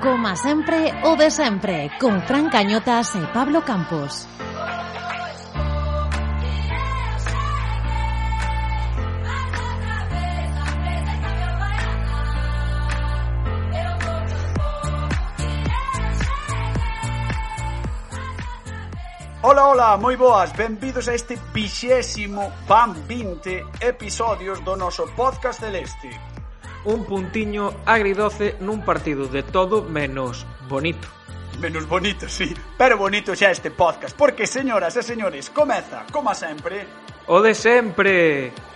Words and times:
Coma 0.00 0.34
sempre 0.34 0.94
o 1.04 1.14
de 1.14 1.30
sempre 1.30 1.90
Con 2.00 2.22
Fran 2.22 2.48
Cañotas 2.48 3.12
e 3.16 3.20
Pablo 3.36 3.60
Campos. 3.60 4.24
Ola, 19.42 19.68
ola, 19.68 19.96
moi 20.00 20.16
boas, 20.16 20.48
benvidos 20.56 21.08
a 21.08 21.14
este 21.14 21.36
vixésimo 21.52 22.48
van 22.64 22.96
20 23.04 23.84
episodios 23.84 24.64
do 24.64 24.80
noso 24.80 25.04
podcast 25.12 25.60
celeste 25.60 26.29
un 26.84 27.04
puntiño 27.04 27.84
agridoce 27.84 28.56
nun 28.60 28.80
partido 28.80 29.28
de 29.28 29.42
todo 29.44 29.84
menos 29.84 30.46
bonito. 30.68 31.08
Menos 31.60 31.84
bonito, 31.84 32.24
sí, 32.28 32.54
pero 32.78 32.96
bonito 32.96 33.36
xa 33.36 33.52
este 33.52 33.68
podcast, 33.68 34.16
porque, 34.16 34.48
señoras 34.48 34.96
e 34.96 35.02
señores, 35.04 35.52
comeza, 35.52 36.08
como 36.08 36.32
sempre... 36.32 36.88
O 37.28 37.44
de 37.44 37.52
sempre! 37.52 38.69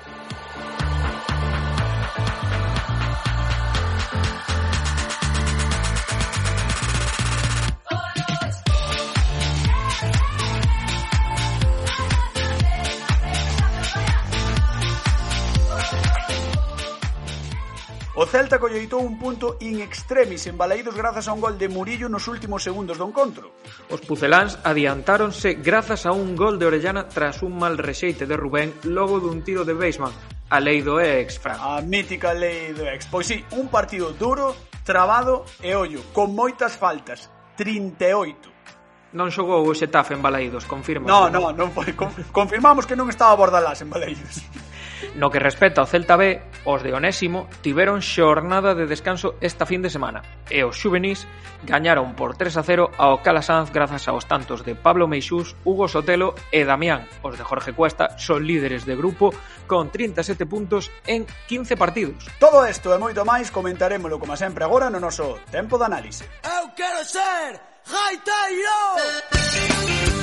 Celta 18.34 18.58
colleitou 18.58 18.98
un 18.98 19.14
punto 19.14 19.62
in 19.62 19.78
extremis 19.78 20.50
en 20.50 20.58
Balaídos 20.58 20.98
grazas 20.98 21.30
a 21.30 21.32
un 21.32 21.38
gol 21.38 21.54
de 21.54 21.70
Murillo 21.70 22.10
nos 22.10 22.26
últimos 22.26 22.66
segundos 22.66 22.98
do 22.98 23.06
encontro. 23.06 23.54
Os 23.94 24.02
puceláns 24.02 24.58
adiantáronse 24.66 25.54
grazas 25.62 26.02
a 26.02 26.10
un 26.10 26.34
gol 26.34 26.58
de 26.58 26.66
Orellana 26.66 27.06
tras 27.06 27.46
un 27.46 27.54
mal 27.54 27.78
rexeite 27.78 28.26
de 28.26 28.34
Rubén 28.34 28.74
logo 28.90 29.22
dun 29.22 29.46
tiro 29.46 29.62
de 29.62 29.78
Beisman, 29.78 30.10
a 30.50 30.58
lei 30.58 30.82
do 30.82 30.98
ex, 30.98 31.38
Fran. 31.38 31.62
A 31.62 31.78
mítica 31.78 32.34
lei 32.34 32.74
do 32.74 32.82
ex. 32.90 33.06
Pois 33.06 33.30
sí, 33.30 33.38
un 33.54 33.70
partido 33.70 34.10
duro, 34.10 34.58
trabado 34.82 35.46
e 35.62 35.78
ollo, 35.78 36.02
con 36.10 36.34
moitas 36.34 36.74
faltas, 36.74 37.30
38. 37.54 39.14
Non 39.14 39.30
xogou 39.30 39.62
o 39.62 39.78
Xetafe 39.78 40.18
en 40.18 40.26
Balaídos, 40.26 40.66
confirma. 40.66 41.06
No, 41.06 41.30
no, 41.30 41.54
non 41.54 41.70
foi. 41.70 41.94
Confirmamos 42.34 42.82
que 42.82 42.98
non 42.98 43.06
estaba 43.06 43.38
Bordalás 43.38 43.78
en 43.78 43.94
Balaídos. 43.94 44.42
No 45.14 45.30
que 45.30 45.38
respecta 45.38 45.80
ao 45.80 45.86
Celta 45.86 46.16
B, 46.16 46.40
os 46.64 46.82
de 46.82 46.92
Onésimo 46.92 47.48
tiveron 47.60 48.00
xornada 48.00 48.74
de 48.74 48.88
descanso 48.88 49.36
esta 49.40 49.68
fin 49.68 49.84
de 49.84 49.92
semana 49.92 50.24
e 50.50 50.64
os 50.64 50.80
xuvenís 50.80 51.28
gañaron 51.64 52.16
por 52.16 52.36
3 52.36 52.56
a 52.56 52.62
0 52.62 52.90
ao 52.96 53.22
Calasanz 53.22 53.70
grazas 53.70 54.08
aos 54.08 54.26
tantos 54.26 54.64
de 54.64 54.74
Pablo 54.74 55.08
Meixús, 55.08 55.56
Hugo 55.64 55.88
Sotelo 55.88 56.34
e 56.52 56.64
Damián. 56.64 57.08
Os 57.22 57.36
de 57.36 57.44
Jorge 57.44 57.72
Cuesta 57.72 58.18
son 58.18 58.44
líderes 58.44 58.84
de 58.84 58.96
grupo 58.96 59.32
con 59.66 59.90
37 59.90 60.46
puntos 60.46 60.90
en 61.06 61.26
15 61.48 61.76
partidos. 61.76 62.26
Todo 62.40 62.66
isto 62.68 62.92
e 62.92 62.98
moito 62.98 63.24
máis 63.24 63.50
comentaremoslo 63.50 64.20
como 64.20 64.36
sempre 64.36 64.64
agora 64.64 64.88
no 64.88 65.00
noso 65.00 65.40
tempo 65.52 65.76
de 65.76 65.88
análise. 65.88 66.24
Eu 66.44 66.72
quero 66.76 67.00
ser 67.04 67.60
Gaiteiro! 67.84 70.13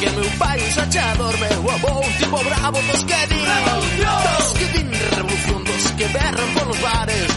que 0.00 0.08
meu 0.16 0.30
pai 0.38 0.58
xa 0.74 0.84
xa 0.90 1.14
dormeu 1.14 1.70
a 1.70 1.76
vou 1.84 2.02
tipo 2.18 2.38
bravo 2.48 2.78
dos 2.88 3.04
que 3.04 3.20
din 3.28 3.44
revolución! 3.52 4.22
Dos 4.38 4.52
que 4.58 4.66
din 4.74 4.90
revolución 5.16 5.64
dos 5.64 5.84
que 5.98 6.06
berran 6.16 6.48
polos 6.54 6.80
bares. 6.80 7.29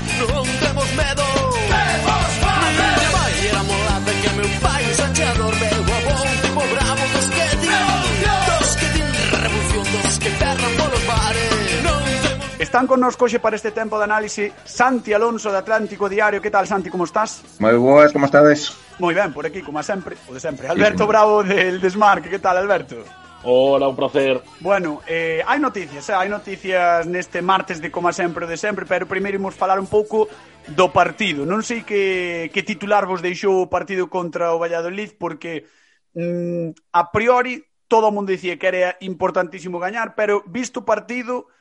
Están 12.73 12.87
connosco 12.87 13.25
hoxe 13.25 13.37
para 13.37 13.55
este 13.55 13.69
tempo 13.69 14.01
de 14.01 14.09
análise 14.09 14.51
Santi 14.65 15.13
Alonso 15.13 15.51
de 15.51 15.61
Atlántico 15.61 16.09
Diario. 16.09 16.41
Que 16.41 16.49
tal, 16.49 16.65
Santi, 16.65 16.89
como 16.89 17.05
estás? 17.05 17.45
Moi 17.61 17.77
boas, 17.77 18.09
como 18.09 18.25
estades? 18.25 18.73
Moi 18.97 19.13
ben, 19.13 19.29
por 19.29 19.45
aquí, 19.45 19.61
como 19.61 19.77
sempre, 19.85 20.17
o 20.25 20.33
de 20.33 20.41
sempre. 20.41 20.65
Alberto 20.65 21.05
sí. 21.05 21.09
Bravo 21.13 21.45
del 21.45 21.77
Desmarque, 21.77 22.33
que 22.33 22.41
tal, 22.41 22.57
Alberto? 22.57 23.05
Hola, 23.45 23.85
un 23.85 23.93
placer. 23.93 24.41
Bueno, 24.57 25.05
eh, 25.05 25.45
hai 25.45 25.61
noticias, 25.61 26.09
eh? 26.09 26.17
hai 26.17 26.25
noticias 26.33 27.05
neste 27.05 27.45
martes 27.45 27.77
de 27.77 27.93
como 27.93 28.09
sempre 28.09 28.45
o 28.45 28.49
de 28.49 28.57
sempre, 28.57 28.89
pero 28.89 29.05
primeiro 29.05 29.37
imos 29.37 29.53
falar 29.53 29.77
un 29.77 29.85
pouco 29.85 30.25
do 30.65 30.89
partido. 30.89 31.45
Non 31.45 31.61
sei 31.61 31.85
que, 31.85 32.49
que 32.49 32.65
titular 32.65 33.05
vos 33.05 33.21
deixou 33.21 33.61
o 33.61 33.69
partido 33.69 34.09
contra 34.09 34.49
o 34.49 34.57
Valladolid, 34.57 35.13
porque 35.21 35.69
mm, 36.17 36.73
a 36.89 37.13
priori 37.13 37.69
todo 37.85 38.09
o 38.09 38.15
mundo 38.17 38.33
dicía 38.33 38.57
que 38.57 38.65
era 38.65 38.97
importantísimo 39.05 39.77
gañar, 39.77 40.17
pero 40.17 40.41
visto 40.49 40.81
o 40.81 40.89
partido 40.89 41.53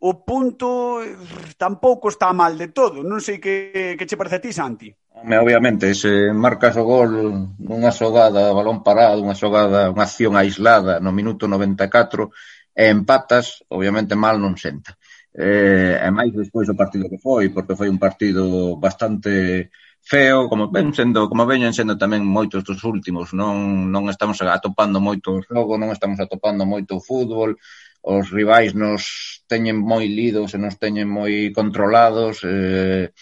o 0.00 0.24
punto 0.24 1.02
eh, 1.04 1.16
tampouco 1.56 2.08
está 2.08 2.32
mal 2.32 2.56
de 2.56 2.72
todo. 2.72 3.04
Non 3.04 3.20
sei 3.20 3.36
que, 3.36 3.96
que 3.98 4.08
che 4.08 4.16
parece 4.16 4.40
a 4.40 4.44
ti, 4.44 4.52
Santi. 4.52 4.88
Home, 5.20 5.36
obviamente, 5.36 5.92
se 5.92 6.32
marcas 6.32 6.76
o 6.80 6.84
gol 6.88 7.12
nunha 7.60 7.92
xogada, 7.92 8.56
balón 8.56 8.80
parado, 8.80 9.20
unha 9.20 9.36
xogada, 9.36 9.92
unha 9.92 10.08
acción 10.08 10.40
aislada 10.40 11.02
no 11.04 11.12
minuto 11.12 11.44
94 11.44 12.32
e 12.72 12.88
empatas, 12.88 13.60
obviamente 13.68 14.16
mal 14.16 14.40
non 14.40 14.56
senta. 14.56 14.96
Eh, 15.36 16.00
e 16.00 16.08
máis 16.08 16.32
despois 16.32 16.64
do 16.64 16.78
partido 16.78 17.06
que 17.12 17.20
foi, 17.20 17.52
porque 17.52 17.76
foi 17.76 17.92
un 17.92 18.00
partido 18.00 18.80
bastante 18.80 19.68
feo, 20.00 20.48
como 20.48 20.72
ven 20.72 20.96
sendo, 20.96 21.28
como 21.28 21.44
veñen 21.44 21.76
sendo 21.76 22.00
tamén 22.00 22.24
moitos 22.24 22.64
dos 22.64 22.80
últimos, 22.88 23.36
non 23.36 23.92
non 23.92 24.08
estamos 24.08 24.40
atopando 24.40 24.96
moito 24.98 25.36
o 25.36 25.44
xogo, 25.44 25.76
non 25.76 25.92
estamos 25.92 26.18
atopando 26.18 26.64
moito 26.64 26.96
o 26.96 27.04
fútbol, 27.04 27.60
os 28.02 28.30
rivais 28.30 28.74
nos 28.74 29.02
teñen 29.46 29.76
moi 29.80 30.08
lidos 30.08 30.54
e 30.54 30.58
nos 30.58 30.78
teñen 30.80 31.08
moi 31.08 31.52
controlados, 31.52 32.40
eh, 32.44 33.12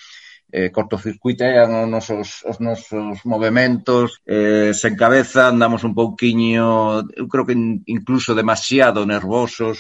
eh, 0.51 0.71
cortocircuitean 0.73 1.69
os 1.85 1.89
nosos, 1.89 2.29
os 2.49 2.59
nosos 2.61 3.21
movimentos, 3.29 4.23
eh, 4.25 4.73
sen 4.73 4.97
cabeza 4.97 5.49
andamos 5.49 5.85
un 5.85 5.93
pouquiño, 5.93 7.05
eu 7.13 7.27
creo 7.29 7.45
que 7.45 7.57
incluso 7.85 8.33
demasiado 8.33 9.05
nervosos, 9.05 9.77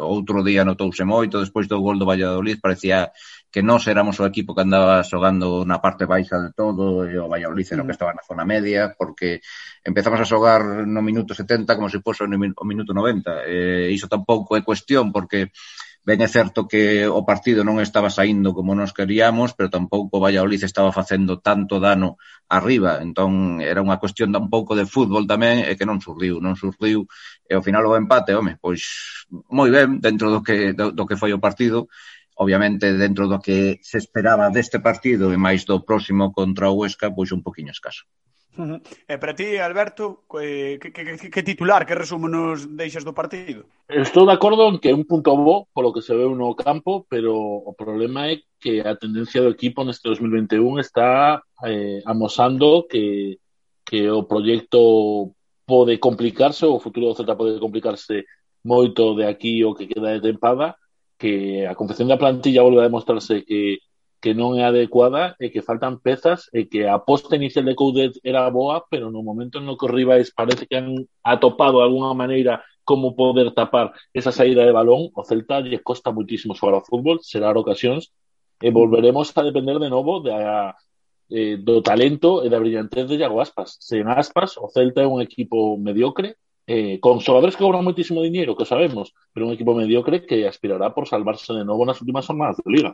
outro 0.00 0.42
día 0.42 0.66
notouse 0.66 1.04
moito, 1.04 1.38
despois 1.38 1.68
do 1.68 1.78
gol 1.78 1.98
do 1.98 2.08
Valladolid 2.08 2.58
parecía 2.58 3.12
que 3.54 3.62
nós 3.62 3.86
éramos 3.86 4.18
o 4.18 4.26
equipo 4.26 4.50
que 4.50 4.66
andaba 4.66 5.06
xogando 5.06 5.62
na 5.62 5.78
parte 5.78 6.10
baixa 6.10 6.42
de 6.42 6.50
todo 6.50 7.06
e 7.06 7.14
o 7.14 7.30
Valladolid 7.30 7.70
era 7.70 7.82
o 7.82 7.86
que 7.86 7.94
mm. 7.94 7.98
estaba 8.02 8.10
na 8.10 8.26
zona 8.26 8.42
media 8.42 8.98
porque 8.98 9.46
empezamos 9.86 10.18
a 10.18 10.26
xogar 10.26 10.82
no 10.82 10.98
minuto 11.06 11.38
70 11.38 11.78
como 11.78 11.86
se 11.86 12.02
poso 12.02 12.26
no 12.26 12.34
minuto 12.34 12.90
90 12.90 13.46
e 13.46 13.94
iso 13.94 14.10
tampouco 14.10 14.58
é 14.58 14.66
cuestión 14.66 15.14
porque 15.14 15.54
ben 16.02 16.18
é 16.18 16.26
certo 16.26 16.66
que 16.66 17.06
o 17.06 17.22
partido 17.22 17.62
non 17.62 17.78
estaba 17.78 18.10
saindo 18.10 18.58
como 18.58 18.74
nos 18.74 18.90
queríamos 18.90 19.54
pero 19.54 19.70
tampouco 19.70 20.18
o 20.18 20.22
Valladolid 20.26 20.66
estaba 20.66 20.90
facendo 20.90 21.38
tanto 21.38 21.78
dano 21.78 22.18
arriba. 22.50 23.00
Entón 23.06 23.62
era 23.62 23.80
unha 23.80 24.02
cuestión 24.02 24.34
un 24.34 24.50
pouco 24.50 24.74
de 24.74 24.82
fútbol 24.82 25.30
tamén 25.30 25.62
e 25.62 25.78
que 25.78 25.86
non 25.86 26.02
surdiu 26.02 26.42
non 26.42 26.58
surdiu 26.58 27.06
e 27.46 27.54
ao 27.54 27.62
final 27.62 27.86
o 27.86 27.94
empate 27.94 28.34
home, 28.34 28.58
pois 28.58 28.82
moi 29.46 29.70
ben 29.70 30.02
dentro 30.02 30.34
do 30.34 30.42
que, 30.42 30.74
do, 30.74 30.90
do 30.90 31.06
que 31.06 31.14
foi 31.14 31.30
o 31.30 31.38
partido 31.38 31.86
obviamente 32.34 32.92
dentro 32.94 33.28
do 33.28 33.38
que 33.38 33.78
se 33.82 33.98
esperaba 33.98 34.50
deste 34.50 34.78
partido 34.78 35.32
e 35.32 35.38
máis 35.38 35.64
do 35.64 35.82
próximo 35.86 36.32
contra 36.32 36.70
o 36.70 36.76
Huesca, 36.82 37.10
pois 37.14 37.30
un 37.30 37.42
poquinho 37.42 37.70
escaso. 37.70 38.04
Uh. 38.56 38.78
E 39.08 39.18
para 39.18 39.34
ti, 39.34 39.58
Alberto, 39.58 40.30
eh, 40.38 40.78
que, 40.78 40.94
que, 40.94 41.18
que, 41.18 41.30
que 41.30 41.42
titular, 41.42 41.82
que 41.82 41.98
resumo 41.98 42.30
nos 42.30 42.70
deixas 42.70 43.02
do 43.02 43.10
partido? 43.10 43.66
Estou 43.90 44.26
de 44.26 44.34
acordo 44.34 44.70
en 44.70 44.78
que 44.78 44.90
é 44.90 44.94
un 44.94 45.02
punto 45.10 45.34
bo 45.34 45.66
polo 45.74 45.90
que 45.90 46.02
se 46.02 46.14
veu 46.14 46.38
no 46.38 46.54
campo, 46.54 47.02
pero 47.10 47.34
o 47.34 47.74
problema 47.74 48.30
é 48.30 48.46
que 48.62 48.78
a 48.78 48.94
tendencia 48.94 49.42
do 49.42 49.50
equipo 49.50 49.82
neste 49.82 50.06
2021 50.06 50.78
está 50.78 51.42
eh, 51.66 51.98
amosando 52.06 52.86
que, 52.86 53.42
que 53.82 54.06
o 54.06 54.22
proyecto 54.22 55.34
pode 55.66 55.98
complicarse, 55.98 56.62
o 56.62 56.78
futuro 56.78 57.10
do 57.10 57.16
Celta 57.18 57.34
pode 57.34 57.58
complicarse 57.58 58.22
moito 58.62 59.18
de 59.18 59.26
aquí 59.26 59.66
o 59.66 59.74
que 59.74 59.90
queda 59.90 60.14
de 60.14 60.22
tempada, 60.22 60.78
que 61.24 61.64
a 61.66 61.74
confección 61.74 62.12
da 62.12 62.20
plantilla 62.20 62.60
volve 62.60 62.84
a 62.84 62.88
demostrarse 62.92 63.48
que, 63.48 63.80
que 64.20 64.36
non 64.36 64.60
é 64.60 64.68
adecuada 64.68 65.32
e 65.40 65.48
que 65.48 65.64
faltan 65.64 65.96
pezas 65.96 66.52
e 66.52 66.68
que 66.68 66.84
a 66.84 67.00
posta 67.00 67.40
inicial 67.40 67.64
de 67.64 67.72
Coudet 67.72 68.20
era 68.20 68.44
boa, 68.52 68.84
pero 68.92 69.08
no 69.08 69.24
momento 69.24 69.56
no 69.56 69.80
que 69.80 69.88
os 69.88 69.94
rivais 69.96 70.28
parece 70.36 70.68
que 70.68 70.76
han 70.76 71.08
atopado 71.24 71.80
de 71.80 71.88
alguna 71.88 72.12
maneira 72.12 72.60
como 72.84 73.16
poder 73.16 73.56
tapar 73.56 73.96
esa 74.12 74.36
saída 74.36 74.68
de 74.68 74.76
balón, 74.76 75.08
o 75.16 75.24
Celta 75.24 75.64
lle 75.64 75.80
costa 75.80 76.12
muitísimo 76.12 76.52
xogar 76.52 76.76
ao 76.76 76.84
fútbol, 76.84 77.24
será 77.24 77.48
ocasións, 77.56 78.12
e 78.60 78.68
volveremos 78.68 79.32
a 79.32 79.48
depender 79.48 79.80
de 79.80 79.88
novo 79.88 80.20
da, 80.20 80.76
eh, 81.32 81.56
do 81.56 81.80
talento 81.80 82.44
e 82.44 82.52
da 82.52 82.60
brillantez 82.60 83.08
de 83.08 83.16
Iago 83.16 83.40
Aspas. 83.40 83.80
Sen 83.80 84.04
Aspas, 84.12 84.60
o 84.60 84.68
Celta 84.68 85.00
é 85.00 85.08
un 85.08 85.24
equipo 85.24 85.80
mediocre, 85.80 86.36
eh, 86.66 87.00
con 87.00 87.20
xogadores 87.20 87.56
que 87.56 87.64
cobran 87.64 87.84
moitísimo 87.84 88.22
dinheiro, 88.22 88.56
que 88.56 88.64
sabemos, 88.64 89.12
pero 89.32 89.46
un 89.46 89.52
equipo 89.52 89.74
mediocre 89.74 90.24
que 90.28 90.48
aspirará 90.48 90.94
por 90.94 91.08
salvarse 91.08 91.52
de 91.52 91.64
novo 91.64 91.84
nas 91.84 92.00
últimas 92.00 92.26
jornadas 92.26 92.56
de 92.60 92.68
Liga. 92.72 92.92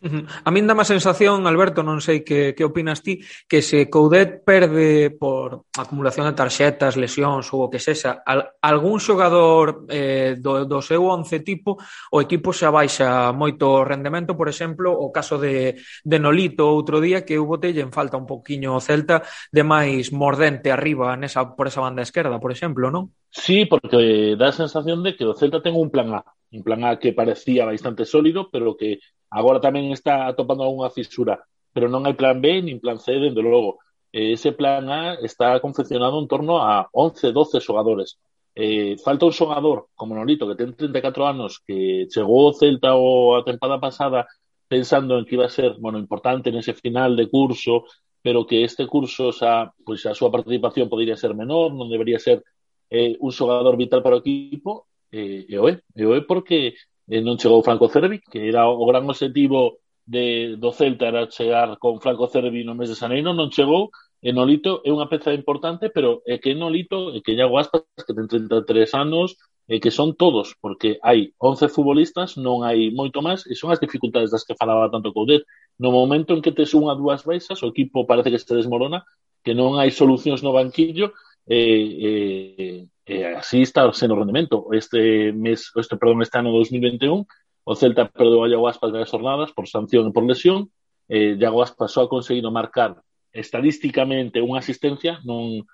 A 0.00 0.50
min 0.54 0.70
dá 0.70 0.78
má 0.78 0.86
sensación, 0.86 1.42
Alberto, 1.50 1.82
non 1.82 1.98
sei 1.98 2.22
que, 2.22 2.54
que 2.54 2.62
opinas 2.62 3.02
ti, 3.02 3.18
que 3.50 3.58
se 3.66 3.90
Coudet 3.90 4.46
perde 4.46 5.10
por 5.10 5.66
acumulación 5.74 6.30
de 6.30 6.38
tarxetas, 6.38 6.94
lesións 6.94 7.50
ou 7.50 7.66
o 7.66 7.70
que 7.70 7.82
sexa, 7.82 8.22
al, 8.22 8.46
algún 8.62 9.02
xogador 9.02 9.90
eh, 9.90 10.38
do, 10.38 10.62
do 10.70 10.78
seu 10.78 11.02
once 11.02 11.42
tipo, 11.42 11.82
o 12.14 12.22
equipo 12.22 12.54
xa 12.54 12.70
baixa 12.70 13.34
moito 13.34 13.82
rendemento, 13.82 14.38
por 14.38 14.46
exemplo, 14.46 14.94
o 14.94 15.10
caso 15.10 15.34
de, 15.34 15.74
de 16.06 16.18
Nolito 16.22 16.70
outro 16.70 17.02
día, 17.02 17.26
que 17.26 17.34
hubo 17.34 17.58
telle 17.58 17.82
en 17.82 17.90
falta 17.90 18.14
un 18.14 18.26
poquinho 18.30 18.78
o 18.78 18.84
Celta 18.84 19.26
de 19.50 19.66
máis 19.66 20.14
mordente 20.14 20.70
arriba 20.70 21.18
nesa, 21.18 21.58
por 21.58 21.66
esa 21.66 21.82
banda 21.82 22.06
esquerda, 22.06 22.38
por 22.38 22.54
exemplo, 22.54 22.86
non? 22.86 23.10
Sí, 23.34 23.66
porque 23.66 24.38
dá 24.38 24.54
a 24.54 24.60
sensación 24.62 25.02
de 25.02 25.18
que 25.18 25.26
o 25.26 25.34
Celta 25.34 25.58
ten 25.58 25.74
un 25.74 25.90
plan 25.90 26.14
A, 26.14 26.22
un 26.54 26.62
plan 26.62 26.86
A 26.86 27.02
que 27.02 27.10
parecía 27.10 27.66
bastante 27.66 28.06
sólido, 28.06 28.46
pero 28.46 28.78
que 28.78 29.02
Agora 29.30 29.60
tamén 29.60 29.92
está 29.92 30.26
atopando 30.26 30.64
algunha 30.64 30.88
fisura, 30.90 31.40
pero 31.72 31.86
non 31.88 32.04
hai 32.08 32.16
plan 32.16 32.40
B 32.40 32.64
nin 32.64 32.80
plan 32.80 32.98
C, 32.98 33.16
dende 33.20 33.44
logo. 33.44 33.80
Ese 34.08 34.56
plan 34.56 34.88
A 34.88 35.20
está 35.20 35.60
confeccionado 35.60 36.16
en 36.16 36.26
torno 36.28 36.64
a 36.64 36.88
11, 36.92 37.32
12 37.32 37.60
xogadores. 37.60 38.16
Eh, 38.56 38.96
falta 38.98 39.28
un 39.28 39.36
xogador 39.36 39.92
como 39.94 40.16
Nolito, 40.16 40.48
que 40.48 40.58
ten 40.58 40.74
34 40.74 41.28
anos, 41.28 41.60
que 41.62 42.08
chegou 42.10 42.48
ao 42.48 42.56
Celta 42.56 42.96
o 42.96 43.36
a 43.36 43.44
tempada 43.44 43.78
pasada 43.78 44.26
pensando 44.66 45.18
en 45.18 45.24
que 45.24 45.36
iba 45.36 45.46
a 45.46 45.52
ser 45.52 45.76
bueno, 45.78 45.98
importante 45.98 46.50
nese 46.50 46.74
final 46.74 47.16
de 47.16 47.28
curso, 47.28 47.84
pero 48.20 48.46
que 48.48 48.64
este 48.64 48.86
curso 48.86 49.32
xa, 49.32 49.72
pois 49.86 50.04
a 50.08 50.16
súa 50.16 50.32
participación 50.32 50.90
podría 50.90 51.16
ser 51.16 51.32
menor, 51.38 51.70
non 51.72 51.86
debería 51.86 52.18
ser 52.18 52.42
eh, 52.90 53.16
un 53.20 53.30
xogador 53.32 53.76
vital 53.76 54.02
para 54.02 54.18
o 54.18 54.22
equipo, 54.24 54.88
eh, 55.12 55.46
e 55.48 55.56
o 55.56 55.68
é, 55.68 55.80
e 55.96 56.02
o 56.04 56.12
é 56.16 56.20
porque 56.20 56.74
e 57.08 57.24
non 57.24 57.40
chegou 57.40 57.64
Franco 57.64 57.88
Cervi, 57.88 58.20
que 58.20 58.52
era 58.52 58.68
o 58.68 58.84
gran 58.84 59.08
objetivo 59.08 59.80
de, 60.04 60.56
do 60.60 60.72
Celta 60.72 61.08
era 61.08 61.28
chegar 61.28 61.80
con 61.80 62.00
Franco 62.00 62.28
Cervi 62.28 62.64
no 62.64 62.76
mes 62.76 62.88
de 62.88 62.96
Xaneiro, 62.96 63.32
non 63.32 63.48
chegou, 63.48 63.88
e 64.20 64.32
Nolito 64.32 64.84
é 64.84 64.90
unha 64.92 65.08
peza 65.08 65.32
importante, 65.32 65.88
pero 65.88 66.20
é 66.28 66.36
que 66.36 66.52
Nolito, 66.52 67.16
é 67.16 67.24
que 67.24 67.32
Iago 67.32 67.56
Aspas, 67.56 67.84
que 68.04 68.12
ten 68.12 68.28
33 68.28 68.92
anos, 68.94 69.40
e 69.68 69.80
que 69.84 69.92
son 69.92 70.16
todos, 70.16 70.56
porque 70.64 70.96
hai 71.04 71.36
11 71.36 71.68
futbolistas, 71.68 72.40
non 72.40 72.64
hai 72.64 72.88
moito 72.88 73.20
máis, 73.20 73.44
e 73.44 73.52
son 73.52 73.68
as 73.68 73.76
dificultades 73.78 74.32
das 74.32 74.42
que 74.48 74.56
falaba 74.56 74.88
tanto 74.88 75.12
Coudet. 75.12 75.44
No 75.76 75.92
momento 75.92 76.32
en 76.32 76.40
que 76.40 76.56
tes 76.56 76.72
unha 76.72 76.96
dúas 76.96 77.20
baixas, 77.28 77.60
o 77.60 77.68
equipo 77.68 78.08
parece 78.08 78.32
que 78.32 78.40
se 78.40 78.56
desmorona, 78.56 79.04
que 79.44 79.52
non 79.52 79.76
hai 79.76 79.92
solucións 79.92 80.40
no 80.40 80.56
banquillo, 80.56 81.12
e, 81.44 81.60
eh, 81.60 81.84
e, 81.84 82.08
eh, 82.08 82.78
e 83.08 83.24
así 83.24 83.64
está 83.64 83.88
sendo 83.96 84.14
o 84.14 84.20
rendemento. 84.20 84.68
Este 84.76 85.32
mes, 85.32 85.72
este, 85.74 85.96
perdón, 85.96 86.20
este 86.20 86.36
ano 86.38 86.52
2021, 86.52 87.24
o 87.64 87.72
Celta 87.74 88.04
perdeu 88.12 88.44
a 88.44 88.48
Iago 88.52 88.68
Aspas 88.68 88.92
das 88.92 89.08
jornadas 89.08 89.50
por 89.56 89.64
sanción 89.64 90.04
e 90.08 90.12
por 90.12 90.28
lesión. 90.28 90.68
Eh, 91.08 91.40
Iago 91.40 91.64
Aspas 91.64 91.96
só 91.96 92.04
ha 92.04 92.12
conseguido 92.12 92.52
marcar 92.52 93.00
estadísticamente 93.32 94.44
unha 94.44 94.60
asistencia, 94.60 95.24
non 95.24 95.64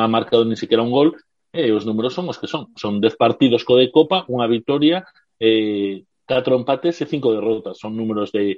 ha 0.00 0.08
marcado 0.08 0.48
ni 0.48 0.56
siquiera 0.56 0.80
un 0.80 0.92
gol, 0.92 1.20
e 1.52 1.68
os 1.68 1.84
números 1.84 2.16
son 2.16 2.32
os 2.32 2.40
que 2.40 2.48
son. 2.48 2.72
Son 2.80 2.96
10 2.96 3.12
partidos 3.20 3.60
co 3.68 3.76
de 3.76 3.92
Copa, 3.92 4.24
unha 4.32 4.48
victoria, 4.48 5.04
eh, 5.36 6.08
4 6.24 6.56
empates 6.56 6.96
e 7.02 7.04
5 7.04 7.36
derrotas. 7.36 7.76
Son 7.76 7.92
números 7.92 8.32
de, 8.32 8.56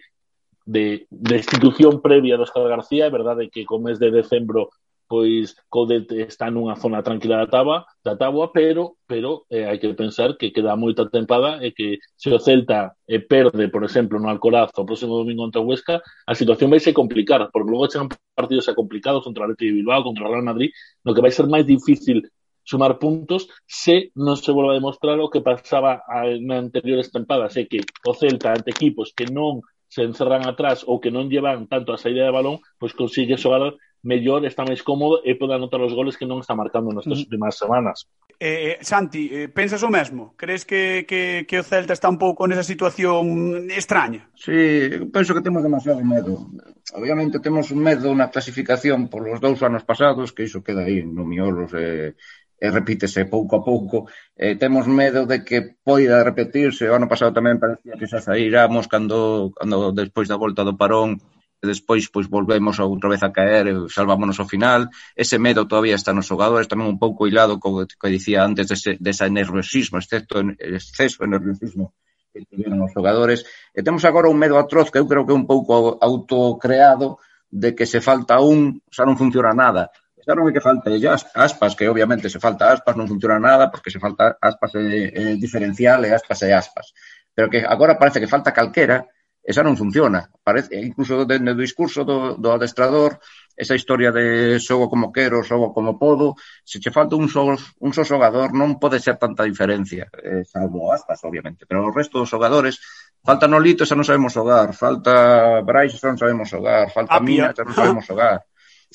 de, 0.63 1.11
de 1.11 1.35
institución 1.43 1.99
previa 1.99 2.39
do 2.39 2.47
Oscar 2.47 2.71
García. 2.71 3.09
É 3.09 3.11
verdade 3.11 3.51
que 3.51 3.67
co 3.67 3.83
mes 3.83 3.99
de 3.99 4.15
decembro 4.15 4.71
pois 5.13 5.53
Codet 5.69 6.09
está 6.25 6.49
nunha 6.49 6.73
zona 6.81 7.05
tranquila 7.05 7.37
da 7.37 7.53
taba, 7.53 7.85
da 8.01 8.17
táboa 8.17 8.49
pero 8.49 8.97
pero 9.05 9.45
eh, 9.53 9.69
hai 9.69 9.77
que 9.77 9.93
pensar 9.93 10.41
que 10.41 10.49
queda 10.57 10.73
moita 10.73 11.05
tempada 11.13 11.61
e 11.61 11.77
que 11.77 12.01
se 12.17 12.33
o 12.33 12.41
Celta 12.41 12.97
eh, 13.05 13.21
perde, 13.21 13.69
por 13.69 13.85
exemplo, 13.85 14.17
no 14.17 14.33
Alcoraz 14.33 14.73
o 14.73 14.89
próximo 14.89 15.13
domingo 15.21 15.45
ante 15.45 15.61
o 15.61 15.69
Huesca, 15.69 16.01
a 16.01 16.33
situación 16.33 16.73
vai 16.73 16.81
se 16.81 16.97
complicar, 16.97 17.45
porque 17.53 17.69
logo 17.69 17.93
chegan 17.93 18.09
partidos 18.09 18.73
a 18.73 18.79
complicados 18.81 19.21
contra 19.21 19.45
o 19.45 19.45
Atlético 19.53 19.69
de 19.69 19.77
Bilbao, 19.85 20.01
contra 20.01 20.25
o 20.25 20.33
Real 20.33 20.49
Madrid, 20.49 20.73
no 21.05 21.13
que 21.13 21.21
vai 21.21 21.29
ser 21.29 21.45
máis 21.45 21.69
difícil 21.69 22.25
sumar 22.65 22.97
puntos 22.97 23.53
se 23.69 24.17
non 24.17 24.41
se 24.41 24.49
volva 24.49 24.73
a 24.73 24.81
demostrar 24.81 25.21
o 25.21 25.29
que 25.29 25.45
pasaba 25.45 26.01
na 26.41 26.57
anterior 26.57 26.97
estampada, 27.05 27.53
é 27.53 27.69
que 27.69 27.85
o 28.09 28.17
Celta 28.17 28.57
ante 28.57 28.73
equipos 28.73 29.13
que 29.13 29.29
non 29.29 29.61
se 29.93 30.09
encerran 30.09 30.49
atrás 30.49 30.89
ou 30.89 31.05
que 31.05 31.13
non 31.13 31.29
llevan 31.29 31.69
tanto 31.69 31.93
a 31.93 32.01
saída 32.01 32.25
de 32.25 32.33
balón, 32.33 32.65
pois 32.81 32.97
consigue 32.97 33.37
xogar 33.37 33.77
mellor 34.03 34.45
está 34.45 34.67
máis 34.67 34.83
cómodo 34.83 35.23
e 35.23 35.39
pode 35.39 35.55
anotar 35.55 35.79
os 35.81 35.95
goles 35.95 36.19
que 36.19 36.27
non 36.27 36.43
está 36.43 36.59
marcando 36.59 36.91
nestas 36.91 37.07
mm. 37.07 37.11
Mm-hmm. 37.11 37.25
últimas 37.27 37.55
semanas. 37.55 37.97
Eh, 38.43 38.75
eh, 38.75 38.79
Santi, 38.83 39.31
eh, 39.31 39.47
pensas 39.47 39.83
o 39.87 39.91
mesmo? 39.91 40.35
Crees 40.35 40.67
que, 40.67 41.07
que, 41.07 41.47
que 41.47 41.63
o 41.63 41.67
Celta 41.67 41.95
está 41.95 42.11
un 42.11 42.19
pouco 42.19 42.51
nesa 42.51 42.67
situación 42.67 43.71
extraña? 43.71 44.27
Sí, 44.35 44.91
penso 45.15 45.31
que 45.31 45.47
temos 45.47 45.63
demasiado 45.63 46.03
medo. 46.03 46.51
Obviamente 46.91 47.39
temos 47.39 47.71
un 47.71 47.79
medo 47.79 48.11
na 48.11 48.35
clasificación 48.35 49.07
por 49.07 49.23
os 49.31 49.39
dous 49.39 49.63
anos 49.63 49.87
pasados, 49.87 50.35
que 50.35 50.51
iso 50.51 50.67
queda 50.67 50.83
aí 50.83 51.07
no 51.07 51.23
miolos 51.23 51.71
e, 51.79 52.19
e 52.59 52.67
repítese 52.71 53.31
pouco 53.31 53.59
a 53.59 53.63
pouco. 53.63 54.11
Eh, 54.35 54.59
temos 54.59 54.91
medo 54.91 55.23
de 55.27 55.47
que 55.47 55.79
poida 55.79 56.27
repetirse. 56.27 56.91
O 56.91 56.99
ano 56.99 57.07
pasado 57.07 57.31
tamén 57.31 57.63
parecía 57.63 57.95
que 57.95 58.11
xa 58.11 58.19
saíramos 58.19 58.91
cando, 58.91 59.55
cando 59.55 59.95
despois 59.95 60.27
da 60.27 60.39
volta 60.39 60.67
do 60.67 60.75
parón 60.75 61.23
e 61.63 61.67
despois 61.71 62.11
pois 62.11 62.27
volvemos 62.27 62.83
outra 62.83 63.09
vez 63.09 63.23
a 63.23 63.31
caer 63.31 63.71
e 63.71 63.75
salvámonos 63.87 64.43
ao 64.43 64.51
final. 64.51 64.91
Ese 65.15 65.39
medo 65.39 65.71
todavía 65.71 65.95
está 65.95 66.11
nos 66.11 66.27
xogadores, 66.27 66.67
tamén 66.67 66.91
un 66.91 66.99
pouco 66.99 67.31
hilado 67.31 67.63
co 67.63 67.87
que 67.87 68.09
dicía 68.11 68.43
antes 68.43 68.67
dese, 68.67 68.99
desa 68.99 69.31
nerviosismo, 69.31 70.03
excepto 70.03 70.43
exceso 70.59 71.23
de 71.23 71.31
nerviosismo 71.31 71.95
que 72.35 72.43
tiveron 72.51 72.83
os 72.83 72.91
xogadores. 72.91 73.47
E 73.71 73.87
temos 73.87 74.03
agora 74.03 74.27
un 74.27 74.43
medo 74.43 74.59
atroz 74.59 74.91
que 74.91 74.99
eu 74.99 75.07
creo 75.07 75.23
que 75.23 75.31
é 75.31 75.39
un 75.39 75.47
pouco 75.47 76.03
autocreado 76.03 77.23
de 77.47 77.79
que 77.79 77.87
se 77.87 78.03
falta 78.03 78.43
un, 78.43 78.83
xa 78.91 79.07
non 79.07 79.15
funciona 79.15 79.55
nada. 79.55 79.95
Xa 80.19 80.35
non 80.35 80.51
é 80.51 80.53
que 80.55 80.65
falta 80.65 80.91
aspas, 81.39 81.79
que 81.79 81.87
obviamente 81.87 82.27
se 82.27 82.43
falta 82.43 82.75
aspas 82.75 82.99
non 82.99 83.07
funciona 83.07 83.39
nada, 83.39 83.71
porque 83.71 83.95
se 83.95 84.03
falta 84.03 84.35
aspas 84.43 84.75
é, 84.83 85.15
é 85.15 85.25
diferencial 85.39 86.03
e 86.03 86.11
aspas 86.11 86.43
e 86.43 86.51
aspas. 86.51 86.91
Pero 87.31 87.47
que 87.47 87.63
agora 87.63 87.95
parece 87.95 88.19
que 88.19 88.27
falta 88.27 88.51
calquera, 88.51 89.07
esa 89.43 89.67
non 89.67 89.75
funciona. 89.75 90.31
Parece, 90.43 90.79
incluso 90.79 91.27
dentro 91.27 91.55
do 91.55 91.61
discurso 91.61 92.07
do, 92.07 92.39
do 92.39 92.55
adestrador, 92.55 93.19
esa 93.57 93.75
historia 93.75 94.11
de 94.11 94.59
xogo 94.63 94.89
como 94.89 95.13
quero, 95.13 95.45
xogo 95.45 95.75
como 95.75 95.99
podo, 95.99 96.35
se 96.65 96.81
che 96.81 96.91
falta 96.91 97.17
un 97.17 97.29
só, 97.29 97.45
un 97.51 97.91
só 97.93 98.03
xogador 98.07 98.55
non 98.55 98.79
pode 98.81 99.03
ser 99.03 99.19
tanta 99.19 99.45
diferencia, 99.45 100.09
eh, 100.23 100.47
salvo 100.47 100.95
aspas, 100.95 101.21
obviamente, 101.27 101.67
pero 101.69 101.85
o 101.85 101.93
resto 101.93 102.23
dos 102.23 102.31
xogadores 102.31 102.81
falta 103.23 103.47
Nolito, 103.47 103.85
xa 103.85 103.95
non 103.95 104.07
sabemos 104.07 104.33
xogar, 104.33 104.73
falta 104.73 105.61
Brais, 105.63 105.93
xa 105.95 106.11
non 106.11 106.19
sabemos 106.19 106.49
xogar, 106.49 106.89
falta 106.91 107.19
Apia. 107.19 107.51
Mina, 107.51 107.55
xa 107.55 107.63
non 107.67 107.77
sabemos 107.77 108.05
xogar. 108.09 108.41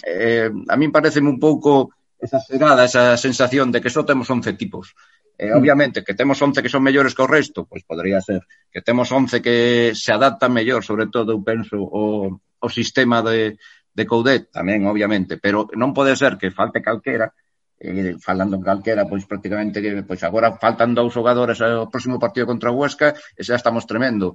Eh, 0.03 0.50
a 0.50 0.75
min 0.77 0.91
pareceme 0.93 1.29
un 1.29 1.39
pouco 1.39 1.93
exagerada 2.17 2.86
esa 2.86 3.15
sensación 3.17 3.69
de 3.69 3.81
que 3.81 3.93
só 3.93 4.01
temos 4.03 4.25
11 4.29 4.53
tipos 4.57 4.98
E, 5.38 5.53
obviamente, 5.53 6.01
que 6.01 6.17
temos 6.17 6.41
11 6.41 6.65
que 6.65 6.74
son 6.74 6.82
mellores 6.82 7.13
que 7.13 7.22
o 7.22 7.29
resto, 7.29 7.70
pois 7.70 7.86
podría 7.86 8.17
ser 8.25 8.41
que 8.74 8.82
temos 8.82 9.13
11 9.13 9.38
que 9.38 9.94
se 9.94 10.10
adaptan 10.10 10.50
mellor, 10.50 10.82
sobre 10.82 11.06
todo, 11.13 11.38
eu 11.38 11.46
penso, 11.46 11.77
o, 11.77 12.41
o 12.41 12.67
sistema 12.74 13.22
de, 13.22 13.62
de 13.94 14.03
Coudet, 14.10 14.50
tamén, 14.50 14.89
obviamente, 14.89 15.38
pero 15.38 15.70
non 15.77 15.94
pode 15.94 16.17
ser 16.17 16.41
que 16.41 16.50
falte 16.50 16.82
calquera, 16.82 17.29
eh, 17.77 18.17
falando 18.17 18.58
en 18.58 18.65
calquera, 18.65 19.06
pois 19.06 19.29
prácticamente 19.29 19.77
que 19.77 20.01
pois 20.01 20.25
agora 20.25 20.58
faltan 20.58 20.98
dous 20.98 21.13
xogadores 21.13 21.62
ao 21.62 21.89
próximo 21.89 22.17
partido 22.17 22.50
contra 22.50 22.74
o 22.74 22.77
Huesca 22.77 23.13
e 23.38 23.41
xa 23.46 23.58
estamos 23.58 23.86
tremendo. 23.86 24.34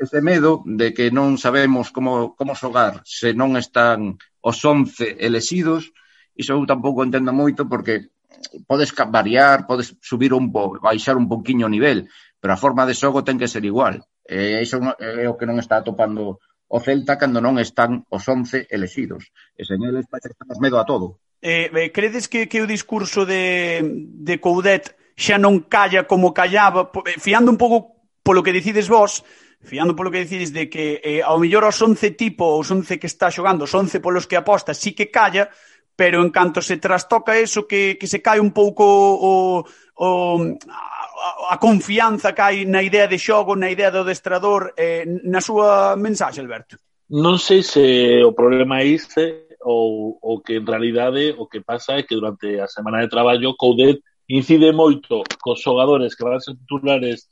Ese 0.00 0.24
medo 0.24 0.64
de 0.64 0.96
que 0.96 1.12
non 1.12 1.36
sabemos 1.36 1.92
como, 1.92 2.32
como 2.32 2.56
xogar 2.56 3.04
se 3.04 3.36
non 3.36 3.60
están 3.60 4.16
os 4.40 4.56
11 4.64 5.20
elexidos, 5.20 5.92
iso 6.32 6.56
eu 6.56 6.64
tampouco 6.64 7.04
entendo 7.04 7.36
moito 7.36 7.68
porque 7.68 8.08
podes 8.66 8.94
variar, 9.08 9.66
podes 9.66 9.96
subir 10.00 10.32
un 10.34 10.52
po, 10.52 10.78
baixar 10.80 11.16
un 11.16 11.28
poquinho 11.28 11.66
o 11.66 11.72
nivel, 11.72 12.08
pero 12.40 12.54
a 12.54 12.60
forma 12.60 12.86
de 12.86 12.94
xogo 12.94 13.24
ten 13.24 13.38
que 13.38 13.50
ser 13.50 13.64
igual. 13.64 14.04
E 14.24 14.62
iso 14.62 14.78
é 14.98 15.26
o 15.28 15.36
que 15.36 15.48
non 15.48 15.58
está 15.58 15.82
atopando 15.82 16.38
o 16.70 16.78
Celta 16.78 17.18
cando 17.18 17.42
non 17.42 17.58
están 17.58 18.06
os 18.08 18.22
11 18.22 18.70
elexidos. 18.70 19.34
E 19.58 19.66
sen 19.66 19.82
eles 19.82 20.06
estamos 20.06 20.58
medo 20.62 20.78
a 20.78 20.86
todo. 20.86 21.18
Eh, 21.42 21.66
eh, 21.72 21.90
credes 21.90 22.30
que, 22.30 22.46
que 22.46 22.62
o 22.62 22.70
discurso 22.70 23.26
de, 23.26 23.82
de 23.82 24.38
Coudet 24.38 24.94
xa 25.18 25.36
non 25.36 25.66
calla 25.66 26.06
como 26.06 26.30
callaba, 26.30 26.94
eh, 27.04 27.18
fiando 27.18 27.50
un 27.50 27.58
pouco 27.58 28.06
polo 28.22 28.44
que 28.46 28.54
decides 28.54 28.86
vos, 28.86 29.26
fiando 29.60 29.98
polo 29.98 30.14
que 30.14 30.22
decides 30.22 30.54
de 30.54 30.70
que 30.70 31.02
eh, 31.02 31.20
ao 31.26 31.42
mellor 31.42 31.66
os 31.66 31.76
11 31.76 32.14
tipo, 32.14 32.56
os 32.56 32.70
11 32.70 33.02
que 33.02 33.10
está 33.10 33.34
xogando, 33.34 33.66
os 33.66 33.74
11 33.74 33.98
polos 33.98 34.30
que 34.30 34.38
aposta, 34.38 34.72
sí 34.72 34.94
que 34.94 35.10
calla, 35.10 35.50
pero 36.00 36.22
en 36.22 36.30
canto 36.30 36.62
se 36.62 36.78
trastoca 36.78 37.36
eso, 37.36 37.68
que, 37.68 37.98
que 38.00 38.06
se 38.06 38.22
cae 38.22 38.40
un 38.40 38.52
pouco 38.52 38.88
o, 38.88 39.62
o, 39.96 40.08
a, 40.40 41.52
a 41.52 41.58
confianza 41.60 42.32
que 42.32 42.40
hai 42.40 42.64
na 42.64 42.80
idea 42.80 43.04
de 43.04 43.20
xogo, 43.20 43.52
na 43.52 43.68
idea 43.68 43.92
do 43.92 44.00
destrador 44.00 44.72
eh, 44.80 45.04
na 45.04 45.44
súa 45.44 46.00
mensaxe, 46.00 46.40
Alberto? 46.40 46.80
Non 47.12 47.36
sei 47.36 47.60
se 47.60 48.16
o 48.24 48.32
problema 48.32 48.80
é 48.80 48.96
ese 48.96 49.52
ou, 49.60 50.16
ou 50.24 50.40
que 50.40 50.56
en 50.56 50.64
realidade 50.64 51.36
o 51.36 51.44
que 51.44 51.60
pasa 51.60 52.00
é 52.00 52.08
que 52.08 52.16
durante 52.16 52.48
a 52.56 52.64
semana 52.64 53.04
de 53.04 53.12
traballo 53.12 53.52
Coudet 53.60 54.00
incide 54.24 54.72
moito 54.72 55.20
cos 55.36 55.60
xogadores 55.60 56.16
que 56.16 56.24
van 56.24 56.40
a 56.40 56.40
ser 56.40 56.56
titulares 56.56 57.28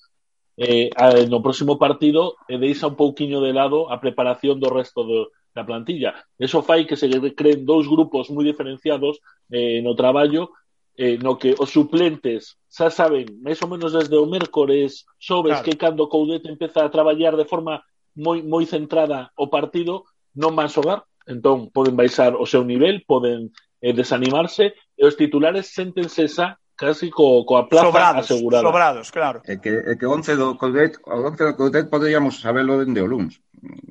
eh, 0.61 0.93
no 1.33 1.41
próximo 1.41 1.81
partido 1.81 2.37
e 2.45 2.61
deixa 2.61 2.93
un 2.93 3.01
pouquiño 3.01 3.41
de 3.41 3.57
lado 3.57 3.89
a 3.89 3.97
preparación 3.97 4.61
do 4.61 4.69
resto 4.69 5.09
do, 5.09 5.33
da 5.55 5.65
plantilla. 5.65 6.15
Eso 6.39 6.63
fai 6.63 6.87
que 6.87 6.97
se 6.97 7.09
creen 7.35 7.65
dous 7.65 7.87
grupos 7.89 8.31
moi 8.31 8.45
diferenciados 8.45 9.21
eh, 9.51 9.81
no 9.83 9.95
traballo 9.95 10.55
eh, 10.99 11.17
no 11.23 11.39
que 11.39 11.55
os 11.57 11.71
suplentes 11.71 12.59
xa 12.67 12.91
saben, 12.91 13.39
máis 13.41 13.63
ou 13.63 13.71
menos 13.71 13.95
desde 13.95 14.19
o 14.19 14.27
mércores, 14.27 15.07
xoves, 15.17 15.63
claro. 15.63 15.65
que 15.65 15.79
cando 15.79 16.11
Coudet 16.11 16.45
empeza 16.45 16.85
a 16.85 16.91
traballar 16.91 17.39
de 17.39 17.47
forma 17.47 17.81
moi 18.19 18.43
moi 18.43 18.67
centrada 18.67 19.31
o 19.39 19.47
partido, 19.47 20.05
non 20.35 20.59
van 20.59 20.69
xogar, 20.69 21.07
entón 21.25 21.71
poden 21.71 21.95
baixar 21.95 22.35
o 22.35 22.45
seu 22.45 22.67
nivel, 22.67 23.07
poden 23.07 23.55
eh, 23.79 23.95
desanimarse, 23.95 24.75
e 24.99 25.03
os 25.07 25.15
titulares 25.15 25.71
sentense 25.71 26.27
xa 26.27 26.59
casi 26.79 27.11
co, 27.11 27.43
coa 27.43 27.67
plaza 27.67 27.91
sobrados, 27.91 28.25
asegurada. 28.31 28.63
Sobrados, 28.63 29.07
claro. 29.11 29.39
É 29.43 29.59
que, 29.59 29.69
é 29.69 29.99
que 29.99 30.07
11 30.07 30.39
do 30.39 30.55
Colgate, 30.55 31.03
o 31.03 31.27
11 31.27 31.35
do 31.35 31.57
Colgate 31.59 31.91
poderíamos 31.91 32.39
sabelo 32.39 32.79
dende 32.79 33.03
o 33.03 33.11
luns, 33.11 33.43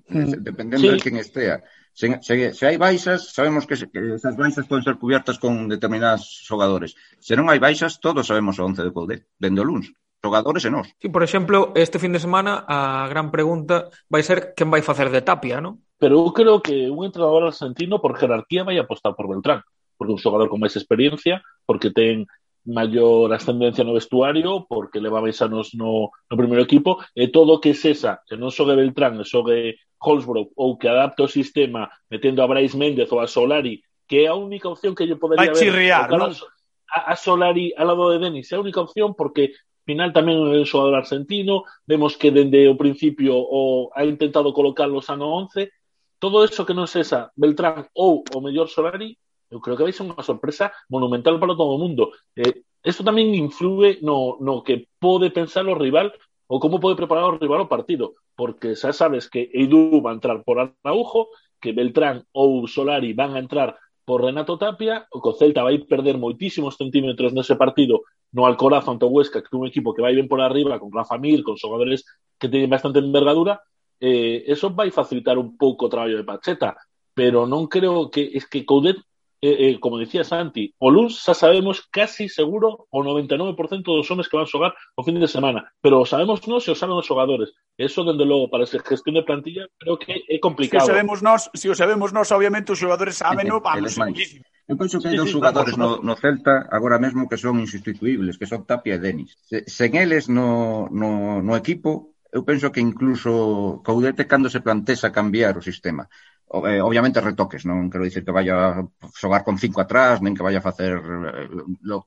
mm. 0.08 0.40
dependendo 0.40 0.88
sí. 0.88 0.96
de 0.96 1.04
quen 1.04 1.20
estea. 1.20 1.68
Se, 1.92 2.08
se, 2.24 2.54
se 2.56 2.64
hai 2.64 2.78
baixas, 2.80 3.36
sabemos 3.36 3.68
que, 3.68 3.76
se, 3.76 3.92
que 3.92 4.16
esas 4.16 4.40
baixas 4.40 4.70
poden 4.72 4.88
ser 4.88 4.96
cubiertas 4.96 5.36
con 5.36 5.68
determinados 5.68 6.48
xogadores. 6.48 6.96
Se 7.20 7.36
non 7.36 7.52
hai 7.52 7.60
baixas, 7.60 8.00
todos 8.00 8.24
sabemos 8.32 8.56
o 8.56 8.64
11 8.64 8.88
do 8.88 8.96
Coudet, 8.96 9.28
dende 9.36 9.60
o 9.60 9.68
luns 9.68 9.92
xogadores 10.24 10.66
e 10.66 10.72
nós. 10.72 10.88
Sí, 10.98 11.10
por 11.10 11.22
exemplo, 11.22 11.72
este 11.76 12.00
fin 12.00 12.16
de 12.16 12.24
semana 12.24 12.66
a 12.68 13.06
gran 13.12 13.30
pregunta 13.30 13.92
vai 14.10 14.24
ser 14.24 14.56
quen 14.56 14.72
vai 14.72 14.82
facer 14.82 15.12
de 15.12 15.22
Tapia, 15.22 15.60
non? 15.62 15.84
Pero 15.98 16.22
eu 16.22 16.32
creo 16.34 16.62
que 16.62 16.90
un 16.90 17.06
entrenador 17.06 17.50
argentino 17.50 18.00
por 18.00 18.18
jerarquía 18.18 18.64
vai 18.64 18.78
apostar 18.78 19.14
por 19.14 19.30
Beltrán, 19.30 19.62
porque 19.98 20.14
un 20.14 20.22
xogador 20.22 20.50
con 20.50 20.62
máis 20.62 20.78
experiencia, 20.78 21.42
porque 21.66 21.94
ten 21.94 22.30
maior 22.68 23.32
ascendencia 23.32 23.88
no 23.88 23.96
vestuario, 23.96 24.68
porque 24.68 25.00
leva 25.00 25.24
máis 25.24 25.40
anos 25.40 25.72
no, 25.74 26.12
no 26.12 26.36
primeiro 26.36 26.62
equipo, 26.62 27.00
e 27.16 27.32
todo 27.32 27.64
que 27.64 27.72
cesa, 27.72 28.20
que 28.28 28.36
non 28.36 28.52
xogue 28.52 28.76
Beltrán, 28.76 29.16
e 29.18 29.26
xogue 29.26 29.80
Holsbrook 29.98 30.52
ou 30.60 30.78
que 30.78 30.92
adapte 30.92 31.24
o 31.24 31.32
sistema 31.32 31.88
metendo 32.12 32.44
a 32.44 32.50
Bryce 32.52 32.76
Méndez 32.76 33.10
ou 33.10 33.24
a 33.24 33.28
Solari, 33.32 33.82
que 34.06 34.24
é 34.24 34.28
a 34.28 34.36
única 34.36 34.68
opción 34.68 34.94
que 34.94 35.08
lle 35.08 35.16
podería 35.16 35.50
ver 35.50 35.58
chirriar, 35.58 36.12
¿no? 36.12 36.30
a, 36.92 37.00
a 37.12 37.16
Solari 37.16 37.72
ao 37.74 37.88
lado 37.88 38.12
de 38.12 38.20
Denis, 38.20 38.52
é 38.52 38.56
a 38.56 38.64
única 38.64 38.84
opción 38.84 39.16
porque 39.16 39.56
final 39.88 40.12
tamén 40.12 40.52
é 40.52 40.60
un 40.60 40.68
xogador 40.68 41.00
argentino, 41.00 41.64
vemos 41.88 42.20
que 42.20 42.36
dende 42.36 42.68
o 42.68 42.76
principio 42.76 43.40
o 43.40 43.88
ha 43.96 44.04
intentado 44.04 44.52
colocarlos 44.52 45.08
a 45.08 45.16
no 45.16 45.32
11, 45.32 45.72
todo 46.20 46.44
eso 46.44 46.68
que 46.68 46.76
non 46.76 46.92
cesa 46.92 47.32
Beltrán 47.40 47.88
ou 47.96 48.28
o 48.28 48.40
mellor 48.44 48.68
Solari, 48.68 49.16
eu 49.50 49.60
creo 49.64 49.76
que 49.78 49.86
vai 49.88 49.94
ser 49.96 50.04
unha 50.04 50.24
sorpresa 50.24 50.72
monumental 50.92 51.40
para 51.40 51.56
todo 51.56 51.76
o 51.76 51.82
mundo. 51.82 52.12
Eh, 52.36 52.64
esto 52.84 53.04
tamén 53.04 53.36
influe 53.36 54.00
no, 54.04 54.40
no 54.44 54.64
que 54.64 54.88
pode 55.00 55.32
pensar 55.32 55.66
o 55.68 55.76
rival 55.76 56.12
ou 56.48 56.60
como 56.60 56.80
pode 56.80 56.96
preparar 56.96 57.28
o 57.28 57.40
rival 57.40 57.68
o 57.68 57.72
partido, 57.72 58.16
porque 58.36 58.76
xa 58.76 58.96
sabes 58.96 59.28
que 59.28 59.52
Edu 59.52 60.00
va 60.00 60.16
a 60.16 60.18
entrar 60.18 60.44
por 60.48 60.60
Araujo, 60.60 61.28
que 61.60 61.76
Beltrán 61.76 62.24
ou 62.32 62.64
Solari 62.68 63.12
van 63.12 63.36
a 63.36 63.44
entrar 63.44 63.76
por 64.08 64.24
Renato 64.24 64.56
Tapia, 64.56 65.04
o 65.12 65.20
que 65.20 65.30
o 65.32 65.36
Celta 65.36 65.68
vai 65.68 65.84
perder 65.84 66.16
moitísimos 66.16 66.80
centímetros 66.80 67.36
nese 67.36 67.60
partido 67.60 68.08
no 68.32 68.48
Alcoraz 68.48 68.88
ante 68.88 69.04
o 69.04 69.12
Huesca, 69.12 69.44
que 69.44 69.52
é 69.52 69.60
un 69.60 69.68
equipo 69.68 69.92
que 69.92 70.00
vai 70.00 70.16
ben 70.16 70.32
por 70.32 70.40
arriba, 70.40 70.80
con 70.80 70.96
Rafa 70.96 71.20
Mir, 71.20 71.44
con 71.44 71.60
xogadores 71.60 72.08
que 72.40 72.48
teñen 72.48 72.72
bastante 72.72 73.04
envergadura, 73.04 73.60
eh, 74.00 74.48
eso 74.48 74.72
vai 74.72 74.96
facilitar 74.96 75.36
un 75.36 75.60
pouco 75.60 75.88
o 75.88 75.92
traballo 75.92 76.16
de 76.16 76.24
Pacheta, 76.24 76.80
pero 77.12 77.44
non 77.44 77.68
creo 77.68 78.08
que 78.08 78.32
es 78.32 78.48
que 78.48 78.64
Coudet 78.64 78.96
eh, 79.48 79.72
eh, 79.72 79.80
como 79.80 79.98
dicía 79.98 80.28
Santi, 80.28 80.76
o 80.78 80.92
Luns 80.92 81.24
xa 81.24 81.32
sabemos 81.32 81.88
casi 81.88 82.28
seguro 82.28 82.88
o 82.92 83.00
99% 83.00 83.56
dos 83.88 84.10
homes 84.12 84.28
que 84.28 84.36
van 84.36 84.50
xogar 84.52 84.76
o 85.00 85.02
fin 85.08 85.16
de 85.16 85.32
semana, 85.32 85.72
pero 85.80 86.04
sabemos 86.04 86.44
nós 86.52 86.68
se 86.68 86.72
o 86.72 86.76
saben 86.76 87.00
os 87.00 87.08
xogadores. 87.08 87.56
Eso, 87.80 88.04
dende 88.04 88.26
logo, 88.28 88.52
para 88.52 88.68
esa 88.68 88.84
gestión 88.84 89.16
de 89.16 89.24
plantilla, 89.24 89.64
creo 89.80 89.96
que 89.96 90.28
é 90.28 90.38
complicado. 90.40 90.84
Se 90.84 90.92
o 90.92 90.94
sabemos 90.94 91.20
nós, 91.24 91.42
se 91.56 91.68
o 91.72 91.76
sabemos 91.76 92.10
nós, 92.12 92.28
obviamente, 92.36 92.76
os 92.76 92.80
xogadores 92.80 93.16
saben, 93.16 93.48
no, 93.48 93.64
vamos. 93.64 93.96
Eu 94.68 94.76
penso 94.76 95.00
que 95.00 95.08
hai 95.08 95.16
dos 95.16 95.32
xogadores 95.32 95.80
no, 95.80 96.04
no 96.04 96.20
Celta 96.20 96.68
agora 96.68 97.00
mesmo 97.00 97.32
que 97.32 97.40
son 97.40 97.64
insustituibles, 97.64 98.36
que 98.36 98.50
son 98.52 98.68
Tapia 98.68 99.00
e 99.00 99.02
Denis. 99.02 99.32
Se, 99.48 99.64
sen 99.64 99.96
eles 99.96 100.28
no, 100.28 100.92
no, 100.92 101.40
no 101.40 101.56
equipo, 101.56 102.20
eu 102.36 102.44
penso 102.44 102.68
que 102.68 102.84
incluso 102.84 103.80
Caudete 103.80 104.28
cando 104.28 104.52
se 104.52 104.60
plantexa 104.60 105.16
cambiar 105.16 105.56
o 105.56 105.64
sistema 105.64 106.12
eh, 106.48 106.82
obviamente 106.82 107.20
retoques, 107.20 107.68
non 107.68 107.92
quero 107.92 108.08
dicir 108.08 108.24
que 108.24 108.32
vaya 108.32 108.56
a 108.56 108.88
xogar 109.12 109.44
con 109.44 109.60
cinco 109.60 109.84
atrás, 109.84 110.24
nen 110.24 110.32
que 110.32 110.46
vaya 110.46 110.64
a 110.64 110.68
facer 110.68 110.96
eh, 110.96 111.50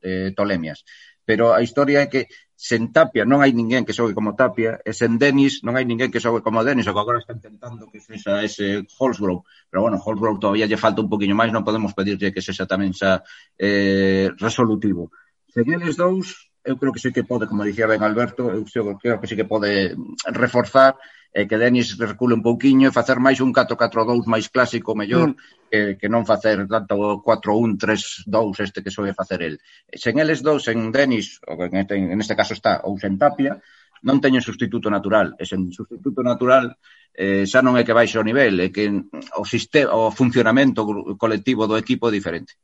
eh, 0.00 0.28
tolemias, 0.32 0.84
pero 1.28 1.52
a 1.52 1.60
historia 1.60 2.02
é 2.02 2.08
que 2.08 2.26
sen 2.56 2.92
Tapia 2.92 3.28
non 3.28 3.44
hai 3.44 3.52
ninguén 3.52 3.84
que 3.84 3.96
xogue 3.96 4.16
como 4.16 4.32
Tapia, 4.36 4.80
e 4.80 4.96
sen 4.96 5.20
Denis 5.20 5.60
non 5.60 5.76
hai 5.76 5.84
ninguén 5.84 6.08
que 6.08 6.24
xogue 6.24 6.40
como 6.40 6.64
Denis, 6.64 6.88
o 6.88 6.96
que 6.96 7.02
agora 7.04 7.20
está 7.20 7.36
intentando 7.36 7.88
que 7.92 8.00
sexa 8.00 8.40
ese 8.40 8.84
Holsgrove, 8.96 9.44
pero 9.68 9.84
bueno, 9.84 10.00
Holsgrove 10.00 10.40
todavía 10.40 10.68
lle 10.68 10.80
falta 10.80 11.04
un 11.04 11.12
poquinho 11.12 11.36
máis, 11.36 11.52
non 11.52 11.64
podemos 11.64 11.92
pedirlle 11.92 12.32
que 12.32 12.44
sexa 12.44 12.64
tamén 12.64 12.96
xa 12.96 13.20
eh, 13.60 14.32
resolutivo. 14.40 15.12
Sen 15.52 15.68
eles 15.68 16.00
dous, 16.00 16.48
eu 16.64 16.80
creo 16.80 16.92
que 16.92 17.00
sí 17.00 17.12
que 17.12 17.28
pode, 17.28 17.44
como 17.44 17.64
dicía 17.64 17.88
ben 17.88 18.00
Alberto, 18.00 18.48
eu 18.48 18.64
creo 18.96 19.20
que 19.20 19.28
sí 19.28 19.36
que 19.36 19.48
pode 19.48 19.96
mm, 19.96 20.32
reforzar 20.32 20.96
e 21.30 21.46
que 21.46 21.58
Denis 21.58 21.94
recule 21.94 22.34
un 22.34 22.42
pouquiño 22.42 22.90
e 22.90 22.96
facer 22.96 23.22
máis 23.22 23.38
un 23.38 23.54
4-4-2 23.54 24.26
máis 24.26 24.50
clásico 24.50 24.98
mellor 24.98 25.30
mm. 25.30 25.36
que, 25.70 25.80
que 25.94 26.08
non 26.10 26.26
facer 26.26 26.66
tanto 26.66 27.22
4-1-3-2 27.22 28.66
este 28.66 28.82
que 28.82 28.90
soe 28.90 29.14
facer 29.14 29.40
el. 29.46 29.54
Sen 29.94 30.18
eles 30.18 30.42
dous, 30.42 30.66
sen 30.66 30.90
Denis, 30.90 31.38
ou 31.46 31.62
en 31.62 31.86
este, 31.86 31.94
en 31.94 32.18
este 32.18 32.34
caso 32.34 32.58
está, 32.58 32.82
ou 32.82 32.98
sen 32.98 33.14
Tapia, 33.14 33.62
non 34.02 34.18
teñen 34.18 34.42
substituto 34.42 34.90
natural. 34.90 35.38
E 35.38 35.46
sen 35.46 35.70
substituto 35.70 36.26
natural 36.26 36.74
eh, 37.14 37.46
xa 37.46 37.62
non 37.62 37.78
é 37.78 37.86
que 37.86 37.94
baixe 37.94 38.18
o 38.18 38.26
nivel, 38.26 38.58
é 38.58 38.68
que 38.74 38.90
o, 38.90 39.44
sistema, 39.46 39.94
o 39.94 40.10
funcionamento 40.10 40.82
colectivo 41.14 41.70
do 41.70 41.78
equipo 41.78 42.10
é 42.10 42.16
diferente. 42.18 42.58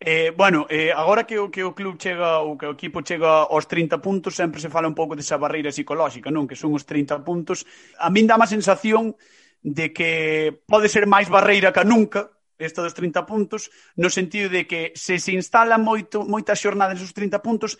Eh, 0.00 0.32
bueno, 0.34 0.66
eh, 0.70 0.92
agora 0.96 1.26
que 1.28 1.38
o, 1.38 1.50
que 1.50 1.60
o 1.60 1.76
club 1.76 2.00
chega 2.00 2.40
ou 2.40 2.56
que 2.56 2.64
o 2.64 2.72
equipo 2.72 3.04
chega 3.04 3.44
aos 3.44 3.68
30 3.68 4.00
puntos 4.00 4.32
sempre 4.32 4.64
se 4.64 4.72
fala 4.72 4.88
un 4.88 4.96
pouco 4.96 5.12
desa 5.12 5.36
barreira 5.36 5.68
psicolóxica 5.68 6.32
non? 6.32 6.48
Que 6.48 6.56
son 6.56 6.72
os 6.72 6.88
30 6.88 7.20
puntos. 7.20 7.68
A 8.00 8.08
min 8.08 8.24
dá 8.24 8.40
má 8.40 8.48
sensación 8.48 9.12
de 9.60 9.92
que 9.92 10.64
pode 10.64 10.88
ser 10.88 11.04
máis 11.04 11.28
barreira 11.28 11.68
que 11.68 11.84
nunca 11.84 12.32
esta 12.56 12.80
dos 12.80 12.96
30 12.96 13.28
puntos 13.28 13.68
no 14.00 14.08
sentido 14.08 14.48
de 14.48 14.64
que 14.64 14.96
se 14.96 15.20
se 15.20 15.36
instala 15.36 15.76
moito, 15.76 16.24
moitas 16.24 16.56
xornadas 16.56 17.04
os 17.04 17.12
30 17.12 17.44
puntos 17.44 17.76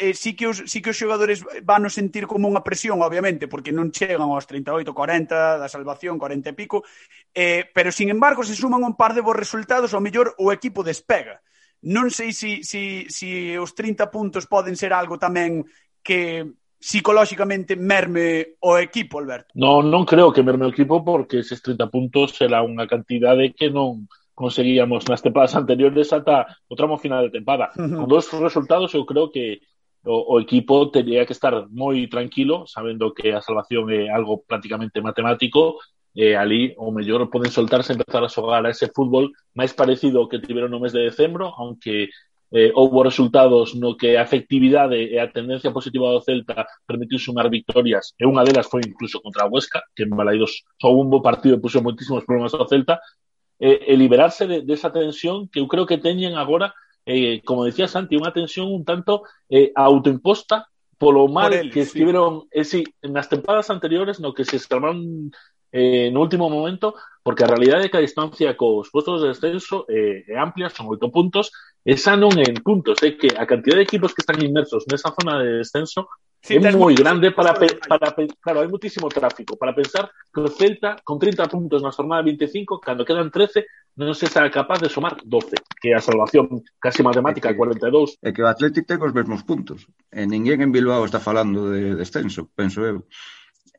eh, 0.00 0.14
sí, 0.14 0.34
que 0.34 0.46
os, 0.46 0.62
sí 0.66 0.80
que 0.80 0.90
os 0.90 0.98
xogadores 0.98 1.44
van 1.62 1.84
a 1.84 1.90
sentir 1.92 2.26
como 2.26 2.48
unha 2.48 2.64
presión, 2.64 3.02
obviamente, 3.02 3.50
porque 3.50 3.74
non 3.74 3.92
chegan 3.92 4.30
aos 4.30 4.46
38, 4.46 4.94
40 4.94 5.60
da 5.60 5.68
salvación, 5.68 6.16
40 6.16 6.50
e 6.50 6.58
pico, 6.58 6.86
eh, 7.34 7.66
pero, 7.74 7.92
sin 7.92 8.08
embargo, 8.08 8.46
se 8.46 8.56
suman 8.56 8.84
un 8.84 8.96
par 8.96 9.12
de 9.12 9.24
bons 9.24 9.38
resultados, 9.38 9.92
ao 9.92 10.04
mellor 10.04 10.34
o 10.38 10.54
equipo 10.54 10.86
despega. 10.86 11.42
Non 11.86 12.10
sei 12.10 12.34
se 12.34 12.62
si, 12.66 13.06
si, 13.06 13.06
si 13.06 13.28
os 13.54 13.74
30 13.74 14.10
puntos 14.10 14.50
poden 14.50 14.74
ser 14.74 14.90
algo 14.90 15.14
tamén 15.14 15.62
que 16.02 16.42
psicolóxicamente 16.78 17.74
merme 17.74 18.58
o 18.62 18.78
equipo, 18.78 19.18
Alberto? 19.18 19.50
Non, 19.58 19.90
non 19.90 20.06
creo 20.06 20.30
que 20.30 20.46
merme 20.46 20.66
o 20.66 20.74
equipo 20.74 21.02
porque 21.02 21.42
eses 21.42 21.62
30 21.62 21.90
puntos 21.90 22.34
será 22.38 22.62
unha 22.62 22.86
cantidade 22.86 23.54
que 23.54 23.70
non 23.70 24.06
conseguíamos 24.38 25.02
nas 25.10 25.18
tempadas 25.18 25.58
anteriores 25.58 26.14
ata 26.14 26.46
o 26.70 26.78
tramo 26.78 26.94
final 27.02 27.26
de 27.26 27.34
tempada. 27.34 27.74
Uh 27.74 27.82
-huh. 27.82 27.98
Con 27.98 28.06
dos 28.06 28.30
resultados 28.30 28.94
eu 28.94 29.02
creo 29.02 29.34
que 29.34 29.58
o, 30.06 30.38
o 30.38 30.40
equipo 30.40 30.94
teria 30.94 31.26
que 31.26 31.34
estar 31.34 31.66
moi 31.74 32.06
tranquilo, 32.06 32.62
sabendo 32.70 33.10
que 33.10 33.34
a 33.34 33.42
salvación 33.42 33.90
é 33.90 34.06
algo 34.06 34.46
prácticamente 34.46 35.02
matemático, 35.02 35.82
e 36.14 36.38
ali 36.38 36.70
o 36.78 36.94
mellor 36.94 37.26
poden 37.26 37.50
soltarse 37.50 37.90
e 37.90 37.96
empezar 37.98 38.22
a 38.22 38.30
xogar 38.30 38.62
a 38.62 38.70
ese 38.70 38.86
fútbol 38.94 39.34
máis 39.58 39.74
parecido 39.74 40.22
ao 40.22 40.30
que 40.30 40.38
tiveron 40.38 40.70
no 40.70 40.78
mes 40.78 40.94
de 40.94 41.02
decembro, 41.02 41.50
aunque 41.58 42.06
eh, 42.54 42.70
houve 42.78 43.10
resultados 43.10 43.74
no 43.74 43.98
que 43.98 44.16
a 44.16 44.22
efectividade 44.22 44.96
e 44.96 45.18
a 45.18 45.28
tendencia 45.28 45.74
positiva 45.74 46.14
do 46.14 46.22
Celta 46.22 46.64
permitiu 46.86 47.18
sumar 47.18 47.50
victorias, 47.50 48.14
e 48.16 48.24
unha 48.24 48.46
delas 48.46 48.70
foi 48.70 48.86
incluso 48.86 49.18
contra 49.18 49.44
a 49.44 49.50
Huesca, 49.50 49.82
que 49.94 50.06
en 50.06 50.14
Balaidos 50.14 50.64
só 50.80 50.88
un 50.94 51.10
bo 51.10 51.20
partido 51.20 51.58
e 51.58 51.62
puxo 51.62 51.82
moitísimos 51.82 52.24
problemas 52.24 52.54
ao 52.54 52.70
Celta, 52.70 53.02
e, 53.58 53.92
e 53.92 53.96
liberarse 53.98 54.46
de, 54.46 54.62
desa 54.62 54.90
de 54.90 55.02
tensión 55.02 55.50
que 55.50 55.60
eu 55.60 55.66
creo 55.66 55.86
que 55.86 55.98
teñen 55.98 56.38
agora 56.38 56.74
eh, 57.08 57.40
como 57.44 57.64
decía 57.64 57.88
Santi, 57.88 58.20
unha 58.20 58.36
tensión 58.36 58.68
un 58.68 58.84
tanto 58.84 59.24
eh, 59.48 59.72
autoimposta 59.74 60.68
polo 60.98 61.26
mal 61.30 61.50
Por 61.50 61.58
él, 61.58 61.70
que 61.72 61.86
estiveron 61.86 62.50
sí. 62.52 62.58
eh, 62.60 62.64
sí, 62.64 62.80
nas 63.06 63.30
tempadas 63.32 63.70
anteriores 63.70 64.20
no 64.20 64.34
que 64.34 64.44
se 64.44 64.60
escalmaron 64.60 65.32
eh, 65.72 66.10
no 66.10 66.20
último 66.20 66.48
momento, 66.48 66.94
porque 67.22 67.44
a 67.44 67.50
realidade 67.50 67.86
é 67.86 67.88
que 67.88 67.96
a 67.96 68.04
distancia 68.04 68.56
cos 68.56 68.90
postos 68.90 69.22
de 69.22 69.28
descenso 69.32 69.84
eh, 69.88 70.24
é 70.28 70.36
amplia, 70.36 70.68
son 70.68 70.88
oito 70.88 71.08
puntos, 71.12 71.52
esa 71.84 72.16
non 72.16 72.34
é 72.36 72.44
en 72.44 72.60
puntos, 72.60 73.00
é 73.00 73.16
que 73.16 73.32
a 73.36 73.44
cantidad 73.48 73.76
de 73.76 73.88
equipos 73.88 74.12
que 74.12 74.20
están 74.20 74.40
inmersos 74.44 74.84
nesa 74.88 75.12
zona 75.12 75.40
de 75.40 75.64
descenso 75.64 76.08
Sí, 76.40 76.56
es 76.56 76.76
muy 76.76 76.94
grande 76.94 77.32
para, 77.32 77.52
para, 77.54 78.14
Claro, 78.40 78.60
hay 78.60 78.68
muchísimo 78.68 79.08
tráfico. 79.08 79.56
Para 79.56 79.74
pensar 79.74 80.10
que 80.32 80.40
el 80.40 80.50
Celta, 80.50 80.96
con 81.02 81.18
30 81.18 81.46
puntos 81.46 81.82
en 81.82 81.86
la 81.86 81.92
jornada 81.92 82.22
25, 82.22 82.80
cuando 82.84 83.04
quedan 83.04 83.30
13, 83.30 83.66
no 83.96 84.14
se 84.14 84.28
será 84.28 84.50
capaz 84.50 84.80
de 84.80 84.88
sumar 84.88 85.16
12, 85.24 85.56
que 85.80 85.94
a 85.94 86.00
salvación 86.00 86.62
casi 86.78 87.02
matemática, 87.02 87.50
é 87.50 87.52
que, 87.52 87.58
42. 87.58 88.18
É 88.22 88.30
que 88.30 88.42
o 88.42 88.46
Athletic 88.46 88.86
ten 88.86 89.02
os 89.02 89.10
mesmos 89.10 89.42
puntos. 89.42 89.90
E 90.14 90.22
ninguén 90.22 90.62
en 90.62 90.70
Bilbao 90.70 91.02
está 91.02 91.18
falando 91.18 91.74
de 91.74 91.98
descenso, 91.98 92.46
penso 92.54 92.86
eu. 92.86 93.02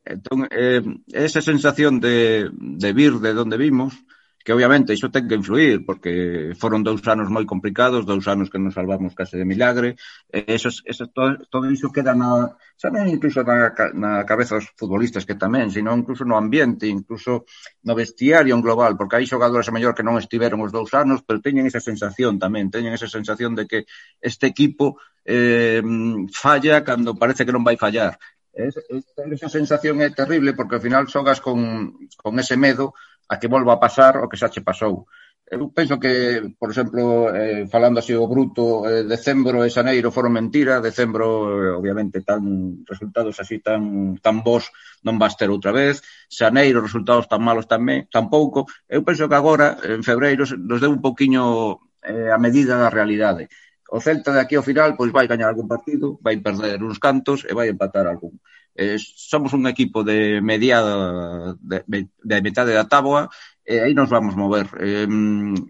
Entón, 0.03 0.43
eh, 0.51 0.83
esa 1.15 1.39
sensación 1.39 2.03
de, 2.03 2.51
de 2.51 2.89
vir 2.91 3.23
de 3.23 3.31
donde 3.31 3.55
vimos, 3.55 3.95
que 4.43 4.53
obviamente 4.53 4.93
iso 4.93 5.11
ten 5.11 5.27
que 5.27 5.35
influir, 5.35 5.83
porque 5.83 6.55
foron 6.55 6.81
dous 6.81 7.03
anos 7.05 7.27
moi 7.27 7.43
complicados, 7.43 8.07
dous 8.07 8.25
anos 8.31 8.47
que 8.47 8.57
nos 8.57 8.73
salvamos 8.73 9.11
case 9.13 9.35
de 9.35 9.43
milagre, 9.43 9.99
e 10.31 10.47
eso, 10.47 10.71
eso, 10.87 11.11
todo, 11.11 11.43
todo 11.51 11.67
iso 11.67 11.91
queda 11.91 12.15
na, 12.15 12.55
xa 12.79 12.87
non 12.87 13.11
incluso 13.11 13.43
na, 13.43 13.75
na 13.93 14.23
cabeza 14.23 14.55
dos 14.55 14.71
futbolistas 14.79 15.27
que 15.27 15.35
tamén, 15.35 15.67
sino 15.69 15.91
incluso 15.91 16.23
no 16.23 16.39
ambiente, 16.39 16.87
incluso 16.87 17.43
no 17.83 17.93
vestiario 17.93 18.55
en 18.55 18.63
global, 18.63 18.95
porque 18.95 19.19
hai 19.19 19.27
xogadores 19.27 19.67
a 19.67 19.75
mellor 19.75 19.91
que 19.91 20.07
non 20.07 20.15
estiveron 20.15 20.63
os 20.63 20.71
dous 20.71 20.95
anos, 20.95 21.21
pero 21.27 21.43
teñen 21.43 21.67
esa 21.67 21.83
sensación 21.83 22.39
tamén, 22.39 22.71
teñen 22.71 22.95
esa 22.95 23.11
sensación 23.11 23.59
de 23.59 23.67
que 23.67 23.79
este 24.23 24.47
equipo 24.47 24.97
eh, 25.27 25.83
falla 26.31 26.81
cando 26.87 27.19
parece 27.19 27.43
que 27.43 27.51
non 27.53 27.67
vai 27.67 27.75
fallar. 27.75 28.15
Es, 28.55 28.75
es, 28.89 29.05
esa 29.31 29.49
sensación 29.49 30.01
é 30.01 30.09
terrible 30.09 30.55
porque 30.57 30.75
ao 30.75 30.83
final 30.83 31.05
xogas 31.07 31.39
con, 31.39 31.95
con 32.17 32.33
ese 32.39 32.57
medo 32.57 32.95
a 33.29 33.39
que 33.39 33.47
volva 33.47 33.77
a 33.77 33.81
pasar 33.85 34.17
o 34.17 34.27
que 34.29 34.39
xa 34.41 34.49
che 34.49 34.65
pasou. 34.65 35.05
Eu 35.49 35.73
penso 35.73 35.97
que, 35.97 36.45
por 36.61 36.69
exemplo, 36.69 37.33
eh, 37.33 37.65
falando 37.73 37.97
así 37.97 38.13
o 38.13 38.29
bruto, 38.29 38.85
eh, 38.85 39.01
decembro 39.01 39.65
e 39.65 39.73
xaneiro 39.73 40.13
foron 40.13 40.37
mentira, 40.37 40.77
decembro, 40.77 41.25
eh, 41.49 41.73
obviamente, 41.73 42.21
tan 42.21 42.85
resultados 42.85 43.41
así 43.41 43.57
tan, 43.57 44.13
tan 44.21 44.45
bons 44.45 44.69
non 45.01 45.17
vas 45.17 45.33
ter 45.33 45.49
outra 45.49 45.73
vez, 45.73 46.05
xaneiro, 46.29 46.85
resultados 46.85 47.25
tan 47.25 47.41
malos 47.41 47.65
tamén, 47.65 48.05
tampouco. 48.13 48.69
Eu 48.85 49.01
penso 49.01 49.25
que 49.25 49.37
agora, 49.37 49.81
en 49.81 50.05
febreiro, 50.05 50.45
nos 50.45 50.81
deu 50.81 50.93
un 50.93 51.01
poquinho 51.01 51.81
eh, 52.05 52.29
a 52.29 52.37
medida 52.37 52.77
da 52.77 52.93
realidade 52.93 53.49
o 53.91 53.99
Celta 54.05 54.31
de 54.31 54.41
aquí 54.41 54.55
ao 54.55 54.67
final 54.69 54.93
pois 54.93 55.11
vai 55.11 55.25
gañar 55.25 55.49
algún 55.49 55.67
partido, 55.67 56.21
vai 56.21 56.37
perder 56.37 56.77
uns 56.85 57.01
cantos 57.01 57.41
e 57.49 57.53
vai 57.57 57.67
empatar 57.69 58.05
algún 58.05 58.37
eh, 58.79 58.95
somos 58.99 59.51
un 59.51 59.67
equipo 59.67 60.07
de 60.07 60.39
mediada 60.39 61.53
de, 61.59 62.07
de 62.23 62.37
metade 62.39 62.71
da 62.71 62.87
táboa 62.87 63.27
e 63.67 63.75
aí 63.83 63.93
nos 63.93 64.07
vamos 64.07 64.39
mover. 64.39 64.71
Eh, 64.79 65.05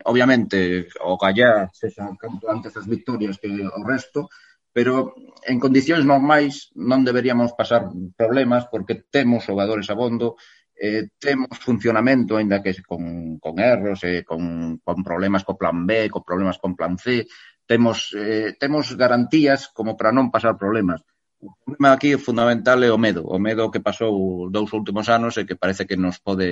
obviamente, 0.06 0.88
o 1.02 1.18
Gallá 1.18 1.74
sexan 1.74 2.14
canto 2.22 2.46
antes 2.54 2.78
as 2.78 2.86
victorias 2.86 3.42
que 3.42 3.50
o 3.50 3.82
resto, 3.82 4.30
pero 4.70 5.18
en 5.42 5.58
condicións 5.58 6.06
normais 6.06 6.70
non 6.78 7.02
deberíamos 7.02 7.58
pasar 7.58 7.90
problemas 8.14 8.70
porque 8.70 9.10
temos 9.10 9.50
xogadores 9.50 9.90
a 9.90 9.98
bondo, 9.98 10.38
eh, 10.78 11.10
temos 11.18 11.58
funcionamento, 11.60 12.38
aínda 12.38 12.62
que 12.62 12.78
con, 12.86 13.42
con 13.42 13.58
erros, 13.58 14.06
eh, 14.06 14.22
con, 14.22 14.78
con 14.86 14.98
problemas 15.02 15.42
co 15.42 15.58
plan 15.58 15.84
B, 15.90 16.14
con 16.14 16.22
problemas 16.22 16.62
con 16.62 16.78
plan 16.78 16.96
C, 16.96 17.26
temos, 17.66 18.14
eh, 18.14 18.54
temos 18.62 18.94
garantías 18.94 19.68
como 19.74 19.98
para 19.98 20.14
non 20.14 20.30
pasar 20.30 20.56
problemas. 20.62 21.02
O 21.42 21.50
problema 21.64 21.90
aquí 21.94 22.10
fundamental 22.28 22.80
é 22.84 22.92
o 22.92 23.00
medo, 23.06 23.22
o 23.36 23.40
medo 23.40 23.72
que 23.72 23.86
pasou 23.88 24.14
dous 24.56 24.70
últimos 24.80 25.08
anos 25.18 25.34
e 25.40 25.48
que 25.48 25.60
parece 25.62 25.84
que 25.90 25.96
nos 25.96 26.18
pode 26.20 26.50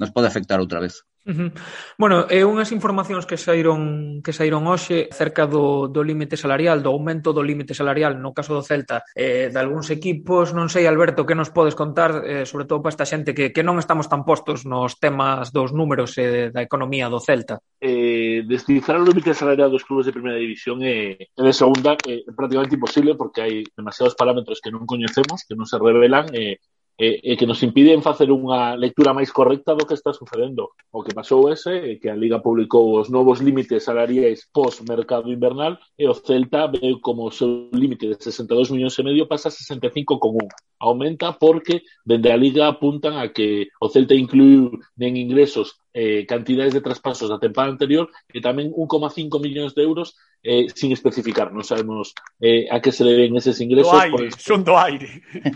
nos 0.00 0.10
pode 0.14 0.28
afectar 0.28 0.58
outra 0.60 0.78
vez. 0.84 0.94
Uh 1.26 1.32
-huh. 1.32 1.50
Bueno, 1.98 2.26
é 2.30 2.46
unhas 2.46 2.70
informacións 2.72 3.26
que 3.26 3.36
saíron 3.36 4.20
que 4.24 4.32
saíron 4.32 4.64
hoxe 4.70 5.10
cerca 5.12 5.44
do, 5.44 5.90
do 5.90 6.00
límite 6.00 6.38
salarial, 6.38 6.80
do 6.80 6.94
aumento 6.94 7.34
do 7.34 7.42
límite 7.42 7.74
salarial 7.74 8.16
no 8.16 8.32
caso 8.32 8.54
do 8.54 8.62
Celta 8.62 9.02
eh, 9.12 9.50
de 9.52 9.58
algúns 9.58 9.90
equipos, 9.90 10.56
non 10.56 10.72
sei 10.72 10.86
Alberto 10.86 11.26
que 11.26 11.36
nos 11.36 11.50
podes 11.52 11.76
contar, 11.76 12.24
eh, 12.24 12.46
sobre 12.46 12.64
todo 12.64 12.80
para 12.80 12.94
esta 12.94 13.04
xente 13.04 13.36
que, 13.36 13.52
que 13.52 13.66
non 13.66 13.76
estamos 13.76 14.08
tan 14.08 14.24
postos 14.24 14.64
nos 14.64 14.96
temas 14.96 15.50
dos 15.52 15.74
números 15.74 16.16
e 16.16 16.24
eh, 16.24 16.46
da 16.54 16.64
economía 16.64 17.12
do 17.12 17.20
Celta 17.20 17.60
eh, 17.80 18.42
descifrar 18.46 18.98
o 19.00 19.06
límite 19.06 19.34
salarial 19.34 19.70
dos 19.70 19.84
clubes 19.84 20.06
de 20.06 20.16
primeira 20.16 20.38
división 20.38 20.82
eh, 20.82 21.18
e 21.18 21.28
é 21.36 21.42
de 21.44 21.52
segunda 21.52 21.94
eh, 22.06 22.24
é 22.26 22.32
prácticamente 22.32 22.74
imposible 22.74 23.14
porque 23.14 23.42
hai 23.42 23.54
demasiados 23.76 24.16
parámetros 24.18 24.58
que 24.62 24.72
non 24.72 24.88
coñecemos, 24.88 25.44
que 25.46 25.54
non 25.54 25.68
se 25.68 25.78
revelan 25.78 26.26
e 26.34 26.58
e, 26.98 27.20
e 27.22 27.36
que 27.38 27.46
nos 27.46 27.62
impiden 27.62 28.02
facer 28.02 28.26
unha 28.34 28.74
lectura 28.74 29.14
máis 29.14 29.30
correcta 29.30 29.78
do 29.78 29.86
que 29.86 29.94
está 29.94 30.10
sucedendo. 30.10 30.74
O 30.90 31.06
que 31.06 31.14
pasou 31.14 31.46
ese 31.46 31.94
é 31.94 31.94
que 31.96 32.10
a 32.10 32.18
Liga 32.18 32.42
publicou 32.42 32.98
os 32.98 33.06
novos 33.08 33.38
límites 33.38 33.86
salariais 33.86 34.50
pós 34.50 34.82
mercado 34.82 35.30
invernal 35.30 35.78
e 35.94 36.10
o 36.10 36.14
Celta 36.14 36.66
veu 36.66 36.98
como 36.98 37.30
o 37.30 37.30
seu 37.30 37.70
límite 37.70 38.10
de 38.10 38.18
62 38.18 38.74
millóns 38.74 38.98
e 38.98 39.06
medio 39.06 39.30
pasa 39.30 39.48
a 39.48 39.54
65 39.54 40.18
con 40.18 40.34
1. 40.34 40.48
Aumenta 40.82 41.32
porque 41.38 41.86
dende 42.02 42.34
a 42.34 42.36
Liga 42.36 42.66
apuntan 42.66 43.14
a 43.22 43.30
que 43.30 43.70
o 43.78 43.86
Celta 43.86 44.18
incluiu 44.18 44.74
en 44.98 45.14
ingresos 45.14 45.78
eh, 45.94 46.26
cantidades 46.26 46.74
de 46.74 46.80
traspasos 46.80 47.28
da 47.28 47.40
tempada 47.40 47.72
anterior 47.72 48.08
e 48.32 48.40
tamén 48.40 48.70
1,5 48.72 49.40
millóns 49.40 49.72
de 49.72 49.82
euros 49.82 50.14
eh, 50.42 50.68
sin 50.74 50.92
especificar. 50.92 51.50
Non 51.50 51.66
sabemos 51.66 52.14
eh, 52.38 52.68
a 52.70 52.78
que 52.78 52.92
se 52.92 53.02
deben 53.04 53.34
eses 53.36 53.58
ingresos. 53.60 53.92
Do 53.92 53.98
aire, 53.98 54.12
por, 54.12 54.22
son 54.38 54.60
do 54.64 54.74
aire. 54.76 55.10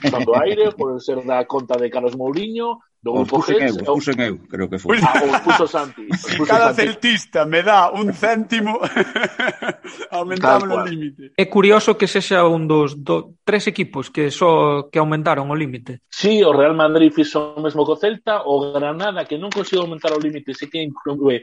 son 0.09 0.23
do 0.25 0.35
aire, 0.37 0.65
por 0.79 0.91
ser 0.99 1.21
da 1.23 1.45
conta 1.45 1.77
de 1.79 1.93
Carlos 1.93 2.17
Mourinho, 2.17 2.83
do 3.03 3.19
os 3.19 3.27
grupo 3.27 3.43
puxen 3.43 3.67
eu, 3.67 3.75
os 3.75 3.83
puxen 3.83 4.19
eu, 4.23 4.39
creo 4.47 4.71
que 4.71 4.79
foi. 4.79 4.97
Ah, 5.03 5.19
os 5.27 5.41
puso 5.43 5.67
Santi. 5.67 6.07
Os 6.07 6.23
puso 6.23 6.47
Cada 6.47 6.71
Santi. 6.71 6.87
celtista 6.87 7.43
me 7.45 7.63
dá 7.67 7.91
un 7.91 8.15
céntimo 8.15 8.79
aumentamos 10.15 10.71
o 10.71 10.87
límite. 10.87 11.35
É 11.35 11.51
curioso 11.51 11.99
que 11.99 12.07
sexa 12.07 12.47
un 12.47 12.71
dos 12.71 12.95
do, 12.95 13.43
tres 13.43 13.67
equipos 13.67 14.15
que 14.15 14.31
só 14.31 14.87
que 14.87 15.03
aumentaron 15.03 15.51
o 15.51 15.57
límite. 15.59 16.07
Sí, 16.07 16.47
o 16.47 16.55
Real 16.55 16.79
Madrid 16.79 17.11
fixo 17.11 17.59
o 17.59 17.61
mesmo 17.61 17.83
co 17.83 17.99
Celta, 17.99 18.47
o 18.47 18.71
Granada 18.71 19.27
que 19.27 19.35
non 19.35 19.51
conseguiu 19.51 19.83
aumentar 19.83 20.15
o 20.15 20.23
límite, 20.23 20.55
se 20.55 20.71
que 20.71 20.79
inclúe 20.79 21.43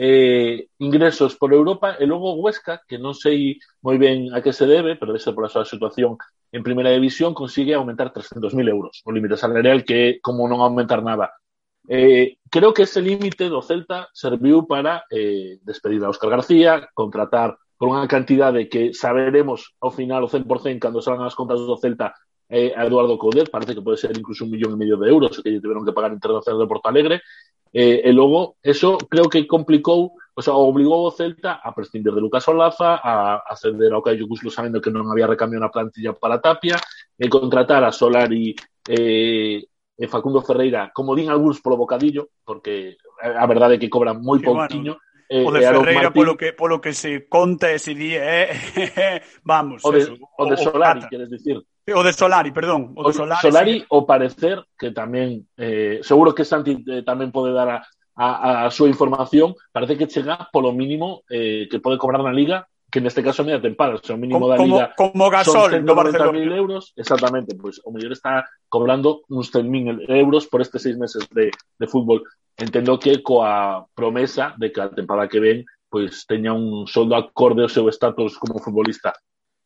eh, 0.00 0.68
ingresos 0.78 1.36
por 1.36 1.52
Europa 1.52 1.96
e 2.00 2.08
logo 2.08 2.40
Huesca, 2.40 2.80
que 2.88 2.96
non 2.96 3.12
sei 3.12 3.60
moi 3.84 4.00
ben 4.00 4.32
a 4.32 4.40
que 4.40 4.56
se 4.56 4.64
debe, 4.64 4.96
pero 4.96 5.12
debe 5.12 5.20
ser 5.20 5.36
por 5.36 5.44
a 5.44 5.52
súa 5.52 5.68
situación 5.68 6.16
en 6.48 6.64
primeira 6.64 6.88
división, 6.88 7.36
consigue 7.36 7.76
aumentar 7.76 8.08
300.000 8.08 8.64
euros, 8.64 9.04
o 9.04 9.12
límite 9.12 9.36
salarial 9.36 9.84
que 9.84 9.96
é 10.00 10.08
como 10.24 10.48
non 10.48 10.64
aumentar 10.64 11.04
nada. 11.04 11.36
Eh, 11.84 12.40
creo 12.48 12.72
que 12.72 12.88
ese 12.88 13.04
límite 13.04 13.52
do 13.52 13.60
Celta 13.60 14.08
serviu 14.16 14.64
para 14.64 15.04
eh, 15.12 15.60
despedir 15.60 16.00
a 16.00 16.08
Óscar 16.08 16.32
García, 16.32 16.88
contratar 16.96 17.60
por 17.76 17.92
unha 17.92 18.08
cantidade 18.08 18.72
que 18.72 18.96
saberemos 18.96 19.76
ao 19.84 19.92
final 19.92 20.24
o 20.24 20.32
100% 20.32 20.80
cando 20.80 21.04
salgan 21.04 21.28
as 21.28 21.36
contas 21.36 21.60
do 21.60 21.76
Celta 21.76 22.16
eh, 22.50 22.74
a 22.76 22.84
Eduardo 22.84 23.16
Coudet, 23.16 23.48
parece 23.48 23.74
que 23.74 23.80
pode 23.80 23.96
ser 23.96 24.10
incluso 24.18 24.44
un 24.44 24.50
millón 24.50 24.74
e 24.74 24.80
medio 24.82 24.98
de 24.98 25.06
euros 25.06 25.38
que 25.38 25.54
lle 25.54 25.62
tiveron 25.62 25.86
que 25.86 25.94
pagar 25.94 26.10
Internacional 26.10 26.58
de 26.58 26.66
Porto 26.66 26.90
Alegre, 26.90 27.22
eh, 27.70 28.02
e 28.02 28.10
logo 28.10 28.58
eso 28.58 28.98
creo 29.06 29.30
que 29.30 29.46
complicou, 29.46 30.18
o 30.34 30.42
sea, 30.42 30.58
obligou 30.58 31.06
o 31.06 31.14
Celta 31.14 31.62
a 31.62 31.70
prescindir 31.70 32.10
de 32.10 32.20
Lucas 32.20 32.42
Olaza, 32.50 32.98
a, 32.98 33.46
a 33.46 33.54
ceder 33.54 33.94
ao 33.94 34.02
Caio 34.02 34.26
Cusco 34.26 34.50
sabendo 34.50 34.82
que 34.82 34.90
non 34.90 35.06
había 35.06 35.30
recambio 35.30 35.62
na 35.62 35.70
plantilla 35.70 36.10
para 36.10 36.42
Tapia, 36.42 36.74
e 37.14 37.30
contratar 37.30 37.86
a 37.86 37.94
Solari 37.94 38.58
eh, 38.90 39.62
Facundo 40.10 40.42
Ferreira, 40.42 40.90
como 40.90 41.14
din 41.14 41.30
algúns 41.30 41.62
polo 41.62 41.78
bocadillo, 41.78 42.34
porque 42.42 42.98
a 43.22 43.46
verdade 43.46 43.76
é 43.76 43.80
que 43.80 43.92
cobran 43.92 44.18
moi 44.18 44.42
Sí, 44.42 44.48
pouquiño, 44.48 44.98
eh, 45.30 45.46
O 45.46 45.54
de 45.54 45.62
e 45.62 45.66
Aaron 45.66 45.86
Ferreira, 45.86 46.10
Martín- 46.10 46.18
polo 46.26 46.34
que, 46.36 46.48
polo 46.52 46.76
que 46.82 46.92
se 46.92 47.30
conta 47.30 47.70
ese 47.70 47.94
día, 47.94 48.20
eh, 48.50 49.22
vamos. 49.46 49.78
o 49.86 49.94
de, 49.94 50.02
eso, 50.02 50.18
o 50.18 50.44
de 50.50 50.56
Solari, 50.58 51.06
Cata. 51.06 51.10
queres 51.14 51.30
dicir. 51.30 51.62
O 51.94 52.02
de 52.02 52.12
Solari, 52.12 52.50
perdón. 52.50 52.92
O 52.98 53.02
O 53.02 53.08
de 53.08 53.14
Solari, 53.14 53.40
Solari, 53.42 53.74
sí. 53.80 53.86
o 53.94 54.02
parecer 54.06 54.58
que 54.74 54.90
tamén 54.90 55.46
eh, 55.54 56.02
seguro 56.02 56.34
que 56.34 56.42
Santi 56.42 56.82
eh, 56.86 57.06
tamén 57.06 57.30
pode 57.30 57.54
dar 57.54 57.70
a, 57.70 57.78
a, 58.18 58.66
a 58.66 58.70
súa 58.74 58.90
información 58.90 59.54
parece 59.70 59.94
que 59.96 60.10
chega 60.10 60.50
polo 60.50 60.74
mínimo 60.74 61.22
eh, 61.30 61.66
que 61.70 61.78
pode 61.82 61.96
cobrar 61.98 62.20
na 62.26 62.34
Liga 62.34 62.66
que 62.90 62.98
en 62.98 63.06
este 63.06 63.22
caso 63.22 63.44
mira, 63.44 63.60
te 63.60 63.68
emparas, 63.68 64.00
o 64.02 64.04
sea, 64.04 64.14
un 64.14 64.22
mínimo 64.22 64.40
como, 64.40 64.52
de 64.52 64.66
liga 64.66 64.94
como 64.96 65.30
Gasol, 65.30 65.84
no 65.84 66.32
mil 66.32 66.52
euros, 66.52 66.92
exactamente, 66.96 67.54
pues 67.54 67.80
o 67.84 67.92
mellor 67.92 68.12
está 68.12 68.48
cobrando 68.68 69.22
uns 69.28 69.52
100.000 69.52 70.06
euros 70.08 70.46
por 70.46 70.60
estes 70.60 70.82
seis 70.82 70.96
meses 70.98 71.28
de, 71.30 71.50
de 71.78 71.86
fútbol. 71.86 72.24
Entendo 72.56 72.98
que 72.98 73.22
coa 73.22 73.86
promesa 73.94 74.54
de 74.58 74.72
que 74.72 74.80
a 74.80 74.90
temporada 74.90 75.28
que 75.28 75.40
ven 75.40 75.64
pois 75.90 76.10
pues, 76.10 76.26
teña 76.26 76.54
un 76.54 76.86
soldo 76.86 77.18
acorde 77.18 77.66
ao 77.66 77.68
seu 77.68 77.90
estatus 77.90 78.38
como 78.38 78.62
futbolista. 78.62 79.12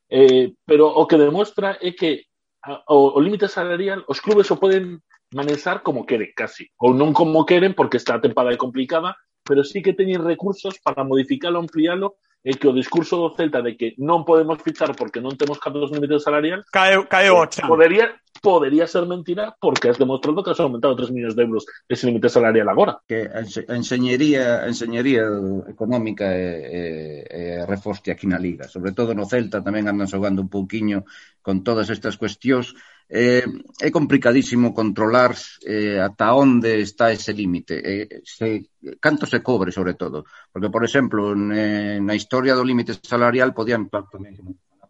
Eh, 0.09 0.57
pero 0.65 0.89
o 0.89 1.05
que 1.05 1.21
demostra 1.21 1.77
é 1.81 1.93
que 1.93 2.25
a, 2.65 2.81
o, 2.89 3.13
o 3.17 3.21
límite 3.21 3.47
salarial 3.47 4.05
os 4.09 4.25
clubes 4.25 4.49
o 4.51 4.57
poden 4.57 5.05
manexar 5.37 5.85
como 5.85 6.09
queren, 6.09 6.33
casi, 6.33 6.73
ou 6.81 6.97
non 6.97 7.13
como 7.13 7.45
queren 7.45 7.77
porque 7.77 8.01
esta 8.01 8.17
temporada 8.25 8.57
é 8.57 8.61
complicada, 8.61 9.13
pero 9.45 9.61
sí 9.63 9.85
que 9.85 9.93
teñen 9.93 10.25
recursos 10.25 10.81
para 10.81 11.05
modificalo, 11.05 11.61
ampliálo 11.61 12.17
é 12.45 12.53
que 12.53 12.69
o 12.69 12.77
discurso 12.77 13.17
do 13.17 13.33
Celta 13.33 13.65
de 13.65 13.73
que 13.73 13.97
non 13.97 14.29
podemos 14.29 14.61
fichar 14.61 14.93
porque 14.93 15.25
non 15.25 15.33
temos 15.33 15.57
cadros 15.57 15.89
límites 15.89 16.29
salarial 16.29 16.61
cae, 16.69 17.01
cae 17.09 17.33
o 17.33 17.49
chan. 17.49 17.65
Podería, 17.65 18.13
podería 18.45 18.85
ser 18.85 19.09
mentira 19.09 19.57
porque 19.57 19.89
has 19.89 19.97
demostrado 19.97 20.45
que 20.45 20.53
has 20.53 20.61
aumentado 20.61 20.93
3 20.93 21.09
millóns 21.09 21.33
de 21.33 21.43
euros 21.43 21.65
ese 21.89 22.05
límite 22.05 22.29
salarial 22.29 22.69
agora. 22.69 23.01
Que 23.09 23.25
a 23.25 23.41
enseñería, 23.73 24.61
a 24.61 24.69
enseñería 24.69 25.25
económica 25.73 26.29
é, 26.29 26.53
é, 26.69 26.85
é 27.33 27.67
reforste 27.67 28.13
aquí 28.13 28.29
na 28.29 28.37
Liga. 28.37 28.69
Sobre 28.69 28.93
todo 28.93 29.17
no 29.17 29.25
Celta 29.25 29.65
tamén 29.65 29.89
andan 29.89 30.13
xogando 30.13 30.45
un 30.45 30.53
pouquiño 30.53 31.09
con 31.41 31.65
todas 31.65 31.89
estas 31.89 32.21
cuestións 32.21 32.77
eh, 33.09 33.45
é 33.81 33.89
complicadísimo 33.91 34.73
controlar 34.73 35.37
eh, 35.63 36.01
ata 36.01 36.35
onde 36.35 36.81
está 36.81 37.13
ese 37.13 37.33
límite, 37.37 37.79
eh, 37.79 38.23
se, 38.25 38.71
canto 39.01 39.27
se 39.27 39.43
cobre 39.43 39.73
sobre 39.73 39.95
todo, 39.95 40.25
porque, 40.51 40.71
por 40.71 40.85
exemplo, 40.85 41.37
ne, 41.37 42.01
na 42.01 42.17
historia 42.17 42.57
do 42.57 42.65
límite 42.65 42.97
salarial 42.97 43.53
podían, 43.53 43.89
tamén, 43.89 44.35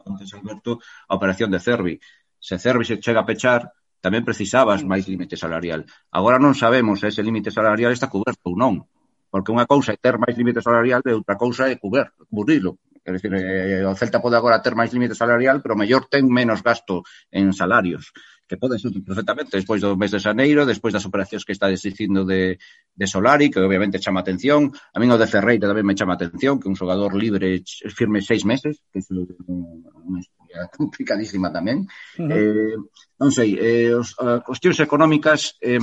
antes 0.07 0.31
Alberto, 0.35 0.79
a 1.09 1.17
operación 1.17 1.51
de 1.51 1.61
Cervi. 1.61 1.95
Se 2.39 2.59
Cervi 2.61 2.85
se 2.85 3.01
chega 3.01 3.25
a 3.25 3.29
pechar, 3.29 3.73
tamén 4.05 4.23
precisabas 4.23 4.85
máis 4.85 5.09
límite 5.09 5.35
salarial. 5.35 5.83
Agora 6.13 6.37
non 6.39 6.55
sabemos 6.55 7.01
se 7.03 7.11
ese 7.11 7.25
límite 7.25 7.51
salarial 7.51 7.91
está 7.91 8.07
coberto 8.07 8.53
ou 8.53 8.57
non, 8.57 8.85
porque 9.33 9.51
unha 9.51 9.67
cousa 9.67 9.97
é 9.97 9.99
ter 9.99 10.21
máis 10.21 10.39
límite 10.39 10.63
salarial 10.63 11.03
e 11.03 11.17
outra 11.17 11.35
cousa 11.35 11.67
é 11.67 11.81
cubrir, 11.81 12.13
cubrirlo, 12.31 12.79
Quer 13.05 13.21
dizer, 13.21 13.33
eh, 13.37 13.85
o 13.85 13.93
Celta 13.93 14.25
pode 14.25 14.41
agora 14.41 14.65
ter 14.65 14.73
máis 14.73 14.89
límite 14.97 15.13
salarial, 15.13 15.61
pero 15.61 15.77
mellor 15.77 16.09
ten 16.09 16.25
menos 16.25 16.65
gasto 16.65 17.05
en 17.29 17.53
salarios 17.53 18.17
que 18.47 18.57
pode 18.57 18.79
ser 18.79 18.93
perfectamente 19.01 19.57
despois 19.57 19.81
do 19.81 19.97
mes 19.97 20.13
de 20.13 20.21
Xaneiro, 20.21 20.69
despois 20.69 20.93
das 20.93 21.09
operacións 21.09 21.45
que 21.45 21.57
está 21.57 21.69
dicindo 21.69 22.25
de, 22.25 22.61
de 22.93 23.07
Solari, 23.07 23.49
que 23.49 23.61
obviamente 23.61 24.01
chama 24.01 24.21
atención, 24.21 24.69
a 24.93 25.01
min 25.01 25.09
o 25.13 25.17
de 25.17 25.29
Ferreira 25.29 25.69
tamén 25.69 25.89
me 25.89 25.97
chama 25.97 26.17
atención, 26.17 26.61
que 26.61 26.69
un 26.69 26.77
xogador 26.77 27.17
libre 27.17 27.57
eh, 27.57 27.65
firme 27.89 28.21
seis 28.21 28.45
meses, 28.45 28.85
que 28.93 29.01
é 29.01 29.05
unha 29.09 30.21
historia 30.21 30.69
complicadísima 30.77 31.49
tamén. 31.49 31.89
Uh 32.21 32.29
-huh. 32.29 32.37
eh, 32.37 32.77
non 33.17 33.31
sei, 33.33 33.57
eh, 33.57 33.97
os, 33.97 34.13
eh, 34.21 34.41
a, 34.41 34.45
cuestións 34.45 34.77
económicas, 34.85 35.57
eh, 35.65 35.81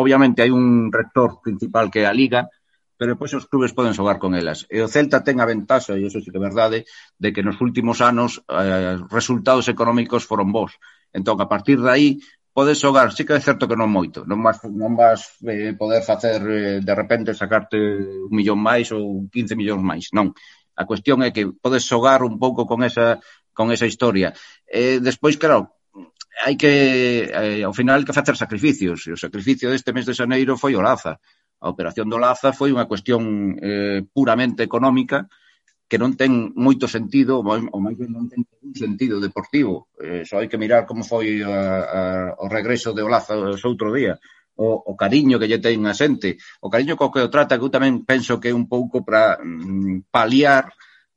obviamente 0.00 0.40
hai 0.40 0.48
un 0.48 0.88
rector 0.88 1.44
principal 1.44 1.92
que 1.92 2.02
é 2.02 2.06
a 2.08 2.16
Liga, 2.16 2.48
pero 2.96 3.14
depois 3.14 3.32
os 3.34 3.46
clubes 3.50 3.74
poden 3.74 3.94
xogar 3.94 4.18
con 4.22 4.34
elas. 4.34 4.66
E 4.70 4.78
o 4.82 4.88
Celta 4.88 5.26
ten 5.26 5.42
a 5.42 5.46
ventaxa, 5.46 5.98
e 5.98 6.06
iso 6.06 6.22
sí 6.22 6.30
que 6.30 6.38
é 6.38 6.46
verdade, 6.48 6.86
de 7.18 7.28
que 7.34 7.42
nos 7.42 7.58
últimos 7.58 7.98
anos 8.00 8.42
eh, 8.46 8.98
resultados 9.10 9.66
económicos 9.66 10.26
foron 10.26 10.54
bons. 10.54 10.78
Entón, 11.14 11.38
a 11.42 11.48
partir 11.50 11.78
de 11.82 11.90
aí, 11.90 12.08
podes 12.54 12.78
xogar, 12.78 13.10
sí 13.10 13.26
que 13.26 13.34
é 13.34 13.42
certo 13.42 13.66
que 13.66 13.74
non 13.74 13.90
moito, 13.90 14.22
non 14.22 14.38
vas, 14.38 14.62
non 14.70 14.94
vas 14.94 15.42
eh, 15.42 15.74
poder 15.74 16.06
facer 16.06 16.38
eh, 16.46 16.78
de 16.78 16.94
repente 16.94 17.34
sacarte 17.34 17.76
un 18.30 18.30
millón 18.30 18.62
máis 18.62 18.94
ou 18.94 19.26
15 19.26 19.58
millóns 19.58 19.82
máis, 19.82 20.14
non. 20.14 20.30
A 20.78 20.86
cuestión 20.86 21.22
é 21.26 21.34
que 21.34 21.50
podes 21.50 21.82
xogar 21.82 22.22
un 22.22 22.38
pouco 22.38 22.62
con 22.66 22.86
esa 22.86 23.18
con 23.54 23.70
esa 23.70 23.86
historia. 23.86 24.34
Eh, 24.66 24.98
despois, 24.98 25.38
claro, 25.38 25.78
hai 26.46 26.54
que 26.54 27.30
eh, 27.30 27.62
ao 27.62 27.74
final 27.74 28.02
hai 28.02 28.06
que 28.06 28.14
facer 28.14 28.38
sacrificios, 28.38 29.06
e 29.06 29.14
o 29.14 29.18
sacrificio 29.18 29.70
deste 29.70 29.94
mes 29.94 30.06
de 30.06 30.14
xaneiro 30.14 30.54
foi 30.58 30.74
o 30.74 30.82
Laza. 30.82 31.18
A 31.60 31.68
operación 31.68 32.10
do 32.10 32.18
Laza 32.18 32.56
foi 32.56 32.72
unha 32.72 32.88
cuestión 32.88 33.54
eh, 33.60 34.02
puramente 34.10 34.64
económica 34.64 35.28
que 35.84 36.00
non 36.00 36.16
ten 36.16 36.50
moito 36.56 36.88
sentido, 36.88 37.44
ou 37.44 37.80
máis 37.80 37.96
ben 38.00 38.10
non 38.10 38.26
ten 38.26 38.42
ningún 38.42 38.74
sentido 38.74 39.20
deportivo. 39.20 39.92
Eh, 40.00 40.24
só 40.24 40.40
hai 40.40 40.48
que 40.48 40.58
mirar 40.58 40.88
como 40.88 41.04
foi 41.04 41.44
a, 41.44 41.52
a, 41.52 42.00
o 42.40 42.48
regreso 42.48 42.96
de 42.96 43.04
Olaza 43.04 43.36
o 43.36 43.54
outro 43.54 43.92
día 43.92 44.16
o, 44.56 44.82
o 44.86 44.96
cariño 44.96 45.38
que 45.38 45.48
lle 45.50 45.58
ten 45.58 45.82
a 45.86 45.94
xente, 45.94 46.38
o 46.62 46.70
cariño 46.70 46.94
co 46.94 47.10
que 47.10 47.22
o 47.22 47.30
trata, 47.30 47.58
que 47.58 47.66
eu 47.66 47.74
tamén 47.74 48.06
penso 48.06 48.38
que 48.38 48.50
é 48.50 48.54
un 48.54 48.70
pouco 48.70 49.02
para 49.02 49.38
mm, 49.42 50.10
paliar 50.14 50.70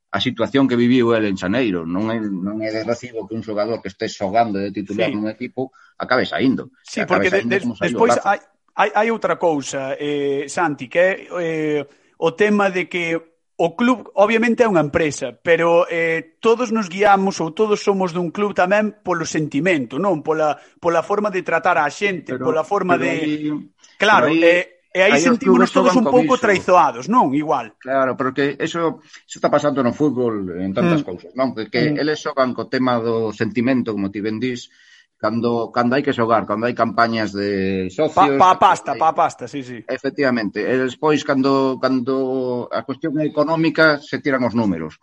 a 0.10 0.20
situación 0.20 0.66
que 0.66 0.80
viviu 0.80 1.14
el 1.14 1.30
en 1.30 1.38
Xaneiro. 1.38 1.86
Non 1.86 2.10
é, 2.10 2.18
non 2.18 2.58
é 2.66 2.70
de 2.74 2.82
recibo 2.82 3.30
que 3.30 3.38
un 3.38 3.46
xogador 3.46 3.78
que 3.84 3.94
este 3.94 4.10
xogando 4.10 4.58
de 4.58 4.74
titular 4.74 5.10
sí. 5.10 5.14
nun 5.14 5.30
equipo 5.30 5.70
acabe 6.02 6.26
saindo. 6.26 6.74
Sí, 6.82 7.06
porque 7.06 7.30
de, 7.30 7.46
de, 7.46 7.60
despois 7.62 8.18
hai, 8.26 8.42
hai, 8.78 8.90
hai 8.94 9.08
outra 9.10 9.42
cousa, 9.42 9.98
eh, 9.98 10.46
Santi, 10.48 10.88
que 10.88 11.00
é 11.02 11.12
eh, 11.42 11.82
o 12.22 12.32
tema 12.38 12.70
de 12.70 12.86
que 12.86 13.18
o 13.58 13.76
club 13.76 14.14
obviamente 14.14 14.62
é 14.62 14.70
unha 14.70 14.86
empresa, 14.86 15.34
pero 15.34 15.90
eh, 15.90 16.38
todos 16.38 16.70
nos 16.70 16.86
guiamos 16.86 17.42
ou 17.42 17.58
todos 17.58 17.82
somos 17.82 18.14
dun 18.14 18.30
club 18.30 18.54
tamén 18.54 19.02
polo 19.02 19.26
sentimento, 19.26 19.98
non 19.98 20.22
pola 20.22 20.62
pola 20.78 21.02
forma 21.02 21.34
de 21.34 21.42
tratar 21.42 21.82
a 21.82 21.90
xente, 21.90 22.38
pero, 22.38 22.46
pola 22.46 22.62
forma 22.62 23.02
de 23.02 23.10
aí, 23.10 23.50
Claro, 23.98 24.30
aí, 24.30 24.46
eh, 24.46 24.78
e 24.94 25.02
aí, 25.02 25.18
aí 25.18 25.22
sentimos 25.26 25.74
todos 25.74 25.98
un 25.98 26.06
pouco 26.06 26.38
iso. 26.38 26.46
traizoados, 26.46 27.10
non? 27.10 27.34
Igual. 27.34 27.74
Claro, 27.82 28.14
porque 28.14 28.54
eso 28.62 29.02
eso 29.02 29.38
está 29.42 29.50
pasando 29.50 29.82
no 29.82 29.90
fútbol 29.90 30.54
en 30.62 30.78
tantas 30.78 31.02
mm. 31.02 31.08
cousas, 31.10 31.32
non? 31.34 31.58
Que, 31.58 31.66
que 31.74 31.82
mm. 31.94 31.98
eles 31.98 32.22
xogan 32.22 32.54
co 32.54 32.70
tema 32.70 33.02
do 33.02 33.34
sentimento, 33.34 33.90
como 33.90 34.14
ti 34.14 34.22
ben 34.22 34.38
dís, 34.38 34.70
Cando, 35.18 35.74
cando 35.74 35.98
hai 35.98 36.06
que 36.06 36.14
xogar, 36.14 36.46
cando 36.46 36.70
hai 36.70 36.78
campañas 36.78 37.34
de 37.34 37.90
socios... 37.90 38.38
Pa, 38.38 38.54
pa 38.54 38.62
pasta, 38.62 38.94
hai... 38.94 39.02
pa 39.02 39.12
pasta, 39.18 39.50
sí, 39.50 39.66
sí. 39.66 39.82
Efectivamente. 39.90 40.62
E 40.62 40.78
despois, 40.78 41.26
cando, 41.26 41.82
cando 41.82 42.70
a 42.70 42.86
cuestión 42.86 43.18
económica, 43.26 43.98
se 43.98 44.22
tiran 44.22 44.46
os 44.46 44.54
números 44.54 45.02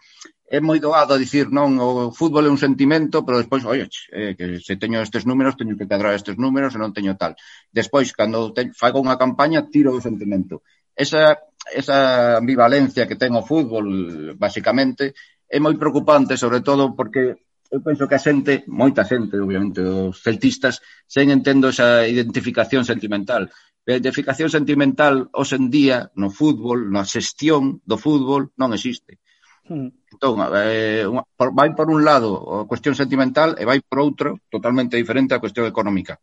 é 0.55 0.61
moi 0.61 0.79
doado 0.79 1.17
a 1.17 1.21
dicir 1.25 1.49
non 1.51 1.81
o 1.81 2.13
fútbol 2.13 2.45
é 2.47 2.51
un 2.53 2.61
sentimento, 2.61 3.25
pero 3.25 3.41
despois, 3.41 3.65
oi, 3.65 3.89
eh, 4.13 4.37
que 4.37 4.61
se 4.61 4.77
teño 4.77 5.01
estes 5.01 5.25
números, 5.25 5.57
teño 5.57 5.75
que 5.75 5.89
cadrar 5.89 6.15
estes 6.15 6.37
números 6.37 6.77
e 6.77 6.79
non 6.79 6.95
teño 6.95 7.17
tal. 7.17 7.33
Despois, 7.73 8.13
cando 8.13 8.53
te, 8.53 8.71
fago 8.77 9.01
unha 9.01 9.19
campaña, 9.19 9.67
tiro 9.73 9.97
o 9.97 10.05
sentimento. 10.05 10.63
Esa, 10.95 11.43
esa 11.73 12.39
ambivalencia 12.39 13.09
que 13.09 13.19
ten 13.19 13.33
o 13.35 13.43
fútbol, 13.43 14.37
basicamente, 14.39 15.17
é 15.49 15.59
moi 15.59 15.75
preocupante, 15.81 16.39
sobre 16.39 16.61
todo 16.61 16.93
porque 16.93 17.41
eu 17.75 17.83
penso 17.83 18.07
que 18.07 18.15
a 18.15 18.23
xente, 18.23 18.63
moita 18.71 19.03
xente, 19.03 19.35
obviamente, 19.35 19.83
os 19.83 20.23
celtistas, 20.23 20.79
sen 21.11 21.35
entendo 21.35 21.75
esa 21.75 22.07
identificación 22.07 22.87
sentimental. 22.87 23.51
A 23.51 23.91
identificación 23.91 24.47
sentimental, 24.47 25.27
hoxe 25.35 25.59
en 25.59 25.67
día, 25.75 26.07
no 26.15 26.31
fútbol, 26.31 26.87
na 26.95 27.03
xestión 27.03 27.83
do 27.83 27.99
fútbol, 27.99 28.55
non 28.55 28.71
existe. 28.79 29.19
Mm. 29.67 29.91
Entón, 30.15 30.39
eh, 30.55 31.03
unha, 31.03 31.27
por, 31.35 31.51
vai 31.51 31.75
por 31.75 31.91
un 31.91 32.07
lado 32.07 32.63
a 32.63 32.69
cuestión 32.71 32.95
sentimental 32.95 33.59
e 33.59 33.67
vai 33.67 33.83
por 33.83 33.99
outro 34.07 34.39
totalmente 34.47 34.95
diferente 34.95 35.35
a 35.35 35.43
cuestión 35.43 35.67
económica. 35.67 36.15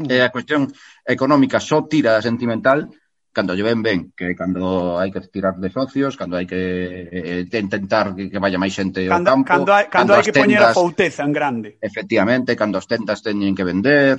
Mm. 0.00 0.08
Eh, 0.08 0.24
a 0.24 0.32
cuestión 0.32 0.72
económica 1.04 1.60
só 1.60 1.84
tira 1.84 2.16
da 2.16 2.24
sentimental, 2.24 2.88
cando 3.38 3.54
lle 3.54 3.62
ven 3.62 3.86
ben, 3.86 4.00
que 4.18 4.34
cando 4.34 4.98
hai 4.98 5.14
que 5.14 5.22
tirar 5.30 5.54
de 5.62 5.70
socios, 5.70 6.18
cando 6.18 6.34
hai 6.34 6.42
que 6.42 6.58
eh, 7.06 7.46
intentar 7.46 8.10
que, 8.18 8.26
que 8.26 8.42
vaya 8.42 8.58
máis 8.58 8.74
xente 8.74 9.06
cando, 9.06 9.30
ao 9.30 9.46
campo, 9.46 9.46
cando 9.46 9.70
hai, 9.70 9.86
cando, 9.86 9.94
cando 9.94 10.12
hai 10.18 10.26
que 10.26 10.34
poñer 10.34 10.58
a 10.58 10.74
fouteza 10.74 11.22
en 11.22 11.30
grande. 11.30 11.78
Efectivamente, 11.78 12.58
cando 12.58 12.82
as 12.82 12.90
tendas 12.90 13.22
teñen 13.22 13.54
que 13.54 13.62
vender, 13.62 14.18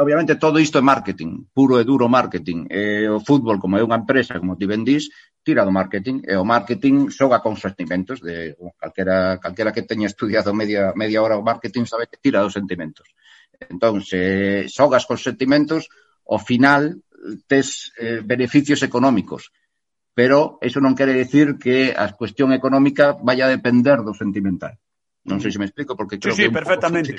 obviamente 0.00 0.40
todo 0.40 0.56
isto 0.56 0.80
é 0.80 0.84
marketing, 0.84 1.52
puro 1.52 1.76
e 1.76 1.84
duro 1.84 2.08
marketing. 2.08 2.64
E 2.72 3.04
o 3.04 3.20
fútbol, 3.20 3.60
como 3.60 3.76
é 3.76 3.84
unha 3.84 4.00
empresa, 4.00 4.40
como 4.40 4.56
ti 4.56 4.64
vendís, 4.64 5.12
tira 5.44 5.68
do 5.68 5.72
marketing, 5.74 6.24
e 6.24 6.32
o 6.32 6.48
marketing 6.48 7.12
xoga 7.12 7.44
con 7.44 7.60
sentimentos, 7.60 8.24
de 8.24 8.56
calquera, 8.80 9.36
calquera 9.36 9.76
que 9.76 9.84
teña 9.84 10.08
estudiado 10.08 10.56
media, 10.56 10.96
media 10.96 11.20
hora 11.20 11.36
o 11.36 11.44
marketing 11.44 11.84
sabe 11.84 12.08
que 12.08 12.16
tira 12.16 12.40
dos 12.40 12.56
sentimentos. 12.56 13.12
Entón, 13.60 14.00
se 14.00 14.64
xogas 14.72 15.04
con 15.04 15.20
sentimentos, 15.20 15.92
ao 16.28 16.40
final 16.40 17.04
tes 17.46 17.92
eh, 17.98 18.20
beneficios 18.24 18.82
económicos, 18.82 19.52
pero 20.14 20.58
eso 20.60 20.82
non 20.82 20.98
quere 20.98 21.14
decir 21.14 21.60
que 21.62 21.94
a 21.94 22.10
cuestión 22.16 22.50
económica 22.50 23.14
vaya 23.22 23.46
a 23.46 23.54
depender 23.54 24.02
do 24.02 24.14
sentimental. 24.16 24.74
Non 25.28 25.44
sei 25.44 25.52
se 25.52 25.60
me 25.60 25.68
explico 25.68 25.92
porque 25.92 26.16
creo 26.16 26.32
sí, 26.32 26.48
que 26.48 26.48
sí, 26.48 26.54
perfectamente. 26.54 27.12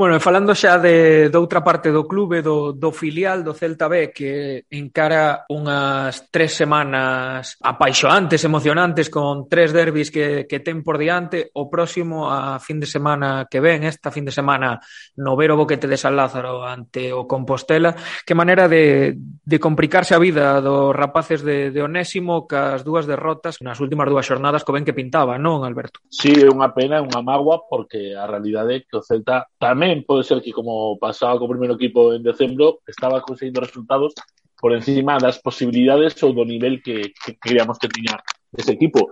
Bueno, 0.00 0.16
e 0.16 0.20
falando 0.24 0.56
xa 0.56 0.80
de 0.80 1.28
doutra 1.28 1.60
parte 1.60 1.92
do 1.92 2.08
clube, 2.08 2.40
do, 2.40 2.72
do 2.72 2.88
filial 2.88 3.44
do 3.44 3.52
Celta 3.52 3.84
B 3.84 4.08
que 4.08 4.64
encara 4.72 5.44
unhas 5.52 6.32
tres 6.32 6.56
semanas 6.56 7.60
apaixoantes, 7.60 8.40
emocionantes 8.48 9.12
con 9.12 9.44
tres 9.44 9.76
derbis 9.76 10.08
que, 10.08 10.48
que 10.48 10.64
ten 10.64 10.80
por 10.80 10.96
diante 10.96 11.52
o 11.52 11.68
próximo 11.68 12.32
a 12.32 12.56
fin 12.56 12.80
de 12.80 12.88
semana 12.88 13.44
que 13.44 13.60
ven, 13.60 13.84
esta 13.84 14.08
fin 14.08 14.24
de 14.24 14.32
semana 14.32 14.80
no 15.20 15.36
Vero 15.36 15.60
Boquete 15.60 15.84
de 15.84 16.00
San 16.00 16.16
Lázaro 16.16 16.64
ante 16.64 17.12
o 17.12 17.28
Compostela, 17.28 17.92
que 18.24 18.32
maneira 18.32 18.64
de, 18.72 19.12
de 19.20 19.58
complicarse 19.60 20.16
a 20.16 20.22
vida 20.22 20.64
dos 20.64 20.96
rapaces 20.96 21.44
de, 21.44 21.68
de 21.70 21.80
Onésimo 21.84 22.48
cas 22.48 22.80
dúas 22.88 23.04
derrotas 23.04 23.60
nas 23.60 23.84
últimas 23.84 24.08
dúas 24.08 24.24
xornadas 24.24 24.64
co 24.64 24.72
ben 24.72 24.88
que 24.88 24.96
pintaba, 24.96 25.36
non, 25.36 25.60
Alberto? 25.68 26.00
Sí, 26.08 26.32
é 26.32 26.48
unha 26.48 26.72
pena, 26.72 27.04
unha 27.10 27.26
Magua 27.26 27.66
porque 27.66 28.14
a 28.14 28.30
realidade 28.30 28.70
é 28.72 28.82
que 28.86 28.94
o 28.94 29.02
Celta 29.02 29.50
tamén 29.58 30.06
pode 30.06 30.22
ser 30.22 30.38
que 30.38 30.54
como 30.54 30.94
pasaba 31.02 31.36
co 31.36 31.50
primeiro 31.50 31.74
equipo 31.74 32.14
en 32.14 32.22
decembro 32.22 32.80
estaba 32.86 33.18
conseguindo 33.20 33.58
resultados 33.58 34.14
por 34.60 34.70
encima 34.72 35.18
das 35.18 35.42
posibilidades 35.42 36.14
ou 36.22 36.30
do 36.30 36.46
nivel 36.46 36.78
que, 36.78 37.10
que 37.16 37.34
queríamos 37.40 37.80
que 37.80 37.88
tiña 37.88 38.20
ese 38.54 38.72
equipo. 38.72 39.10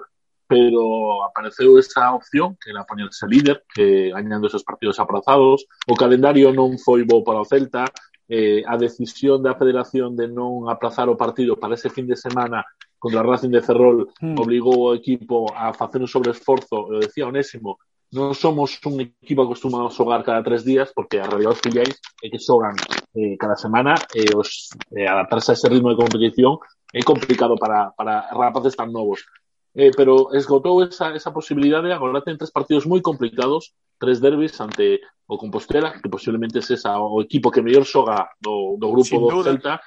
Pero 0.48 1.24
apareceu 1.24 1.76
esa 1.76 2.12
opción 2.14 2.56
que 2.56 2.70
era 2.72 2.84
poñerse 2.84 3.28
líder, 3.28 3.64
que 3.68 4.08
gañando 4.08 4.48
esos 4.48 4.64
partidos 4.64 4.96
aprazados, 5.00 5.68
o 5.88 5.94
calendario 5.96 6.52
non 6.56 6.80
foi 6.80 7.04
bo 7.04 7.20
para 7.20 7.44
o 7.44 7.48
Celta, 7.48 7.84
eh, 8.28 8.62
a 8.64 8.76
decisión 8.76 9.40
da 9.40 9.56
Federación 9.56 10.16
de 10.16 10.28
non 10.28 10.68
aplazar 10.68 11.08
o 11.08 11.16
partido 11.16 11.56
para 11.56 11.76
ese 11.76 11.88
fin 11.88 12.04
de 12.04 12.16
semana 12.16 12.64
contra 12.98 13.22
Racing 13.22 13.50
de 13.50 13.62
Ferrol 13.62 14.10
mm. 14.20 14.36
obrigou 14.38 14.90
o 14.90 14.94
equipo 14.94 15.46
a 15.54 15.72
facer 15.72 16.02
un 16.02 16.10
sobreesforzo, 16.10 16.92
eu 16.92 16.98
decía 16.98 17.26
Onésimo, 17.26 17.78
non 18.12 18.32
somos 18.32 18.80
un 18.88 19.04
equipo 19.04 19.44
acostumado 19.44 19.86
a 19.86 19.94
xogar 19.94 20.24
cada 20.24 20.40
tres 20.40 20.64
días, 20.64 20.88
porque 20.96 21.20
a 21.20 21.28
realidad 21.28 21.52
os 21.52 21.60
filiais 21.60 22.00
é 22.24 22.26
que 22.32 22.40
xogan 22.40 22.72
eh, 23.12 23.36
cada 23.36 23.56
semana 23.56 23.94
e 24.16 24.24
eh, 24.24 24.32
os, 24.32 24.72
eh, 24.96 25.04
adaptarse 25.04 25.52
a 25.52 25.56
ese 25.56 25.68
ritmo 25.68 25.92
de 25.92 26.00
competición 26.00 26.56
é 26.88 27.04
complicado 27.04 27.54
para, 27.60 27.92
para 27.92 28.32
rapaces 28.32 28.72
tan 28.72 28.88
novos. 28.88 29.28
Eh, 29.76 29.92
pero 29.92 30.32
esgotou 30.32 30.80
esa, 30.80 31.12
esa 31.12 31.30
posibilidade, 31.30 31.92
agora 31.92 32.24
ten 32.24 32.40
tres 32.40 32.50
partidos 32.50 32.88
moi 32.88 33.04
complicados, 33.04 33.76
tres 34.00 34.24
derbis 34.24 34.56
ante 34.64 35.04
o 35.28 35.36
Compostela, 35.36 35.92
que 36.00 36.08
posiblemente 36.08 36.56
é 36.56 36.64
esa, 36.64 36.96
o 36.96 37.20
equipo 37.20 37.52
que 37.52 37.60
mellor 37.60 37.84
xoga 37.84 38.32
do, 38.40 38.80
do 38.80 38.88
grupo 38.88 39.04
Sin 39.04 39.20
do 39.20 39.28
duda. 39.28 39.52
Celta, 39.52 39.84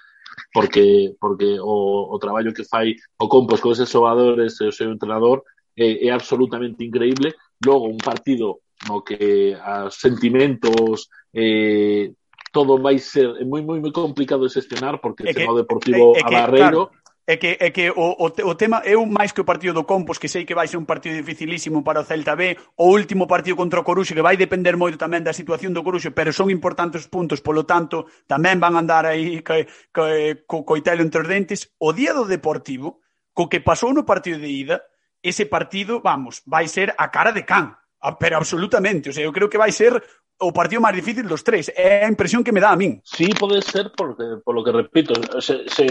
porque 0.53 1.15
porque 1.19 1.59
o, 1.59 2.13
o 2.13 2.19
traballo 2.19 2.53
que 2.53 2.63
fai 2.63 2.95
o 3.19 3.27
Compos 3.27 3.61
con 3.61 3.71
eses 3.71 3.89
xogadores 3.89 4.59
e 4.61 4.67
o 4.67 4.75
seu 4.75 4.91
entrenador 4.91 5.43
é, 5.75 6.07
é 6.07 6.09
absolutamente 6.11 6.83
increíble. 6.83 7.35
Logo, 7.65 7.87
un 7.87 7.97
partido 7.97 8.61
no 8.87 9.03
que 9.03 9.55
os 9.55 9.95
sentimentos 9.95 11.09
eh, 11.33 12.11
todo 12.51 12.77
vai 12.81 12.99
ser 12.99 13.37
é 13.39 13.45
moi 13.45 13.61
moi 13.61 13.79
moi 13.79 13.93
complicado 13.93 14.43
de 14.47 14.53
xestionar 14.53 14.99
porque 14.99 15.23
é 15.23 15.33
que, 15.33 15.45
o 15.45 15.55
Deportivo 15.55 16.15
é, 16.15 16.19
é 16.19 16.23
que, 16.23 16.29
claro 16.29 16.91
É 17.31 17.37
que, 17.37 17.55
é 17.61 17.71
que 17.71 17.87
o, 17.89 18.07
o, 18.19 18.27
o 18.27 18.55
tema, 18.59 18.83
é 18.83 18.99
un 18.99 19.07
máis 19.07 19.31
que 19.31 19.39
o 19.39 19.47
partido 19.47 19.71
do 19.71 19.87
Compos, 19.87 20.19
que 20.19 20.27
sei 20.27 20.43
que 20.43 20.51
vai 20.51 20.67
ser 20.67 20.75
un 20.75 20.83
partido 20.83 21.15
dificilísimo 21.15 21.79
para 21.79 22.03
o 22.03 22.03
Celta 22.03 22.35
B, 22.35 22.59
o 22.75 22.91
último 22.91 23.23
partido 23.23 23.55
contra 23.55 23.79
o 23.79 23.87
Coruxo, 23.87 24.11
que 24.11 24.19
vai 24.19 24.35
depender 24.35 24.75
moito 24.75 24.99
tamén 24.99 25.23
da 25.23 25.31
situación 25.31 25.71
do 25.71 25.79
Coruxo, 25.79 26.11
pero 26.11 26.35
son 26.35 26.51
importantes 26.51 27.07
puntos, 27.07 27.39
polo 27.39 27.63
tanto, 27.63 28.11
tamén 28.27 28.59
van 28.59 28.75
andar 28.75 29.07
aí 29.07 29.39
co, 29.47 29.55
co, 29.95 30.11
co 30.43 30.67
coitelo 30.67 30.99
entre 30.99 31.23
os 31.23 31.31
dentes. 31.31 31.71
O 31.79 31.95
día 31.95 32.11
do 32.11 32.27
Deportivo, 32.27 32.99
co 33.31 33.47
que 33.47 33.63
pasou 33.63 33.95
no 33.95 34.03
partido 34.03 34.43
de 34.43 34.51
ida, 34.51 34.83
ese 35.23 35.47
partido, 35.47 36.03
vamos, 36.03 36.43
vai 36.43 36.67
ser 36.67 36.91
a 36.99 37.07
cara 37.15 37.31
de 37.31 37.47
can, 37.47 37.79
pero 38.19 38.35
absolutamente, 38.35 39.07
o 39.07 39.13
sea, 39.15 39.23
eu 39.23 39.31
creo 39.31 39.47
que 39.47 39.61
vai 39.61 39.71
ser 39.71 40.03
o 40.41 40.49
partido 40.51 40.81
máis 40.81 40.97
difícil 40.97 41.29
dos 41.29 41.45
tres. 41.45 41.69
É 41.77 42.03
a 42.05 42.09
impresión 42.09 42.41
que 42.41 42.51
me 42.51 42.59
dá 42.59 42.73
a 42.73 42.79
min. 42.79 42.99
Sí, 43.05 43.29
pode 43.37 43.61
ser, 43.61 43.93
porque, 43.93 44.41
polo 44.41 44.65
que 44.65 44.73
repito, 44.73 45.13
se, 45.39 45.69
se 45.69 45.85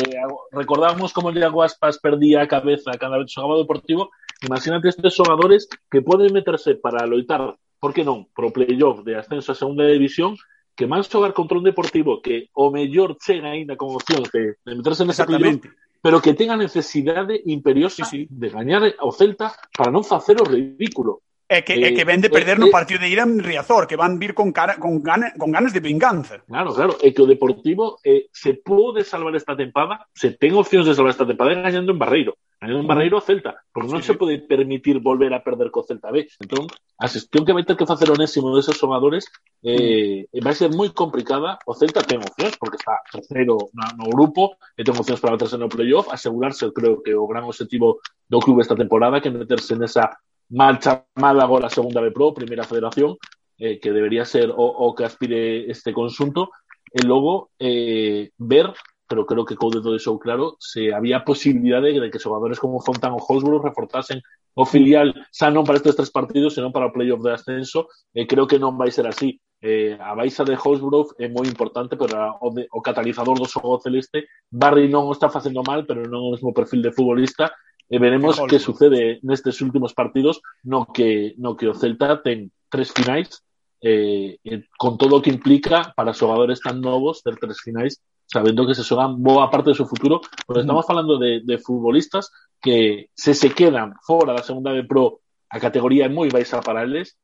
recordamos 0.51 1.15
como 1.15 1.31
Iago 1.31 1.63
Aspas 1.63 2.03
perdía 2.03 2.43
a 2.43 2.51
cabeza 2.51 2.99
cada 2.99 3.17
vez 3.17 3.31
xogaba 3.31 3.55
o 3.55 3.63
Deportivo, 3.63 4.11
imagínate 4.43 4.91
estes 4.91 5.15
xogadores 5.15 5.71
que 5.87 6.03
poden 6.03 6.35
meterse 6.35 6.75
para 6.75 7.07
loitar, 7.07 7.55
por 7.79 7.95
que 7.95 8.03
non, 8.03 8.27
pro 8.35 8.51
playoff 8.51 9.07
de 9.07 9.15
ascenso 9.17 9.55
a 9.55 9.59
segunda 9.59 9.87
división, 9.87 10.35
que 10.75 10.91
van 10.91 11.07
xogar 11.07 11.31
contra 11.31 11.57
un 11.57 11.65
Deportivo 11.65 12.19
que 12.19 12.51
o 12.53 12.75
mellor 12.75 13.15
chega 13.23 13.55
aínda 13.55 13.79
con 13.79 13.95
opcións 13.95 14.29
de, 14.35 14.59
de 14.59 14.73
meterse 14.75 15.07
nese 15.07 15.23
playoff, 15.23 15.63
pero 16.03 16.19
que 16.19 16.35
tenga 16.35 16.57
necesidade 16.57 17.39
imperiosa 17.47 18.05
sí, 18.05 18.27
sí. 18.27 18.29
de 18.29 18.49
gañar 18.51 18.83
ao 18.99 19.15
Celta 19.15 19.55
para 19.77 19.95
non 19.95 20.03
facer 20.03 20.41
o 20.43 20.49
ridículo 20.49 21.23
É 21.51 21.63
que, 21.67 21.75
eh, 21.75 21.89
é 21.89 21.91
que 21.91 22.07
vende 22.07 22.29
eh, 22.29 22.31
perder 22.31 22.59
eh, 22.59 22.63
no 22.63 22.71
partido 22.71 23.03
de 23.03 23.11
ida 23.11 23.27
en 23.27 23.43
Riazor, 23.43 23.91
que 23.91 23.99
van 23.99 24.23
vir 24.23 24.39
con, 24.39 24.55
cara, 24.55 24.79
con, 24.79 25.03
gana, 25.03 25.35
con 25.35 25.51
ganas 25.51 25.75
de 25.75 25.83
vinganza. 25.83 26.39
Claro, 26.47 26.71
claro, 26.71 26.95
é 27.03 27.11
que 27.11 27.19
o 27.19 27.27
Deportivo 27.27 27.99
eh, 28.07 28.31
se 28.31 28.55
pode 28.55 29.03
salvar 29.03 29.35
esta 29.35 29.59
tempada, 29.59 30.07
se 30.15 30.31
ten 30.39 30.55
opcións 30.55 30.87
de 30.87 30.95
salvar 30.95 31.11
esta 31.11 31.27
tempada 31.27 31.59
gañando 31.59 31.91
en 31.91 31.99
Barreiro, 31.99 32.39
gañando 32.63 32.87
en 32.87 32.87
Barreiro 32.87 33.19
a 33.19 33.27
Celta, 33.27 33.59
porque 33.75 33.91
non 33.91 33.99
sí, 33.99 34.15
se 34.15 34.15
pode 34.15 34.39
permitir 34.47 35.03
volver 35.03 35.35
a 35.35 35.43
perder 35.43 35.75
co 35.75 35.83
Celta 35.83 36.15
B. 36.15 36.31
Entón, 36.39 36.71
a 37.03 37.11
xestión 37.11 37.43
que 37.43 37.51
vai 37.51 37.67
ter 37.67 37.75
que 37.75 37.83
facer 37.83 38.07
onésimo 38.15 38.47
Onésimo 38.47 38.55
deses 38.55 38.79
xogadores 38.79 39.27
eh, 39.67 40.31
mm. 40.31 40.47
vai 40.47 40.55
ser 40.55 40.71
moi 40.71 40.95
complicada. 40.95 41.59
O 41.67 41.75
Celta 41.75 42.07
ten 42.07 42.23
opcións, 42.23 42.55
porque 42.63 42.79
está 42.79 43.03
terceiro 43.11 43.75
no, 43.75 43.87
no 43.99 44.07
grupo, 44.07 44.55
e 44.79 44.87
ten 44.87 44.95
opcións 44.95 45.19
para 45.19 45.35
meterse 45.35 45.59
no 45.59 45.67
playoff, 45.67 46.15
asegurarse, 46.15 46.71
creo 46.71 47.03
que 47.03 47.11
o 47.11 47.27
gran 47.27 47.43
objetivo 47.43 47.99
do 48.31 48.39
clube 48.39 48.63
esta 48.63 48.79
temporada, 48.79 49.19
que 49.19 49.35
meterse 49.35 49.75
nesa 49.75 50.15
mal 50.51 50.79
chamada 50.79 51.43
agora 51.43 51.67
a 51.67 51.75
segunda 51.75 52.01
B 52.01 52.11
Pro, 52.11 52.35
primeira 52.35 52.65
federación, 52.65 53.17
eh, 53.59 53.79
que 53.79 53.93
debería 53.93 54.25
ser 54.25 54.51
o, 54.51 54.65
o 54.65 54.95
que 54.95 55.05
aspire 55.05 55.71
este 55.71 55.93
consunto, 55.93 56.51
e 56.91 57.07
logo 57.07 57.51
eh, 57.59 58.31
ver, 58.39 58.75
pero 59.07 59.27
creo 59.27 59.45
que 59.45 59.57
coude 59.57 59.83
todo 59.83 59.95
iso 59.95 60.19
claro, 60.19 60.57
se 60.59 60.93
había 60.93 61.25
posibilidade 61.25 61.95
de 61.95 62.11
que 62.11 62.19
xogadores 62.19 62.59
como 62.59 62.83
Fontan 62.83 63.15
ou 63.15 63.23
Hosborough 63.23 63.63
reforzasen 63.63 64.23
o 64.55 64.67
filial 64.67 65.15
xa 65.31 65.51
non 65.51 65.63
para 65.63 65.79
estes 65.79 65.95
tres 65.95 66.11
partidos, 66.11 66.59
senón 66.59 66.75
para 66.75 66.91
o 66.91 66.95
playoff 66.95 67.23
de 67.23 67.31
ascenso, 67.31 67.87
e 68.11 68.27
creo 68.27 68.51
que 68.51 68.59
non 68.59 68.75
vai 68.75 68.91
ser 68.91 69.07
así. 69.07 69.39
Eh, 69.63 69.95
a 70.01 70.17
baixa 70.17 70.43
de 70.43 70.59
Hosborough 70.59 71.15
é 71.21 71.31
moi 71.31 71.47
importante, 71.47 71.95
pero 71.95 72.39
o, 72.43 72.51
de, 72.51 72.67
o 72.75 72.83
catalizador 72.83 73.39
celeste, 73.79 74.27
Barry 74.51 74.91
non 74.91 75.07
o 75.07 75.15
está 75.15 75.31
facendo 75.31 75.63
mal, 75.63 75.87
pero 75.87 76.03
non 76.11 76.27
o 76.27 76.35
mesmo 76.35 76.51
perfil 76.51 76.83
de 76.83 76.91
futbolista, 76.91 77.55
e 77.91 77.99
veremos 77.99 78.39
que 78.47 78.63
sucede 78.63 79.19
nestes 79.27 79.59
últimos 79.61 79.93
partidos 79.93 80.39
no 80.63 80.87
que, 80.87 81.35
no 81.43 81.59
que 81.59 81.67
o 81.67 81.75
Celta 81.75 82.23
ten 82.23 82.55
tres 82.71 82.95
finais 82.95 83.43
eh, 83.83 84.39
con 84.79 84.95
todo 84.95 85.19
o 85.19 85.23
que 85.23 85.35
implica 85.35 85.91
para 85.99 86.15
xogadores 86.15 86.63
tan 86.63 86.79
novos 86.79 87.27
ter 87.27 87.35
tres 87.35 87.59
finais 87.59 87.99
sabendo 88.31 88.63
que 88.63 88.79
se 88.79 88.87
xogan 88.87 89.19
boa 89.19 89.51
parte 89.51 89.75
do 89.75 89.79
seu 89.79 89.91
futuro. 89.91 90.23
Porque 90.47 90.63
estamos 90.63 90.87
falando 90.87 91.19
de, 91.19 91.43
de 91.43 91.59
futbolistas 91.59 92.31
que 92.63 93.11
se 93.11 93.35
se 93.35 93.51
quedan 93.51 93.99
fora 94.07 94.33
da 94.33 94.47
segunda 94.47 94.71
de 94.71 94.87
pro 94.87 95.19
a 95.51 95.59
categoría 95.59 96.07
é 96.07 96.13
moi 96.13 96.31
baixa 96.31 96.63
para 96.63 96.87
eles 96.87 97.19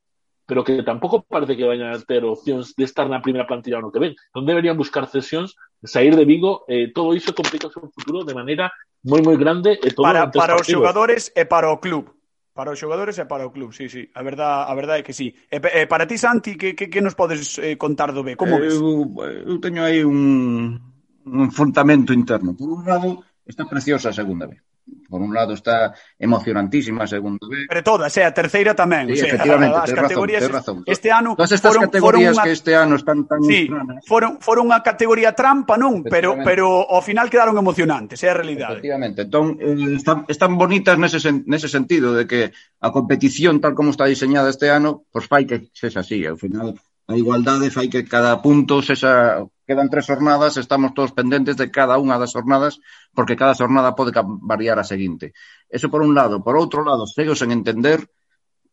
pero 0.47 0.63
que 0.63 0.83
tampouco 0.83 1.27
parece 1.27 1.57
que 1.59 1.67
vayan 1.67 1.91
a 1.91 1.99
ter 1.99 2.23
opcións 2.23 2.75
de 2.79 2.87
estar 2.87 3.11
na 3.11 3.23
primeira 3.23 3.51
plantilla 3.51 3.83
no 3.83 3.91
que 3.91 3.99
ven. 3.99 4.15
Non 4.31 4.47
deberían 4.47 4.79
buscar 4.79 5.11
cesións, 5.11 5.59
sair 5.83 6.15
de 6.15 6.23
Vigo, 6.23 6.63
eh, 6.71 6.95
todo 6.95 7.19
iso 7.19 7.35
complica 7.35 7.67
o 7.67 7.75
seu 7.75 7.91
futuro 7.91 8.23
de 8.23 8.31
maneira 8.31 8.71
moi 9.07 9.23
moi 9.23 9.39
grande 9.39 9.79
e 9.79 9.95
todo 9.95 10.03
para, 10.03 10.27
para 10.29 10.59
os 10.59 10.67
xogadores 10.67 11.31
e 11.31 11.43
eh, 11.43 11.47
para 11.47 11.71
o 11.71 11.79
club. 11.79 12.11
Para 12.57 12.73
os 12.75 12.79
xogadores 12.81 13.15
e 13.23 13.25
para 13.31 13.47
o 13.47 13.53
club, 13.55 13.71
sí, 13.71 13.87
sí. 13.87 14.11
A 14.19 14.23
verdade 14.27 14.67
a 14.67 14.75
verdade 14.75 15.01
é 15.01 15.07
que 15.07 15.15
sí. 15.15 15.31
Eh, 15.47 15.63
e, 15.63 15.63
e 15.63 15.81
eh, 15.85 15.87
para 15.87 16.11
ti, 16.11 16.19
Santi, 16.19 16.59
que, 16.59 16.75
que, 16.75 16.91
que 16.91 17.01
nos 17.05 17.15
podes 17.15 17.61
eh, 17.63 17.79
contar 17.79 18.11
do 18.11 18.27
B? 18.27 18.35
Como 18.35 18.59
ves? 18.59 18.75
Eu, 18.75 19.15
eu 19.47 19.57
teño 19.63 19.87
aí 19.87 20.03
un, 20.03 20.75
un 21.23 21.39
enfrontamento 21.47 22.11
interno. 22.11 22.59
Por 22.59 22.67
un 22.67 22.83
lado, 22.83 23.23
está 23.47 23.63
preciosa 23.71 24.11
a 24.11 24.19
segunda 24.19 24.51
vez 24.51 24.66
por 25.09 25.23
un 25.23 25.35
lado 25.35 25.55
está 25.55 25.95
emocionantísima 26.19 27.05
a 27.05 27.07
segunda 27.07 27.47
vez. 27.49 27.67
Pero 27.69 27.83
todas, 27.83 28.11
eh, 28.17 28.25
a 28.25 28.33
terceira 28.35 28.75
tamén, 28.75 29.11
sí, 29.11 29.15
o 29.15 29.17
sea, 29.17 29.29
efectivamente, 29.35 29.77
as 29.77 29.93
categorías 29.93 30.43
razón, 30.47 30.83
razón. 30.83 30.91
este 30.91 31.09
ano 31.11 31.35
Todas 31.35 31.53
estas 31.53 31.73
foron, 31.75 31.83
categorías 31.91 32.35
foron 32.35 32.39
una... 32.39 32.45
que 32.45 32.53
este 32.53 32.73
ano 32.75 32.95
están 32.97 33.19
tan 33.27 33.41
sí, 33.43 33.71
foron 34.07 34.39
foron 34.43 34.71
unha 34.71 34.81
categoría 34.83 35.35
trampa, 35.35 35.79
non, 35.79 36.03
pero 36.07 36.39
pero 36.43 36.87
ao 36.87 37.03
final 37.03 37.31
quedaron 37.31 37.59
emocionantes, 37.59 38.23
é 38.23 38.31
a 38.31 38.37
realidade. 38.37 38.79
Efectivamente. 38.79 39.27
Entón 39.27 39.59
eh, 39.59 39.99
están 39.99 40.27
están 40.27 40.59
bonitas 40.59 40.99
nese 40.99 41.23
nese 41.47 41.71
sentido 41.71 42.15
de 42.15 42.27
que 42.27 42.51
a 42.83 42.89
competición 42.91 43.63
tal 43.63 43.75
como 43.75 43.91
está 43.91 44.07
diseñada 44.07 44.51
este 44.51 44.71
ano, 44.71 45.07
pois 45.11 45.27
pues, 45.27 45.31
fai 45.31 45.43
que 45.47 45.71
sexa 45.75 46.03
así, 46.03 46.27
ao 46.27 46.39
final 46.39 46.79
a 47.07 47.15
igualdade 47.15 47.71
fai 47.71 47.87
que 47.87 48.03
cada 48.03 48.43
punto 48.43 48.83
sexa 48.83 49.47
quedan 49.67 49.91
tres 49.91 50.07
jornadas, 50.07 50.59
estamos 50.59 50.95
todos 50.95 51.15
pendentes 51.15 51.55
de 51.59 51.71
cada 51.71 51.99
unha 51.99 52.19
das 52.19 52.35
jornadas, 52.35 52.83
porque 53.15 53.39
cada 53.39 53.55
jornada 53.55 53.95
pode 53.95 54.11
variar 54.43 54.79
a 54.79 54.87
seguinte. 54.87 55.35
Eso 55.71 55.91
por 55.91 56.03
un 56.03 56.15
lado. 56.15 56.43
Por 56.43 56.59
outro 56.59 56.83
lado, 56.83 57.07
sigo 57.07 57.39
sen 57.39 57.55
entender 57.55 58.11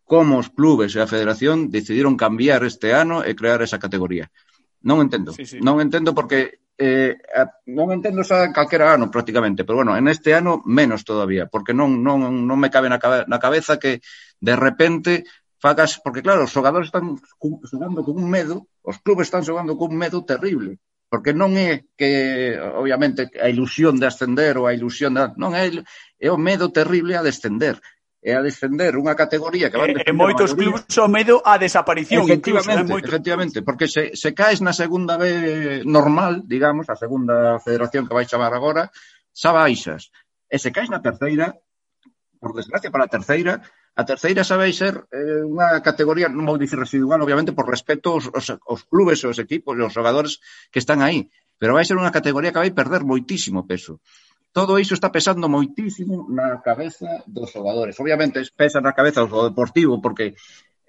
como 0.05 0.41
os 0.41 0.49
clubes 0.49 0.93
e 0.93 0.99
a 1.01 1.09
federación 1.09 1.69
decidiron 1.69 2.17
cambiar 2.17 2.65
este 2.65 2.93
ano 2.93 3.21
e 3.21 3.37
crear 3.37 3.61
esa 3.61 3.81
categoría. 3.81 4.29
Non 4.85 5.01
entendo. 5.01 5.33
Sí, 5.33 5.45
sí. 5.45 5.57
Non 5.61 5.81
entendo 5.81 6.13
porque 6.17 6.65
eh, 6.77 7.17
non 7.69 7.93
entendo 7.93 8.25
xa 8.25 8.49
calquera 8.49 8.97
ano 8.97 9.13
prácticamente, 9.13 9.61
pero 9.61 9.81
bueno, 9.81 9.93
en 9.93 10.09
este 10.09 10.33
ano 10.33 10.61
menos 10.65 11.05
todavía, 11.05 11.45
porque 11.49 11.73
non, 11.73 12.01
non, 12.01 12.21
non 12.21 12.57
me 12.57 12.73
cabe 12.73 12.89
na, 12.89 12.97
cabe, 12.97 13.29
na 13.29 13.37
cabeza 13.37 13.77
que 13.77 14.01
de 14.41 14.55
repente 14.57 15.23
facas, 15.63 15.95
porque 16.03 16.19
claro, 16.19 16.43
os 16.43 16.51
xogadores 16.51 16.91
están 16.91 17.15
xogando 17.63 18.03
con 18.03 18.19
un 18.19 18.27
medo, 18.27 18.67
os 18.83 18.99
clubes 18.99 19.31
están 19.31 19.47
xogando 19.47 19.79
con 19.79 19.95
un 19.95 19.97
medo 20.03 20.27
terrible, 20.27 20.83
porque 21.07 21.31
non 21.31 21.55
é 21.55 21.87
que, 21.95 22.11
obviamente, 22.59 23.31
a 23.39 23.47
ilusión 23.47 23.95
de 23.95 24.11
ascender 24.11 24.59
ou 24.59 24.67
a 24.67 24.75
ilusión 24.75 25.15
de... 25.15 25.31
Non 25.39 25.55
é, 25.55 25.71
é 26.19 26.27
o 26.27 26.35
medo 26.35 26.67
terrible 26.75 27.15
a 27.15 27.23
descender 27.23 27.79
é 28.23 28.39
a 28.39 28.41
descender 28.41 28.95
unha 28.95 29.19
categoría 29.19 29.67
que 29.67 29.75
van 29.75 29.99
eh, 29.99 30.07
En 30.07 30.15
moitos 30.15 30.55
clubes 30.55 30.87
o 30.95 31.07
medo 31.11 31.43
a 31.43 31.59
desaparición, 31.59 32.23
efectivamente, 32.23 32.87
incluso, 32.87 33.07
efectivamente, 33.11 33.57
porque 33.67 33.91
se, 33.91 34.15
se 34.15 34.31
caes 34.31 34.63
na 34.63 34.71
segunda 34.71 35.19
B 35.19 35.83
normal, 35.83 36.47
digamos, 36.47 36.87
a 36.87 36.95
segunda 36.95 37.59
federación 37.59 38.07
que 38.07 38.15
vai 38.15 38.23
chamar 38.23 38.55
agora, 38.55 38.87
xa 39.35 39.51
baixas. 39.51 40.07
E 40.47 40.55
se 40.55 40.71
caes 40.71 40.87
na 40.87 41.03
terceira, 41.03 41.51
por 42.39 42.55
desgracia 42.55 42.95
para 42.95 43.11
a 43.11 43.11
terceira, 43.11 43.59
A 43.93 44.03
terceira 44.09 44.41
xa 44.41 44.57
vai 44.57 44.73
ser 44.73 45.05
eh, 45.13 45.45
unha 45.45 45.77
categoría, 45.85 46.25
non 46.25 46.49
vou 46.49 46.57
dicir 46.57 46.81
residual, 46.81 47.21
obviamente, 47.21 47.53
por 47.53 47.69
respeto 47.69 48.17
aos, 48.17 48.25
aos, 48.33 48.47
aos 48.57 48.81
clubes, 48.89 49.21
aos 49.21 49.37
equipos, 49.37 49.77
aos 49.77 49.93
jogadores 49.93 50.41
que 50.73 50.81
están 50.81 51.05
aí. 51.05 51.29
Pero 51.61 51.77
vai 51.77 51.85
ser 51.85 52.01
unha 52.01 52.09
categoría 52.09 52.49
que 52.49 52.63
vai 52.63 52.73
perder 52.73 53.05
moitísimo 53.05 53.69
peso. 53.69 54.01
Todo 54.49 54.81
iso 54.81 54.97
está 54.97 55.13
pesando 55.13 55.45
moitísimo 55.45 56.25
na 56.29 56.57
cabeza 56.65 57.21
dos 57.29 57.53
jogadores. 57.53 57.93
Obviamente, 58.01 58.41
pesa 58.57 58.81
na 58.81 58.97
cabeza 58.97 59.29
do 59.29 59.45
deportivo, 59.45 60.01
porque 60.01 60.33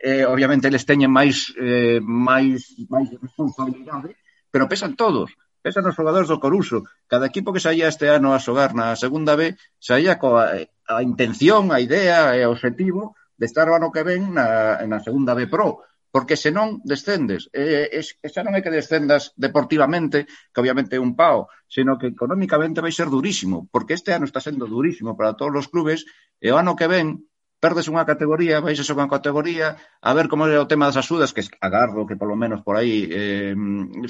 eh, 0.01 0.25
obviamente 0.25 0.69
eles 0.73 0.89
teñen 0.89 1.13
máis, 1.13 1.53
eh, 1.61 2.01
máis, 2.01 2.73
máis 2.89 3.13
responsabilidade, 3.21 4.17
pero 4.49 4.65
pesan 4.65 4.97
todos 4.97 5.29
Pensa 5.65 5.81
nos 5.81 5.97
xogadores 5.97 6.29
do 6.29 6.37
Coruso. 6.45 6.85
Cada 7.09 7.25
equipo 7.25 7.49
que 7.57 7.65
saía 7.65 7.89
este 7.89 8.13
ano 8.13 8.37
a 8.37 8.43
xogar 8.47 8.77
na 8.77 8.93
segunda 9.01 9.33
B 9.33 9.57
saía 9.81 10.21
coa 10.21 10.61
eh, 10.61 10.69
a 10.85 11.01
intención, 11.01 11.73
a 11.73 11.81
idea 11.81 12.37
e 12.37 12.45
o 12.45 12.53
objetivo 12.53 13.17
de 13.41 13.49
estar 13.49 13.65
o 13.73 13.77
ano 13.79 13.89
que 13.89 14.05
ven 14.05 14.37
na, 14.37 14.77
na 14.85 15.01
segunda 15.01 15.33
B 15.33 15.49
Pro 15.49 15.81
porque 16.13 16.37
senón 16.37 16.85
descendes. 16.85 17.49
Eh, 17.57 17.89
e, 17.97 18.01
e, 18.05 18.29
xa 18.29 18.45
non 18.45 18.53
é 18.53 18.61
que 18.61 18.69
descendas 18.69 19.33
deportivamente, 19.41 20.29
que 20.53 20.61
obviamente 20.61 20.95
é 20.95 21.01
un 21.01 21.17
pao, 21.17 21.49
sino 21.65 21.97
que 21.97 22.13
económicamente 22.13 22.85
vai 22.85 22.93
ser 22.93 23.09
durísimo, 23.09 23.65
porque 23.73 23.97
este 23.97 24.13
ano 24.13 24.29
está 24.29 24.45
sendo 24.45 24.69
durísimo 24.69 25.17
para 25.17 25.33
todos 25.33 25.65
os 25.65 25.71
clubes, 25.73 26.05
e 26.45 26.53
o 26.53 26.61
ano 26.61 26.77
que 26.77 26.87
ven 26.87 27.25
perdes 27.65 27.89
unha 27.89 28.05
categoría, 28.05 28.61
baixas 28.61 28.93
unha 28.93 29.09
categoría, 29.09 29.81
a 29.81 30.13
ver 30.13 30.29
como 30.29 30.45
é 30.45 30.61
o 30.61 30.69
tema 30.69 30.85
das 30.85 31.01
axudas, 31.01 31.33
que 31.33 31.41
agardo 31.65 32.05
que 32.05 32.21
polo 32.21 32.37
menos 32.37 32.61
por 32.61 32.77
aí 32.77 33.09
eh, 33.09 33.57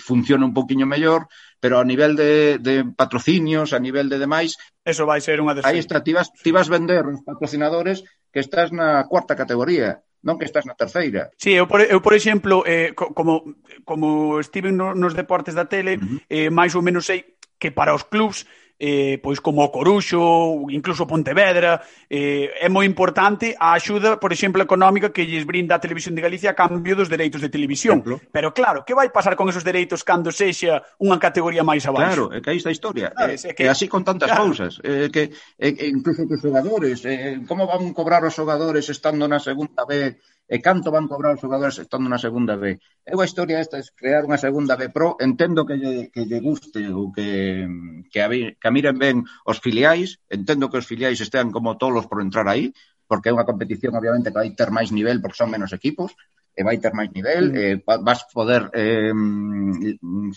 funciona 0.02 0.42
un 0.42 0.50
poquinho 0.50 0.90
mellor, 0.90 1.30
pero 1.62 1.78
a 1.78 1.86
nivel 1.86 2.18
de, 2.18 2.58
de 2.58 2.82
patrocinios, 2.82 3.70
a 3.70 3.78
nivel 3.78 4.10
de 4.10 4.18
demais... 4.18 4.58
Eso 4.82 5.06
vai 5.06 5.22
ser 5.22 5.38
unha 5.38 5.54
defensa. 5.54 5.70
Aí 5.70 5.78
está, 5.78 6.02
ti 6.02 6.10
vas, 6.10 6.34
ti 6.34 6.50
vas 6.50 6.66
vender 6.66 7.06
os 7.06 7.22
patrocinadores 7.22 8.02
que 8.34 8.42
estás 8.42 8.74
na 8.74 9.06
cuarta 9.06 9.38
categoría 9.38 10.02
non 10.24 10.40
que 10.40 10.48
estás 10.48 10.66
na 10.66 10.74
terceira. 10.74 11.30
Sí, 11.38 11.54
eu 11.54 11.70
por, 11.70 11.84
eu, 11.84 12.00
por 12.00 12.16
exemplo, 12.16 12.64
eh, 12.66 12.96
como, 12.96 13.54
como 13.84 14.40
estive 14.40 14.72
no, 14.72 14.96
nos 14.96 15.14
deportes 15.14 15.54
da 15.54 15.70
tele, 15.70 16.00
uh 16.00 16.02
-huh. 16.02 16.18
eh, 16.26 16.50
máis 16.50 16.74
ou 16.74 16.82
menos 16.82 17.06
sei 17.06 17.38
que 17.60 17.70
para 17.70 17.94
os 17.94 18.02
clubs 18.02 18.48
eh, 18.84 19.16
pois 19.24 19.40
como 19.40 19.64
o 19.64 19.72
Coruxo, 19.72 20.68
incluso 20.68 21.08
Pontevedra, 21.08 21.80
eh, 22.04 22.52
é 22.60 22.68
moi 22.68 22.84
importante 22.84 23.56
a 23.56 23.72
axuda, 23.72 24.20
por 24.20 24.28
exemplo, 24.28 24.60
económica 24.60 25.08
que 25.08 25.24
lles 25.24 25.48
brinda 25.48 25.80
a 25.80 25.80
Televisión 25.80 26.12
de 26.12 26.20
Galicia 26.20 26.52
a 26.52 26.58
cambio 26.58 26.92
dos 26.92 27.08
dereitos 27.08 27.40
de 27.40 27.48
televisión. 27.48 28.04
Exemplo. 28.04 28.20
Pero 28.28 28.52
claro, 28.52 28.84
que 28.84 28.92
vai 28.92 29.08
pasar 29.08 29.40
con 29.40 29.48
esos 29.48 29.64
dereitos 29.64 30.04
cando 30.04 30.28
sexa 30.28 30.84
unha 31.00 31.16
categoría 31.16 31.64
máis 31.64 31.88
abaixo? 31.88 32.28
Claro, 32.28 32.36
é 32.36 32.44
que 32.44 32.52
aí 32.52 32.60
está 32.60 32.68
a 32.68 32.76
historia. 32.76 33.08
Sabes, 33.16 33.48
é, 33.48 33.56
que... 33.56 33.64
é 33.64 33.72
así 33.72 33.88
con 33.88 34.04
tantas 34.04 34.28
claro. 34.28 34.52
cousas. 34.52 34.76
É 34.84 35.08
que, 35.08 35.32
é, 35.56 35.88
incluso 35.88 36.28
que 36.28 36.36
os 36.36 36.44
xogadores, 36.44 37.08
eh, 37.08 37.40
como 37.48 37.64
van 37.64 37.96
cobrar 37.96 38.20
os 38.20 38.36
xogadores 38.36 38.84
estando 38.92 39.24
na 39.24 39.40
segunda 39.40 39.88
B 39.88 40.20
e 40.54 40.62
canto 40.62 40.94
van 40.94 41.10
cobrar 41.10 41.34
os 41.34 41.42
xogadores 41.42 41.82
estando 41.82 42.06
na 42.06 42.22
segunda 42.22 42.54
B. 42.54 42.78
Eu 43.02 43.18
a 43.18 43.26
historia 43.26 43.58
esta 43.58 43.74
é 43.74 43.82
crear 43.98 44.22
unha 44.22 44.38
segunda 44.38 44.78
B 44.78 44.86
pro, 44.86 45.18
entendo 45.18 45.66
que 45.66 45.74
lle, 45.74 46.14
que 46.14 46.22
lle 46.30 46.38
guste 46.38 46.94
ou 46.94 47.10
que, 47.10 47.66
que, 48.06 48.18
a, 48.22 48.30
que 48.30 48.66
a 48.70 48.70
miren 48.70 48.94
ben 48.94 49.26
os 49.50 49.58
filiais, 49.58 50.22
entendo 50.30 50.70
que 50.70 50.78
os 50.78 50.86
filiais 50.86 51.18
estean 51.18 51.50
como 51.50 51.74
tolos 51.74 52.06
por 52.06 52.22
entrar 52.22 52.46
aí, 52.46 52.70
porque 53.10 53.34
é 53.34 53.34
unha 53.34 53.48
competición 53.50 53.98
obviamente 53.98 54.30
que 54.30 54.38
vai 54.38 54.54
ter 54.54 54.70
máis 54.70 54.94
nivel 54.94 55.18
porque 55.18 55.42
son 55.42 55.50
menos 55.50 55.74
equipos, 55.74 56.14
e 56.54 56.62
vai 56.62 56.78
ter 56.78 56.94
máis 56.94 57.10
nivel, 57.10 57.50
mm. 57.50 57.58
eh, 57.58 57.76
vas 57.82 58.22
poder 58.30 58.70
eh, 58.78 59.10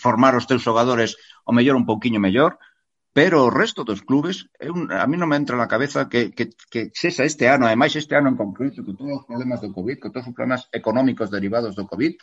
formar 0.01 0.33
os 0.33 0.49
teus 0.49 0.65
xogadores 0.65 1.13
o 1.45 1.53
mellor 1.53 1.77
un 1.77 1.85
pouquiño 1.85 2.17
mellor, 2.17 2.57
pero 3.17 3.45
o 3.45 3.49
resto 3.49 3.81
dos 3.81 4.05
clubes, 4.05 4.45
eu, 4.61 4.77
a 4.93 5.09
mí 5.09 5.17
non 5.17 5.25
me 5.25 5.41
entra 5.41 5.57
na 5.57 5.65
cabeza 5.65 6.05
que, 6.05 6.37
que, 6.37 6.53
que 6.69 6.93
sexa 6.93 7.25
este 7.25 7.49
ano, 7.49 7.65
ademais 7.65 7.97
este 7.97 8.13
ano 8.13 8.29
en 8.29 8.37
concreto, 8.37 8.85
con 8.85 8.93
todos 8.93 9.17
os 9.17 9.25
problemas 9.25 9.57
do 9.57 9.73
COVID, 9.73 9.97
con 9.97 10.13
todos 10.13 10.29
os 10.29 10.37
problemas 10.37 10.69
económicos 10.69 11.33
derivados 11.33 11.73
do 11.73 11.89
COVID, 11.89 12.13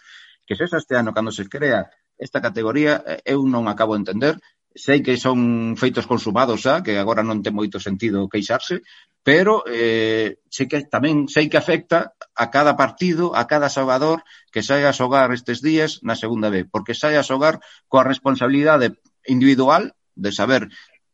que 0.46 0.54
sexa 0.54 0.78
este 0.78 0.94
ano 0.94 1.10
cando 1.10 1.34
se 1.34 1.50
crea 1.50 1.90
esta 2.14 2.38
categoría, 2.38 3.02
eh, 3.10 3.18
eu 3.26 3.42
non 3.42 3.66
acabo 3.66 3.98
de 3.98 4.06
entender, 4.06 4.34
sei 4.70 5.02
que 5.02 5.18
son 5.18 5.74
feitos 5.74 6.06
consumados 6.06 6.62
xa, 6.62 6.86
que 6.86 6.94
agora 6.94 7.26
non 7.26 7.42
ten 7.42 7.58
moito 7.58 7.82
sentido 7.82 8.30
queixarse, 8.30 8.86
pero 9.26 9.66
eh, 9.66 10.38
sei 10.46 10.70
que 10.70 10.86
tamén 10.86 11.26
sei 11.26 11.50
que 11.50 11.58
afecta 11.58 12.14
a 12.38 12.54
cada 12.54 12.78
partido, 12.78 13.34
a 13.34 13.50
cada 13.50 13.66
xogador 13.66 14.22
que 14.54 14.62
saia 14.62 14.94
a 14.94 14.96
xogar 14.96 15.34
estes 15.34 15.58
días 15.58 16.06
na 16.06 16.14
segunda 16.14 16.54
B, 16.54 16.70
porque 16.70 16.94
saia 16.94 17.18
a 17.18 17.26
xogar 17.26 17.58
coa 17.90 18.06
responsabilidade 18.06 18.94
individual 19.26 19.90
de 20.14 20.30
saber 20.32 20.70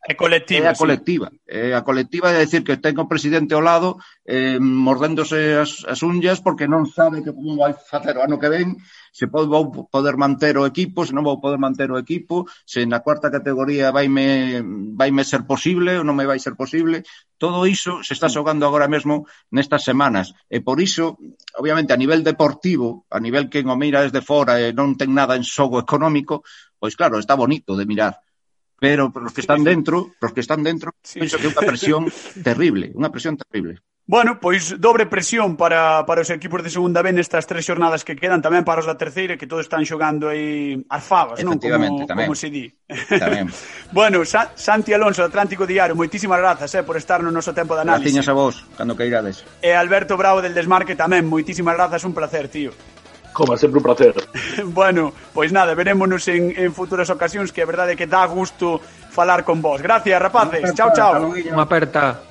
É 0.09 0.15
colectiva. 0.15 0.67
É 0.67 0.71
a 0.71 0.75
colectiva. 0.75 1.29
Sí. 1.29 1.39
É 1.45 1.75
a 1.75 1.83
colectiva 1.83 2.33
de 2.33 2.41
decir 2.41 2.65
que 2.65 2.81
ten 2.81 2.97
o 2.97 3.05
presidente 3.05 3.53
ao 3.53 3.61
lado 3.61 4.01
eh, 4.25 4.57
mordéndose 4.57 5.61
as, 5.61 5.85
as 5.85 6.01
unllas 6.01 6.41
porque 6.41 6.65
non 6.65 6.89
sabe 6.89 7.21
que 7.21 7.37
como 7.37 7.61
vai 7.61 7.77
facer 7.77 8.17
o 8.17 8.25
ano 8.25 8.41
que 8.41 8.49
ven, 8.49 8.81
se 9.13 9.29
pode, 9.29 9.53
vou 9.53 9.69
poder 9.93 10.17
manter 10.17 10.57
o 10.57 10.65
equipo, 10.65 11.05
se 11.05 11.13
non 11.13 11.21
vou 11.21 11.37
poder 11.37 11.61
manter 11.61 11.93
o 11.93 12.01
equipo, 12.01 12.49
se 12.65 12.89
na 12.89 13.05
cuarta 13.05 13.29
categoría 13.29 13.93
vaime, 13.93 14.65
vaime 14.97 15.21
ser 15.21 15.45
posible 15.45 16.01
ou 16.01 16.05
non 16.09 16.17
me 16.17 16.25
vai 16.25 16.41
ser 16.41 16.57
posible. 16.57 17.05
Todo 17.37 17.69
iso 17.69 18.01
se 18.01 18.17
está 18.17 18.33
xogando 18.33 18.65
agora 18.65 18.89
mesmo 18.89 19.29
nestas 19.53 19.85
semanas. 19.85 20.33
E 20.49 20.65
por 20.65 20.81
iso, 20.81 21.21
obviamente, 21.61 21.93
a 21.93 22.01
nivel 22.01 22.25
deportivo, 22.25 23.05
a 23.13 23.21
nivel 23.21 23.53
que 23.53 23.61
o 23.61 23.77
mira 23.77 24.01
desde 24.01 24.25
fora 24.25 24.57
e 24.65 24.73
non 24.73 24.97
ten 24.97 25.13
nada 25.13 25.37
en 25.37 25.45
xogo 25.45 25.77
económico, 25.77 26.41
pois 26.81 26.97
claro, 26.97 27.21
está 27.21 27.37
bonito 27.37 27.77
de 27.77 27.85
mirar 27.85 28.17
pero 28.81 29.13
para 29.13 29.29
os 29.29 29.33
que 29.37 29.45
están 29.45 29.63
dentro, 29.63 30.17
para 30.19 30.33
os 30.33 30.35
que 30.35 30.41
están 30.41 30.65
dentro, 30.65 30.97
sí. 31.05 31.21
penso 31.21 31.37
que 31.37 31.47
é 31.47 31.53
unha 31.53 31.69
presión 31.69 32.03
terrible, 32.49 32.91
unha 32.97 33.13
presión 33.13 33.37
terrible. 33.37 33.85
Bueno, 34.11 34.41
pois 34.43 34.75
dobre 34.81 35.07
presión 35.07 35.55
para, 35.55 36.03
para 36.03 36.27
os 36.27 36.31
equipos 36.35 36.65
de 36.67 36.71
segunda 36.73 36.99
B 36.99 37.15
nestas 37.15 37.47
tres 37.47 37.63
xornadas 37.63 38.03
que 38.03 38.19
quedan, 38.19 38.43
tamén 38.43 38.67
para 38.67 38.83
os 38.83 38.89
da 38.91 38.99
terceira, 38.99 39.39
que 39.39 39.47
todos 39.47 39.69
están 39.69 39.87
xogando 39.87 40.27
aí 40.27 40.83
as 40.91 41.05
favas, 41.07 41.39
non? 41.47 41.63
Como, 41.63 42.09
tamén. 42.11 42.27
como 42.27 42.35
se 42.35 42.51
di. 42.51 42.67
Tamén. 42.91 43.47
bueno, 43.95 44.27
Sa 44.27 44.51
Santi 44.59 44.91
Alonso, 44.91 45.23
Atlántico 45.23 45.63
Diario, 45.63 45.95
moitísimas 45.95 46.43
grazas 46.43 46.75
eh, 46.75 46.83
por 46.83 46.99
estar 46.99 47.23
no 47.23 47.31
noso 47.31 47.55
tempo 47.55 47.79
de 47.79 47.87
análise. 47.87 48.11
Graciñas 48.11 48.27
a 48.27 48.35
vos, 48.35 48.67
cando 48.75 48.99
queirades. 48.99 49.47
E 49.63 49.71
Alberto 49.77 50.19
Bravo 50.19 50.43
del 50.43 50.59
Desmarque 50.59 50.99
tamén, 50.99 51.23
moitísimas 51.31 51.79
grazas, 51.79 52.03
un 52.03 52.11
placer, 52.11 52.51
tío. 52.51 52.75
Como 53.33 53.57
sempre 53.57 53.79
un 53.79 53.85
placer. 53.85 54.15
bueno, 54.67 55.13
pois 55.33 55.53
nada, 55.53 55.75
verémonos 55.75 56.27
en, 56.29 56.55
en 56.57 56.75
futuras 56.75 57.11
ocasións 57.11 57.53
que 57.53 57.63
a 57.63 57.69
verdade 57.69 57.95
é 57.95 57.99
que 57.99 58.11
dá 58.11 58.27
gusto 58.27 58.81
falar 59.11 59.45
con 59.45 59.63
vos. 59.63 59.83
Gracias, 59.83 60.17
rapaces. 60.19 60.75
Chao, 60.75 60.91
chao. 60.95 61.31
Unha 61.31 61.67
aperta. 61.67 62.30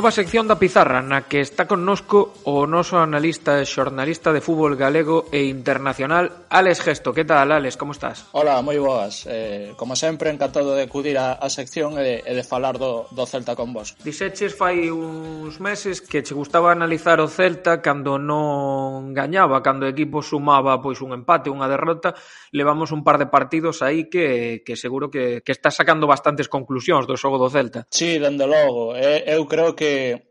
nova 0.00 0.16
sección 0.16 0.48
da 0.48 0.56
Pizarra 0.56 1.04
na 1.04 1.28
que 1.28 1.44
está 1.44 1.68
connosco 1.68 2.32
o 2.48 2.64
noso 2.64 2.96
analista 2.96 3.60
e 3.60 3.68
xornalista 3.68 4.32
de 4.32 4.40
fútbol 4.40 4.72
galego 4.72 5.28
e 5.28 5.44
internacional 5.44 6.48
Alex 6.48 6.80
Gesto. 6.80 7.12
Que 7.12 7.28
tal, 7.28 7.52
Alex? 7.52 7.76
Como 7.76 7.92
estás? 7.92 8.24
Hola, 8.32 8.64
moi 8.64 8.80
boas. 8.80 9.28
Eh, 9.28 9.76
como 9.76 9.92
sempre, 9.92 10.32
encantado 10.32 10.72
de 10.72 10.88
acudir 10.88 11.20
á, 11.20 11.36
a 11.36 11.52
sección 11.52 12.00
e, 12.00 12.24
e 12.24 12.32
de 12.32 12.40
falar 12.40 12.80
do, 12.80 13.12
do 13.12 13.28
Celta 13.28 13.52
con 13.52 13.76
vos. 13.76 13.92
Dixeches 14.00 14.56
fai 14.56 14.88
uns 14.88 15.60
meses 15.60 16.00
que 16.00 16.24
che 16.24 16.32
gustaba 16.32 16.72
analizar 16.72 17.20
o 17.20 17.28
Celta 17.28 17.84
cando 17.84 18.16
non 18.16 19.12
gañaba, 19.12 19.60
cando 19.60 19.84
o 19.84 19.92
equipo 19.92 20.24
sumaba 20.24 20.80
pois 20.80 21.04
un 21.04 21.12
empate, 21.12 21.52
unha 21.52 21.68
derrota. 21.68 22.16
Levamos 22.56 22.88
un 22.96 23.04
par 23.04 23.20
de 23.20 23.28
partidos 23.28 23.84
aí 23.84 24.08
que, 24.08 24.64
que 24.64 24.80
seguro 24.80 25.12
que, 25.12 25.44
que 25.44 25.52
está 25.52 25.68
sacando 25.68 26.08
bastantes 26.08 26.48
conclusións 26.48 27.04
do 27.04 27.20
xogo 27.20 27.36
do 27.36 27.52
Celta. 27.52 27.84
Sí, 27.92 28.16
dende 28.16 28.48
logo. 28.48 28.96
Eh, 28.96 29.28
eu 29.28 29.44
creo 29.44 29.76
que 29.76 29.89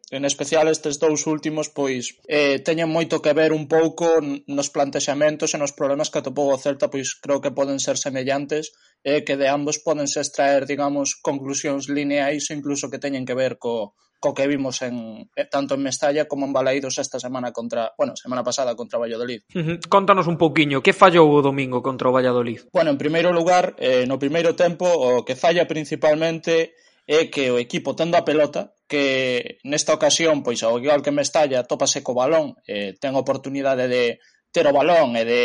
en 0.10 0.24
especial 0.26 0.68
estes 0.68 0.98
dous 0.98 1.30
últimos 1.30 1.70
pois 1.70 2.18
eh, 2.26 2.58
teñen 2.66 2.90
moito 2.90 3.22
que 3.24 3.38
ver 3.38 3.52
un 3.54 3.66
pouco 3.70 4.20
nos 4.50 4.70
plantexamentos 4.74 5.54
e 5.54 5.62
nos 5.62 5.76
problemas 5.78 6.10
que 6.10 6.20
atopou 6.20 6.50
o 6.50 6.58
Celta 6.58 6.90
pois 6.90 7.14
creo 7.24 7.40
que 7.44 7.56
poden 7.56 7.78
ser 7.78 7.98
semellantes 7.98 8.74
e 9.06 9.22
eh, 9.22 9.22
que 9.26 9.38
de 9.38 9.48
ambos 9.48 9.78
podense 9.80 10.20
extraer 10.20 10.66
digamos 10.66 11.18
conclusións 11.22 11.88
lineais 11.88 12.50
incluso 12.50 12.90
que 12.90 13.02
teñen 13.04 13.28
que 13.28 13.38
ver 13.38 13.62
co, 13.62 13.94
co 14.20 14.34
que 14.34 14.48
vimos 14.48 14.82
en 14.82 15.30
eh, 15.36 15.46
tanto 15.46 15.76
en 15.76 15.84
Mestalla 15.84 16.28
como 16.28 16.46
en 16.46 16.54
Balaídos 16.54 16.98
esta 17.00 17.20
semana 17.20 17.52
contra, 17.52 17.94
bueno, 17.98 18.16
semana 18.16 18.44
pasada 18.44 18.76
contra 18.76 19.00
o 19.00 19.02
Valladolid. 19.02 19.42
Uh 19.56 19.60
-huh. 19.60 19.88
Contanos 19.88 20.28
un 20.28 20.38
pouquiño, 20.38 20.84
que 20.84 20.94
fallou 20.94 21.32
o 21.32 21.42
domingo 21.42 21.82
contra 21.82 22.10
o 22.10 22.12
Valladolid? 22.12 22.68
Bueno, 22.74 22.92
en 22.92 22.98
primeiro 22.98 23.32
lugar, 23.32 23.76
eh, 23.80 24.04
no 24.06 24.20
primeiro 24.20 24.56
tempo, 24.56 24.86
o 24.86 25.24
que 25.24 25.40
falla 25.40 25.66
principalmente 25.66 26.76
é 27.08 27.32
que 27.32 27.50
o 27.50 27.58
equipo 27.58 27.96
tendo 27.96 28.20
a 28.20 28.28
pelota, 28.28 28.76
que 28.90 29.62
nesta 29.64 29.94
ocasión, 29.94 30.42
pois 30.42 30.66
ao 30.66 30.82
igual 30.82 31.06
que 31.06 31.14
Mestalla, 31.14 31.70
topase 31.70 32.02
co 32.02 32.18
balón, 32.18 32.58
eh, 32.66 32.98
ten 32.98 33.14
oportunidade 33.14 33.86
de 33.86 34.18
ter 34.50 34.66
o 34.66 34.74
balón 34.74 35.14
e 35.14 35.24
de 35.24 35.44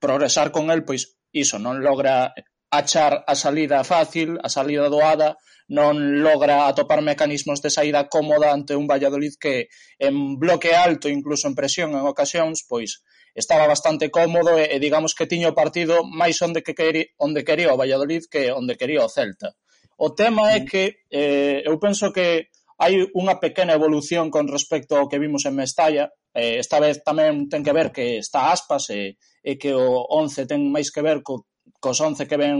progresar 0.00 0.48
con 0.48 0.72
el, 0.72 0.82
pois 0.82 1.20
iso, 1.30 1.60
non 1.60 1.84
logra 1.84 2.32
achar 2.72 3.22
a 3.28 3.36
salida 3.36 3.84
fácil, 3.84 4.40
a 4.40 4.48
salida 4.48 4.88
doada, 4.88 5.36
non 5.68 6.24
logra 6.24 6.66
atopar 6.66 7.00
mecanismos 7.04 7.60
de 7.60 7.70
saída 7.70 8.08
cómoda 8.08 8.52
ante 8.52 8.76
un 8.76 8.88
Valladolid 8.88 9.36
que 9.40 9.68
en 10.00 10.40
bloque 10.40 10.72
alto, 10.74 11.12
incluso 11.12 11.48
en 11.48 11.54
presión 11.54 11.92
en 11.92 12.04
ocasións, 12.04 12.64
pois 12.64 13.04
estaba 13.34 13.66
bastante 13.66 14.10
cómodo 14.10 14.56
e, 14.56 14.72
e 14.72 14.76
digamos 14.80 15.12
que 15.12 15.28
tiño 15.28 15.52
o 15.52 15.58
partido 15.58 16.04
máis 16.04 16.40
onde 16.40 16.64
que 16.64 16.72
queri, 16.72 17.12
onde 17.20 17.44
quería 17.44 17.72
o 17.72 17.80
Valladolid 17.80 18.24
que 18.30 18.52
onde 18.52 18.76
quería 18.76 19.04
o 19.04 19.12
Celta. 19.12 19.52
O 19.96 20.10
tema 20.12 20.50
é 20.52 20.66
que 20.66 21.06
eh, 21.10 21.62
eu 21.64 21.78
penso 21.78 22.10
que 22.10 22.50
hai 22.78 23.06
unha 23.14 23.38
pequena 23.38 23.76
evolución 23.78 24.34
con 24.34 24.50
respecto 24.50 24.98
ao 24.98 25.06
que 25.06 25.22
vimos 25.22 25.46
en 25.46 25.54
Mestalla, 25.54 26.10
eh, 26.34 26.58
esta 26.58 26.82
vez 26.82 27.02
tamén 27.06 27.46
ten 27.46 27.62
que 27.62 27.76
ver 27.76 27.94
que 27.94 28.18
está 28.18 28.50
aspas 28.50 28.90
e, 28.90 29.16
e 29.42 29.54
que 29.54 29.70
o 29.74 30.02
11 30.10 30.50
ten 30.50 30.66
máis 30.74 30.90
que 30.90 31.02
ver 31.02 31.22
co, 31.22 31.46
cos 31.78 31.98
11 32.02 32.26
que 32.26 32.40
ven 32.40 32.58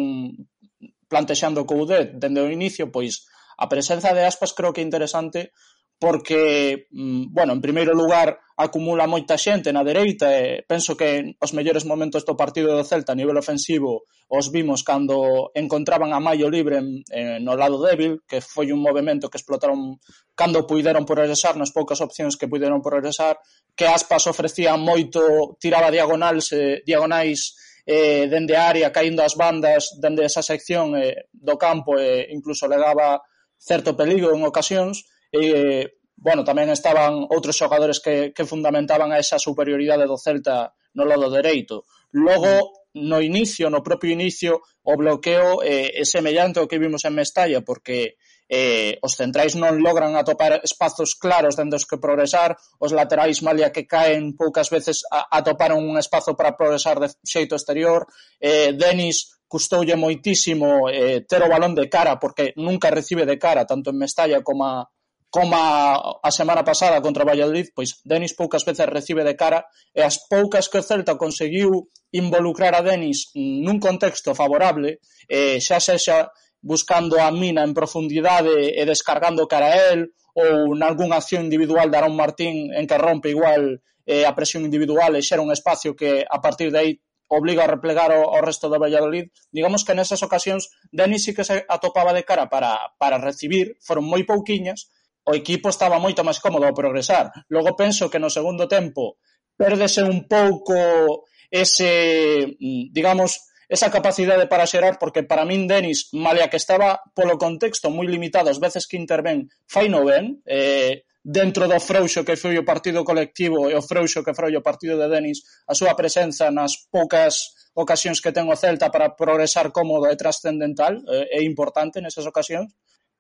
plantexando 1.11 1.67
co 1.67 1.75
UD 1.83 2.19
dende 2.19 2.41
o 2.41 2.51
inicio, 2.51 2.95
pois 2.95 3.27
a 3.59 3.67
presenza 3.67 4.15
de 4.15 4.23
aspas 4.23 4.55
creo 4.55 4.71
que 4.71 4.83
é 4.83 4.87
interesante 4.87 5.51
porque, 5.99 6.87
mm, 6.91 7.33
bueno, 7.33 7.53
en 7.53 7.61
primeiro 7.61 7.95
lugar, 7.95 8.39
acumula 8.57 9.11
moita 9.11 9.35
xente 9.35 9.75
na 9.75 9.83
dereita 9.83 10.31
e 10.31 10.63
penso 10.63 10.95
que 10.95 11.35
os 11.43 11.51
mellores 11.51 11.83
momentos 11.83 12.23
do 12.23 12.39
partido 12.39 12.71
do 12.71 12.87
Celta 12.87 13.11
a 13.11 13.19
nivel 13.19 13.35
ofensivo 13.35 14.07
os 14.31 14.55
vimos 14.55 14.87
cando 14.87 15.51
encontraban 15.59 16.15
a 16.15 16.23
Maio 16.23 16.47
libre 16.47 16.79
en, 16.79 17.03
en, 17.11 17.43
no 17.43 17.59
lado 17.59 17.83
débil, 17.83 18.23
que 18.31 18.39
foi 18.39 18.71
un 18.71 18.79
movimento 18.79 19.27
que 19.27 19.39
explotaron 19.43 19.99
cando 20.39 20.71
puideron 20.71 21.03
progresar 21.03 21.59
nas 21.59 21.75
poucas 21.75 21.99
opcións 21.99 22.39
que 22.39 22.47
puideron 22.47 22.79
progresar, 22.79 23.43
que 23.75 23.91
Aspas 23.91 24.31
ofrecía 24.31 24.79
moito, 24.79 25.59
tiraba 25.59 25.91
diagonais, 25.91 26.47
eh, 26.55 26.79
diagonais 26.87 27.59
eh, 27.87 28.31
dende 28.31 28.55
a 28.55 28.71
área, 28.71 28.95
caindo 28.95 29.27
as 29.27 29.35
bandas 29.35 29.99
dende 29.99 30.23
esa 30.23 30.47
sección 30.47 30.95
eh, 30.95 31.27
do 31.35 31.59
campo 31.59 31.99
e 31.99 32.23
eh, 32.23 32.23
incluso 32.31 32.71
legaba 32.71 33.19
certo 33.59 33.99
peligro 33.99 34.31
en 34.31 34.47
ocasións, 34.47 35.03
E, 35.35 35.99
bueno, 36.15 36.47
tamén 36.47 36.71
estaban 36.71 37.27
outros 37.27 37.59
xogadores 37.59 37.99
que, 37.99 38.31
que 38.31 38.47
fundamentaban 38.47 39.11
a 39.11 39.19
esa 39.19 39.43
superioridade 39.43 40.07
do 40.07 40.15
Celta 40.15 40.79
no 40.95 41.03
lado 41.03 41.27
dereito. 41.27 41.85
Logo, 42.15 42.87
no 42.95 43.19
inicio, 43.19 43.67
no 43.67 43.83
propio 43.83 44.15
inicio, 44.15 44.63
o 44.87 44.95
bloqueo 44.95 45.67
eh, 45.67 45.91
é 45.99 46.05
semellante 46.07 46.63
ao 46.63 46.71
que 46.71 46.79
vimos 46.79 47.03
en 47.03 47.19
Mestalla, 47.19 47.67
porque 47.67 48.15
eh, 48.49 49.03
os 49.03 49.19
centrais 49.19 49.59
non 49.59 49.83
logran 49.83 50.15
atopar 50.15 50.63
espazos 50.63 51.19
claros 51.19 51.59
dentro 51.59 51.75
dos 51.81 51.89
que 51.91 51.99
progresar, 51.99 52.55
os 52.79 52.95
laterais 52.95 53.43
malia 53.43 53.75
que 53.75 53.89
caen 53.89 54.39
poucas 54.39 54.71
veces 54.71 55.03
a, 55.11 55.27
atoparon 55.35 55.83
un 55.83 55.99
espazo 55.99 56.39
para 56.39 56.55
progresar 56.55 57.03
de 57.03 57.11
xeito 57.27 57.59
exterior, 57.59 58.07
eh, 58.39 58.71
Denis 58.79 59.43
custoulle 59.51 59.99
moitísimo 59.99 60.87
eh, 60.87 61.27
ter 61.27 61.43
o 61.43 61.51
balón 61.51 61.75
de 61.75 61.91
cara, 61.91 62.23
porque 62.23 62.55
nunca 62.55 62.95
recibe 62.95 63.27
de 63.27 63.39
cara, 63.39 63.67
tanto 63.67 63.91
en 63.91 63.99
Mestalla 63.99 64.43
como 64.47 64.67
a, 64.67 64.87
Coma 65.35 65.99
a 66.23 66.31
semana 66.31 66.63
pasada 66.63 67.03
contra 67.03 67.27
o 67.27 67.27
Valladolid, 67.27 67.75
pois 67.75 67.99
Denis 68.07 68.39
poucas 68.39 68.63
veces 68.63 68.87
recibe 68.87 69.27
de 69.27 69.35
cara 69.35 69.67
e 69.91 69.99
as 69.99 70.31
poucas 70.31 70.71
que 70.71 70.79
o 70.79 70.87
Celta 70.87 71.19
conseguiu 71.19 71.91
involucrar 72.15 72.71
a 72.79 72.87
Denis 72.87 73.35
nun 73.35 73.83
contexto 73.83 74.31
favorable, 74.31 75.03
eh, 75.27 75.59
xa 75.59 75.83
sexa 75.83 76.31
buscando 76.63 77.19
a 77.19 77.35
mina 77.35 77.67
en 77.67 77.75
profundidade 77.75 78.79
e 78.79 78.83
descargando 78.87 79.51
cara 79.51 79.75
a 79.75 79.79
él 79.91 80.15
ou 80.39 80.71
nalgúna 80.79 81.19
acción 81.19 81.51
individual 81.51 81.91
de 81.91 81.99
Arón 81.99 82.15
Martín 82.15 82.71
en 82.71 82.87
que 82.87 82.95
rompe 82.95 83.35
igual 83.35 83.83
eh, 84.07 84.23
a 84.23 84.39
presión 84.39 84.63
individual 84.63 85.19
e 85.19 85.27
xera 85.27 85.43
un 85.43 85.51
espacio 85.51 85.99
que 85.99 86.23
a 86.23 86.39
partir 86.39 86.71
de 86.71 86.79
aí 86.79 86.93
obliga 87.27 87.67
a 87.67 87.73
replegar 87.75 88.15
o, 88.15 88.23
o 88.23 88.39
resto 88.39 88.71
do 88.71 88.79
Valladolid, 88.79 89.35
digamos 89.51 89.83
que 89.83 89.99
nesas 89.99 90.23
ocasións 90.23 90.71
Denis 90.95 91.27
sí 91.27 91.35
que 91.35 91.43
se 91.43 91.67
atopaba 91.67 92.15
de 92.15 92.23
cara 92.23 92.47
para, 92.47 92.95
para 93.03 93.19
recibir, 93.19 93.75
foron 93.83 94.07
moi 94.07 94.23
pouquiñas, 94.23 94.95
o 95.25 95.33
equipo 95.33 95.73
estaba 95.73 95.99
moito 95.99 96.25
máis 96.25 96.39
cómodo 96.39 96.69
ao 96.69 96.77
progresar. 96.77 97.33
Logo 97.49 97.73
penso 97.77 98.13
que 98.13 98.21
no 98.21 98.29
segundo 98.29 98.69
tempo 98.69 99.17
pérdese 99.57 100.05
un 100.05 100.29
pouco 100.29 101.25
ese, 101.51 102.57
mm, 102.59 102.93
digamos, 102.93 103.41
esa 103.69 103.91
capacidade 103.91 104.47
para 104.47 104.67
xerar, 104.67 104.99
porque 104.99 105.23
para 105.25 105.49
min 105.49 105.67
Denis, 105.67 106.13
malia 106.13 106.51
que 106.53 106.61
estaba 106.61 107.01
polo 107.17 107.41
contexto 107.41 107.89
moi 107.89 108.05
limitado 108.05 108.53
as 108.53 108.61
veces 108.61 108.85
que 108.85 109.01
interven, 109.01 109.49
fai 109.65 109.89
no 109.89 110.05
ben, 110.05 110.45
eh, 110.45 111.09
dentro 111.25 111.65
do 111.65 111.81
frouxo 111.81 112.21
que 112.21 112.37
foi 112.37 112.61
o 112.61 112.69
partido 112.69 113.01
colectivo 113.01 113.73
e 113.73 113.75
o 113.75 113.81
frouxo 113.81 114.21
que 114.21 114.37
foi 114.37 114.53
o 114.53 114.61
partido 114.61 115.01
de 115.01 115.09
Denis, 115.09 115.41
a 115.65 115.73
súa 115.73 115.97
presenza 115.97 116.53
nas 116.53 116.85
poucas 116.93 117.57
ocasións 117.73 118.21
que 118.21 118.31
ten 118.31 118.45
o 118.47 118.55
Celta 118.55 118.93
para 118.93 119.17
progresar 119.17 119.73
cómodo 119.73 120.07
e 120.13 120.21
trascendental 120.21 121.01
eh, 121.09 121.41
é 121.41 121.41
importante 121.43 122.05
nesas 122.05 122.29
ocasións, 122.29 122.69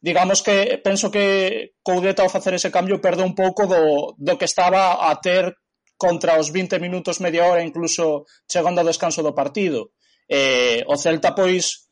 digamos 0.04 0.42
que 0.42 0.82
penso 0.84 1.10
que 1.10 1.72
Coudeta 1.80 2.20
ao 2.20 2.28
facer 2.28 2.52
ese 2.52 2.68
cambio 2.68 3.00
perde 3.00 3.24
un 3.24 3.32
pouco 3.32 3.64
do, 3.64 4.12
do 4.20 4.36
que 4.36 4.44
estaba 4.44 5.08
a 5.08 5.16
ter 5.16 5.56
contra 5.96 6.36
os 6.36 6.52
20 6.52 6.76
minutos, 6.76 7.24
media 7.24 7.48
hora, 7.48 7.64
incluso 7.64 8.28
chegando 8.44 8.84
ao 8.84 8.88
descanso 8.92 9.24
do 9.24 9.32
partido. 9.32 9.96
Eh, 10.28 10.84
o 10.92 11.00
Celta, 11.00 11.32
pois, 11.32 11.88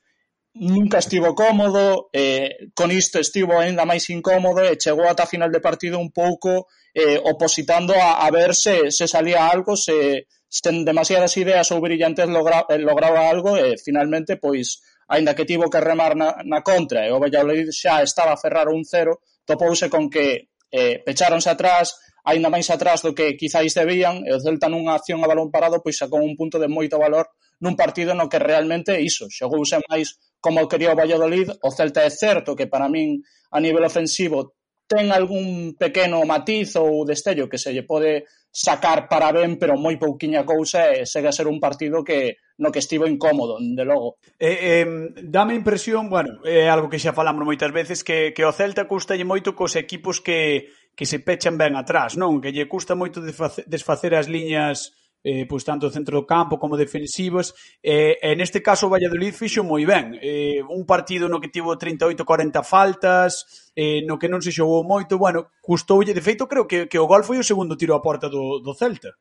nunca 0.53 1.01
estivo 1.01 1.33
cómodo, 1.33 2.13
eh, 2.13 2.69
con 2.77 2.93
isto 2.93 3.17
estivo 3.17 3.57
aínda 3.57 3.89
máis 3.89 4.05
incómodo 4.13 4.61
e 4.61 4.77
chegou 4.77 5.09
ata 5.09 5.25
a 5.25 5.33
final 5.33 5.49
de 5.49 5.65
partido 5.65 5.97
un 5.97 6.13
pouco 6.13 6.69
eh, 6.93 7.17
opositando 7.17 7.97
a, 7.97 8.21
a 8.21 8.29
ver 8.29 8.53
se, 8.53 8.93
se 8.93 9.09
salía 9.09 9.49
algo, 9.49 9.73
se, 9.73 10.29
sen 10.53 10.85
demasiadas 10.85 11.33
ideas 11.41 11.73
ou 11.73 11.81
brillantes 11.81 12.29
logra, 12.29 12.69
eh, 12.69 12.77
lograba 12.77 13.33
algo 13.33 13.57
e 13.57 13.81
finalmente 13.81 14.37
pois 14.37 14.85
aínda 15.09 15.33
que 15.33 15.49
tivo 15.49 15.73
que 15.73 15.81
remar 15.81 16.13
na, 16.13 16.45
na 16.45 16.61
contra 16.61 17.09
e 17.09 17.11
o 17.11 17.17
Valladolid 17.17 17.73
xa 17.73 18.05
estaba 18.05 18.37
a 18.37 18.41
ferrar 18.43 18.69
un 18.69 18.85
cero 18.85 19.25
topouse 19.49 19.89
con 19.89 20.13
que 20.13 20.53
eh, 20.69 21.01
pecháronse 21.01 21.49
atrás 21.49 21.97
aínda 22.29 22.53
máis 22.53 22.69
atrás 22.69 23.01
do 23.01 23.17
que 23.17 23.33
quizáis 23.41 23.73
debían 23.73 24.29
e 24.29 24.31
o 24.37 24.39
Celta 24.45 24.69
nunha 24.69 24.93
acción 24.93 25.25
a 25.25 25.31
balón 25.31 25.49
parado 25.49 25.81
pois 25.81 25.97
sacou 25.97 26.21
un 26.21 26.37
punto 26.37 26.61
de 26.61 26.69
moito 26.69 27.01
valor 27.01 27.33
nun 27.65 27.73
partido 27.73 28.13
no 28.13 28.29
que 28.29 28.37
realmente 28.37 29.01
iso 29.01 29.33
xogouse 29.33 29.81
máis 29.89 30.21
como 30.43 30.69
quería 30.69 30.93
o 30.93 30.99
Valladolid. 30.99 31.49
O 31.65 31.71
Celta 31.73 32.05
é 32.05 32.11
certo 32.11 32.53
que 32.59 32.69
para 32.69 32.93
min 32.93 33.25
a 33.49 33.59
nivel 33.63 33.89
ofensivo 33.89 34.53
ten 34.87 35.13
algún 35.13 35.75
pequeno 35.79 36.25
matiz 36.29 36.77
ou 36.77 37.05
destello 37.07 37.49
que 37.49 37.59
se 37.59 37.73
lle 37.73 37.83
pode 37.83 38.25
sacar 38.53 39.09
para 39.09 39.33
ben, 39.33 39.57
pero 39.57 39.81
moi 39.81 39.97
pouquiña 39.97 40.45
cousa 40.45 40.93
e 40.93 41.09
segue 41.09 41.33
a 41.33 41.37
ser 41.37 41.49
un 41.49 41.57
partido 41.57 42.05
que 42.05 42.37
no 42.61 42.69
que 42.69 42.85
estivo 42.85 43.09
incómodo, 43.09 43.57
de 43.57 43.85
logo. 43.89 44.21
Eh, 44.37 44.85
eh, 44.85 44.87
dame 45.25 45.57
impresión, 45.57 46.13
bueno, 46.13 46.45
é 46.45 46.65
eh, 46.65 46.69
algo 46.69 46.93
que 46.93 47.01
xa 47.01 47.17
falamos 47.17 47.49
moitas 47.49 47.73
veces, 47.73 48.05
que, 48.05 48.37
que 48.37 48.45
o 48.45 48.53
Celta 48.53 48.85
custalle 48.85 49.25
moito 49.25 49.57
cos 49.57 49.73
equipos 49.75 50.21
que, 50.21 50.69
que 50.93 51.09
se 51.09 51.25
pechan 51.25 51.57
ben 51.57 51.81
atrás, 51.81 52.21
non? 52.21 52.45
Que 52.45 52.53
lle 52.53 52.69
custa 52.69 52.93
moito 52.93 53.25
desfacer 53.25 54.13
as 54.13 54.29
liñas 54.29 54.93
eh, 55.23 55.47
pois 55.47 55.63
tanto 55.63 55.91
centro 55.91 56.19
do 56.21 56.27
campo 56.27 56.59
como 56.59 56.77
defensivos 56.77 57.55
eh, 57.81 58.19
e 58.19 58.35
neste 58.35 58.61
caso 58.61 58.87
o 58.87 58.93
Valladolid 58.93 59.33
fixo 59.33 59.63
moi 59.63 59.87
ben. 59.87 60.19
Eh, 60.19 60.61
un 60.67 60.85
partido 60.85 61.31
no 61.31 61.39
que 61.39 61.49
tivo 61.49 61.79
38-40 61.79 62.61
faltas 62.67 63.71
eh, 63.79 64.03
no 64.03 64.19
que 64.19 64.29
non 64.29 64.43
se 64.43 64.51
xogou 64.51 64.83
moito 64.83 65.17
bueno, 65.17 65.55
custoulle, 65.63 66.13
de 66.13 66.21
feito 66.21 66.51
creo 66.51 66.67
que, 66.67 66.91
que 66.91 66.99
o 66.99 67.07
gol 67.07 67.23
foi 67.23 67.39
o 67.39 67.47
segundo 67.47 67.79
tiro 67.79 67.95
a 67.95 68.03
porta 68.03 68.29
do, 68.29 68.59
do 68.59 68.75
Celta. 68.75 69.15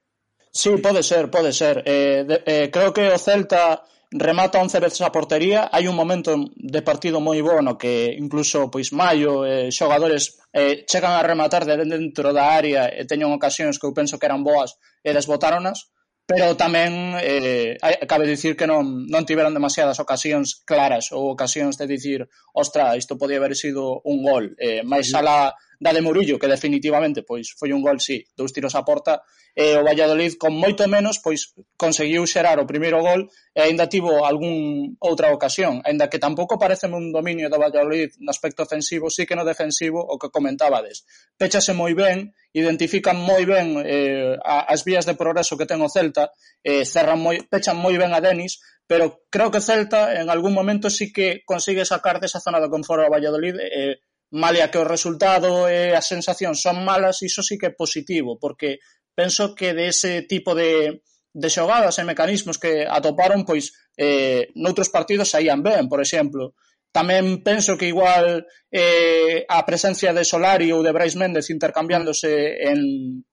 Sí, 0.52 0.76
pode 0.84 1.02
ser, 1.04 1.32
pode 1.32 1.54
ser. 1.54 1.82
Eh, 1.86 2.26
de, 2.28 2.44
eh, 2.44 2.68
creo 2.68 2.92
que 2.92 3.08
o 3.08 3.18
Celta 3.18 3.80
remata 4.12 4.60
11 4.60 4.80
veces 4.80 5.02
a 5.02 5.12
portería, 5.12 5.72
hai 5.72 5.88
un 5.88 5.96
momento 5.96 6.36
de 6.56 6.84
partido 6.84 7.24
moi 7.24 7.40
bo 7.40 7.64
no 7.64 7.80
que 7.80 8.12
incluso 8.12 8.68
pois 8.68 8.92
Maio 8.92 9.48
e 9.48 9.68
eh, 9.68 9.72
xogadores 9.72 10.44
eh, 10.52 10.84
chegan 10.84 11.16
a 11.16 11.24
rematar 11.24 11.64
de 11.64 11.80
dentro 11.88 12.36
da 12.36 12.52
área 12.52 12.92
e 12.92 13.08
teñen 13.08 13.32
ocasións 13.32 13.80
que 13.80 13.88
eu 13.88 13.96
penso 13.96 14.20
que 14.20 14.28
eran 14.28 14.44
boas 14.44 14.76
e 15.00 15.16
desbotáronas, 15.16 15.96
pero 16.28 16.60
tamén 16.60 17.16
eh, 17.24 17.80
cabe 18.04 18.28
dicir 18.28 18.60
que 18.60 18.68
non, 18.68 19.08
non 19.08 19.24
tiveron 19.24 19.56
demasiadas 19.56 20.04
ocasións 20.04 20.60
claras 20.68 21.16
ou 21.16 21.32
ocasións 21.32 21.80
de 21.80 21.88
dicir, 21.88 22.28
ostra, 22.52 23.00
isto 23.00 23.16
podía 23.16 23.40
haber 23.40 23.56
sido 23.56 24.04
un 24.04 24.28
gol. 24.28 24.60
Eh, 24.60 24.84
máis 24.84 25.08
sala 25.08 25.56
da 25.82 25.92
de 25.94 26.02
Murillo, 26.06 26.38
que 26.38 26.46
definitivamente 26.46 27.26
pois 27.26 27.58
foi 27.58 27.74
un 27.74 27.82
gol, 27.82 27.98
sí, 27.98 28.22
dous 28.38 28.54
tiros 28.54 28.78
a 28.78 28.86
porta, 28.86 29.26
e 29.58 29.74
o 29.76 29.84
Valladolid 29.84 30.38
con 30.38 30.54
moito 30.54 30.86
menos 30.86 31.18
pois 31.18 31.58
conseguiu 31.74 32.22
xerar 32.30 32.62
o 32.62 32.70
primeiro 32.70 33.02
gol 33.02 33.34
e 33.58 33.66
aínda 33.66 33.90
tivo 33.90 34.24
algún 34.24 34.94
outra 35.02 35.34
ocasión, 35.34 35.82
aínda 35.82 36.06
que 36.06 36.22
tampouco 36.22 36.62
parece 36.62 36.86
un 36.86 37.10
dominio 37.10 37.50
do 37.50 37.58
Valladolid 37.58 38.14
no 38.22 38.30
aspecto 38.30 38.62
ofensivo, 38.62 39.10
sí 39.10 39.26
que 39.26 39.34
no 39.34 39.42
defensivo 39.42 39.98
o 40.06 40.22
que 40.22 40.30
comentabades. 40.30 41.02
Péchase 41.34 41.74
moi 41.74 41.98
ben, 41.98 42.30
identifican 42.54 43.18
moi 43.18 43.42
ben 43.50 43.82
eh, 43.82 44.38
as 44.46 44.86
vías 44.86 45.10
de 45.10 45.18
progreso 45.18 45.58
que 45.58 45.66
ten 45.66 45.82
o 45.82 45.90
Celta, 45.90 46.30
eh, 46.62 46.86
cerran 46.86 47.18
moi, 47.18 47.42
pechan 47.50 47.76
moi 47.76 47.98
ben 47.98 48.14
a 48.14 48.22
Denis, 48.22 48.62
pero 48.86 49.26
creo 49.34 49.50
que 49.50 49.60
o 49.60 49.66
Celta 49.66 50.14
en 50.14 50.30
algún 50.30 50.54
momento 50.54 50.94
sí 50.94 51.10
que 51.10 51.42
consigue 51.42 51.90
sacar 51.90 52.22
desa 52.22 52.38
zona 52.38 52.62
de 52.62 52.70
confort 52.70 53.02
ao 53.02 53.12
Valladolid 53.12 53.58
eh, 53.58 53.98
malia 54.32 54.72
que 54.72 54.80
o 54.80 54.88
resultado 54.88 55.68
e 55.68 55.92
as 55.92 56.08
sensacións 56.08 56.64
son 56.64 56.82
malas, 56.88 57.20
iso 57.22 57.44
sí 57.44 57.60
que 57.60 57.70
é 57.70 57.76
positivo, 57.76 58.40
porque 58.40 58.80
penso 59.12 59.54
que 59.54 59.76
de 59.76 59.92
ese 59.92 60.24
tipo 60.24 60.56
de, 60.56 61.04
de 61.36 61.50
xogadas 61.52 62.00
e 62.00 62.08
mecanismos 62.08 62.56
que 62.56 62.88
atoparon, 62.88 63.44
pois, 63.44 63.76
eh, 64.00 64.48
noutros 64.56 64.88
partidos 64.88 65.36
saían 65.36 65.60
ben, 65.60 65.92
por 65.92 66.00
exemplo. 66.00 66.56
Tamén 66.92 67.40
penso 67.40 67.80
que 67.80 67.88
igual 67.88 68.44
eh, 68.68 69.48
a 69.48 69.64
presencia 69.64 70.12
de 70.12 70.28
Solari 70.28 70.76
ou 70.76 70.84
de 70.84 70.92
Brais 70.92 71.16
Méndez 71.16 71.48
intercambiándose 71.48 72.60
en, 72.68 72.80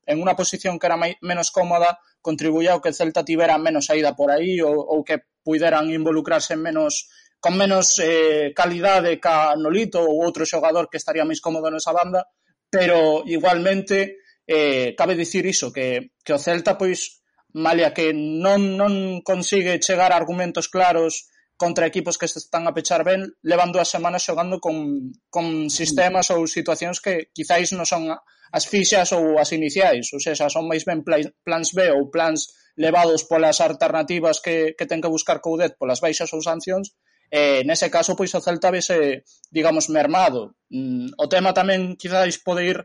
en 0.06 0.16
unha 0.22 0.38
posición 0.38 0.78
que 0.78 0.86
era 0.86 0.94
mai, 0.94 1.18
menos 1.26 1.50
cómoda 1.50 1.98
contribuía 2.22 2.74
ao 2.74 2.82
que 2.82 2.94
Celta 2.94 3.26
tivera 3.26 3.58
menos 3.58 3.90
saída 3.90 4.14
por 4.14 4.30
aí 4.30 4.62
ou, 4.62 4.78
ou 4.78 5.02
que 5.02 5.26
puderan 5.42 5.90
involucrarse 5.90 6.54
menos 6.54 7.10
con 7.40 7.54
menos 7.56 7.98
eh, 8.02 8.52
calidade 8.54 9.18
ca 9.22 9.54
Nolito 9.54 10.02
ou 10.02 10.22
outro 10.26 10.42
xogador 10.44 10.90
que 10.90 10.98
estaría 10.98 11.26
máis 11.26 11.38
cómodo 11.38 11.70
nesa 11.70 11.94
banda, 11.94 12.26
pero 12.66 13.22
igualmente 13.24 14.18
eh, 14.46 14.94
cabe 14.98 15.14
dicir 15.14 15.46
iso, 15.46 15.70
que, 15.70 16.18
que 16.24 16.34
o 16.34 16.38
Celta, 16.38 16.74
pois, 16.74 17.22
malia 17.54 17.94
que 17.94 18.12
non, 18.12 18.76
non 18.76 19.22
consigue 19.22 19.78
chegar 19.78 20.10
a 20.12 20.18
argumentos 20.18 20.68
claros 20.68 21.30
contra 21.58 21.86
equipos 21.86 22.16
que 22.18 22.28
se 22.28 22.38
están 22.38 22.66
a 22.66 22.74
pechar 22.74 23.02
ben, 23.02 23.34
levan 23.42 23.74
dúas 23.74 23.90
semanas 23.90 24.22
xogando 24.22 24.62
con, 24.62 25.10
con 25.28 25.70
sistemas 25.70 26.30
ou 26.30 26.46
situacións 26.46 27.02
que 27.02 27.34
quizáis 27.34 27.74
non 27.74 27.84
son 27.84 28.14
as 28.50 28.64
fixas 28.64 29.12
ou 29.12 29.36
as 29.36 29.50
iniciais, 29.52 30.06
ou 30.14 30.20
seja, 30.22 30.48
son 30.48 30.70
máis 30.70 30.86
ben 30.88 31.02
plans 31.04 31.68
B 31.74 31.90
ou 31.92 32.08
plans 32.08 32.48
levados 32.78 33.26
polas 33.26 33.58
alternativas 33.60 34.40
que, 34.40 34.78
que 34.78 34.86
ten 34.86 35.02
que 35.02 35.10
buscar 35.10 35.42
Coudet 35.42 35.74
polas 35.76 36.00
baixas 36.00 36.30
ou 36.32 36.40
sancións, 36.40 36.94
E 37.28 37.60
nese 37.68 37.92
caso, 37.92 38.16
pois 38.16 38.32
o 38.32 38.40
Celta 38.40 38.72
vese, 38.72 39.24
digamos, 39.52 39.92
mermado. 39.92 40.56
Mm, 40.72 41.12
o 41.20 41.26
tema 41.28 41.52
tamén 41.52 41.96
quizáis 42.00 42.40
pode 42.40 42.64
ir 42.64 42.78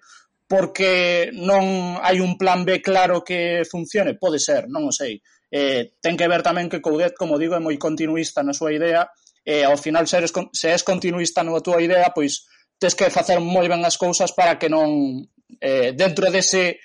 porque 0.48 1.32
non 1.32 1.98
hai 2.04 2.20
un 2.20 2.36
plan 2.36 2.68
B 2.68 2.84
claro 2.84 3.24
que 3.24 3.64
funcione, 3.64 4.20
pode 4.20 4.38
ser, 4.38 4.68
non 4.68 4.86
o 4.86 4.94
sei. 4.94 5.24
Eh, 5.48 5.96
ten 6.04 6.20
que 6.20 6.28
ver 6.28 6.44
tamén 6.44 6.68
que 6.68 6.84
Coudet, 6.84 7.16
como 7.16 7.40
digo, 7.40 7.56
é 7.56 7.62
moi 7.64 7.80
continuista 7.80 8.44
na 8.44 8.52
súa 8.52 8.76
idea, 8.76 9.08
e 9.46 9.64
ao 9.64 9.80
final 9.80 10.08
se, 10.08 10.20
eres, 10.20 10.32
se 10.52 10.68
és 10.72 10.84
continuista 10.84 11.44
na 11.44 11.64
túa 11.64 11.80
idea, 11.80 12.12
pois 12.12 12.48
tes 12.80 12.96
que 12.96 13.08
facer 13.10 13.40
moi 13.40 13.68
ben 13.72 13.84
as 13.88 13.96
cousas 13.96 14.36
para 14.36 14.60
que 14.60 14.68
non 14.68 15.24
eh, 15.64 15.96
dentro 15.96 16.28
dese 16.28 16.84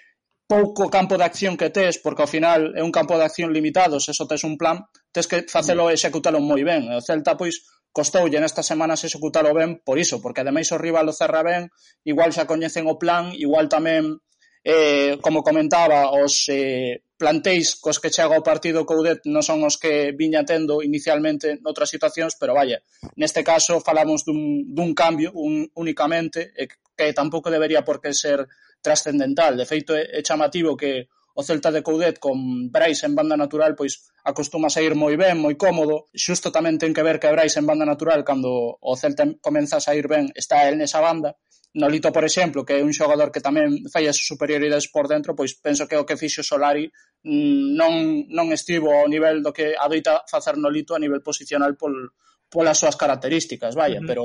pouco 0.48 0.88
campo 0.88 1.18
de 1.18 1.26
acción 1.26 1.58
que 1.58 1.70
tes, 1.70 1.98
porque 1.98 2.22
ao 2.22 2.30
final 2.30 2.72
é 2.72 2.82
un 2.82 2.94
campo 2.94 3.18
de 3.18 3.26
acción 3.26 3.52
limitado, 3.52 4.00
se 4.00 4.14
só 4.14 4.24
tes 4.24 4.46
un 4.46 4.56
plan, 4.56 4.80
Tes 5.18 5.26
que 5.26 5.42
facelo 5.50 5.90
executalo 5.90 6.38
moi 6.38 6.62
ben. 6.62 6.94
O 6.94 7.02
Celta, 7.02 7.34
pois, 7.34 7.66
costoulle 7.90 8.38
nestas 8.38 8.70
semanas 8.70 9.02
executalo 9.02 9.50
ben 9.50 9.82
por 9.82 9.98
iso, 9.98 10.22
porque 10.22 10.46
ademais 10.46 10.70
o 10.70 10.78
rival 10.78 11.10
o 11.10 11.16
cerra 11.20 11.42
ben, 11.42 11.74
igual 12.06 12.30
xa 12.30 12.46
coñecen 12.46 12.86
o 12.86 12.94
plan, 13.02 13.34
igual 13.34 13.66
tamén, 13.66 14.22
eh, 14.62 15.18
como 15.18 15.42
comentaba, 15.42 16.14
os 16.14 16.46
eh, 16.54 17.02
plantéis 17.18 17.74
cos 17.82 17.98
que 17.98 18.14
chega 18.14 18.38
o 18.38 18.46
partido 18.46 18.86
Coudet 18.86 19.26
non 19.26 19.42
son 19.42 19.66
os 19.66 19.74
que 19.74 20.14
viña 20.14 20.46
tendo 20.46 20.86
inicialmente 20.86 21.58
noutras 21.66 21.90
situacións, 21.90 22.38
pero 22.38 22.54
vaya, 22.54 22.78
neste 23.18 23.42
caso 23.42 23.82
falamos 23.82 24.22
dun, 24.22 24.70
dun 24.70 24.94
cambio 24.94 25.34
un, 25.34 25.66
únicamente, 25.74 26.54
eh, 26.54 26.70
que 26.94 27.10
tampouco 27.10 27.50
debería 27.50 27.82
por 27.82 27.98
que 27.98 28.14
ser 28.14 28.46
trascendental. 28.78 29.58
De 29.58 29.66
feito, 29.66 29.98
é, 29.98 30.06
é 30.14 30.22
chamativo 30.22 30.78
que 30.78 31.10
o 31.38 31.42
Celta 31.46 31.70
de 31.70 31.86
Coudet 31.86 32.18
con 32.18 32.66
Brais 32.74 33.06
en 33.06 33.14
banda 33.14 33.38
natural, 33.38 33.78
pois 33.78 34.10
acostuma 34.26 34.66
a 34.74 34.82
ir 34.82 34.98
moi 34.98 35.14
ben, 35.14 35.38
moi 35.38 35.54
cómodo. 35.54 36.10
Xusto 36.10 36.50
tamén 36.50 36.82
ten 36.82 36.90
que 36.90 37.06
ver 37.06 37.22
que 37.22 37.30
Brais 37.30 37.54
en 37.54 37.62
banda 37.62 37.86
natural, 37.86 38.26
cando 38.26 38.50
o 38.82 38.92
Celta 38.98 39.22
comeza 39.38 39.78
a 39.78 39.84
sair 39.86 40.10
ben, 40.10 40.34
está 40.34 40.66
el 40.66 40.74
nesa 40.74 40.98
banda. 40.98 41.38
Nolito, 41.78 42.10
por 42.10 42.26
exemplo, 42.26 42.66
que 42.66 42.82
é 42.82 42.82
un 42.82 42.90
xogador 42.90 43.30
que 43.30 43.38
tamén 43.38 43.86
fai 43.86 44.10
as 44.10 44.18
superioridades 44.18 44.90
por 44.90 45.06
dentro, 45.06 45.38
pois 45.38 45.54
penso 45.54 45.86
que 45.86 45.94
o 45.94 46.02
que 46.02 46.18
fixo 46.18 46.42
Solari 46.42 46.90
mm, 47.22 47.78
non, 47.78 48.26
non 48.34 48.50
estivo 48.50 48.90
ao 48.90 49.06
nivel 49.06 49.38
do 49.38 49.54
que 49.54 49.78
adoita 49.78 50.26
facer 50.26 50.58
Nolito 50.58 50.98
a 50.98 51.02
nivel 51.02 51.22
posicional 51.22 51.78
pol, 51.78 52.18
polas 52.50 52.82
súas 52.82 52.98
características, 52.98 53.78
vaya, 53.78 54.00
uh 54.00 54.02
-huh. 54.02 54.10
pero 54.10 54.24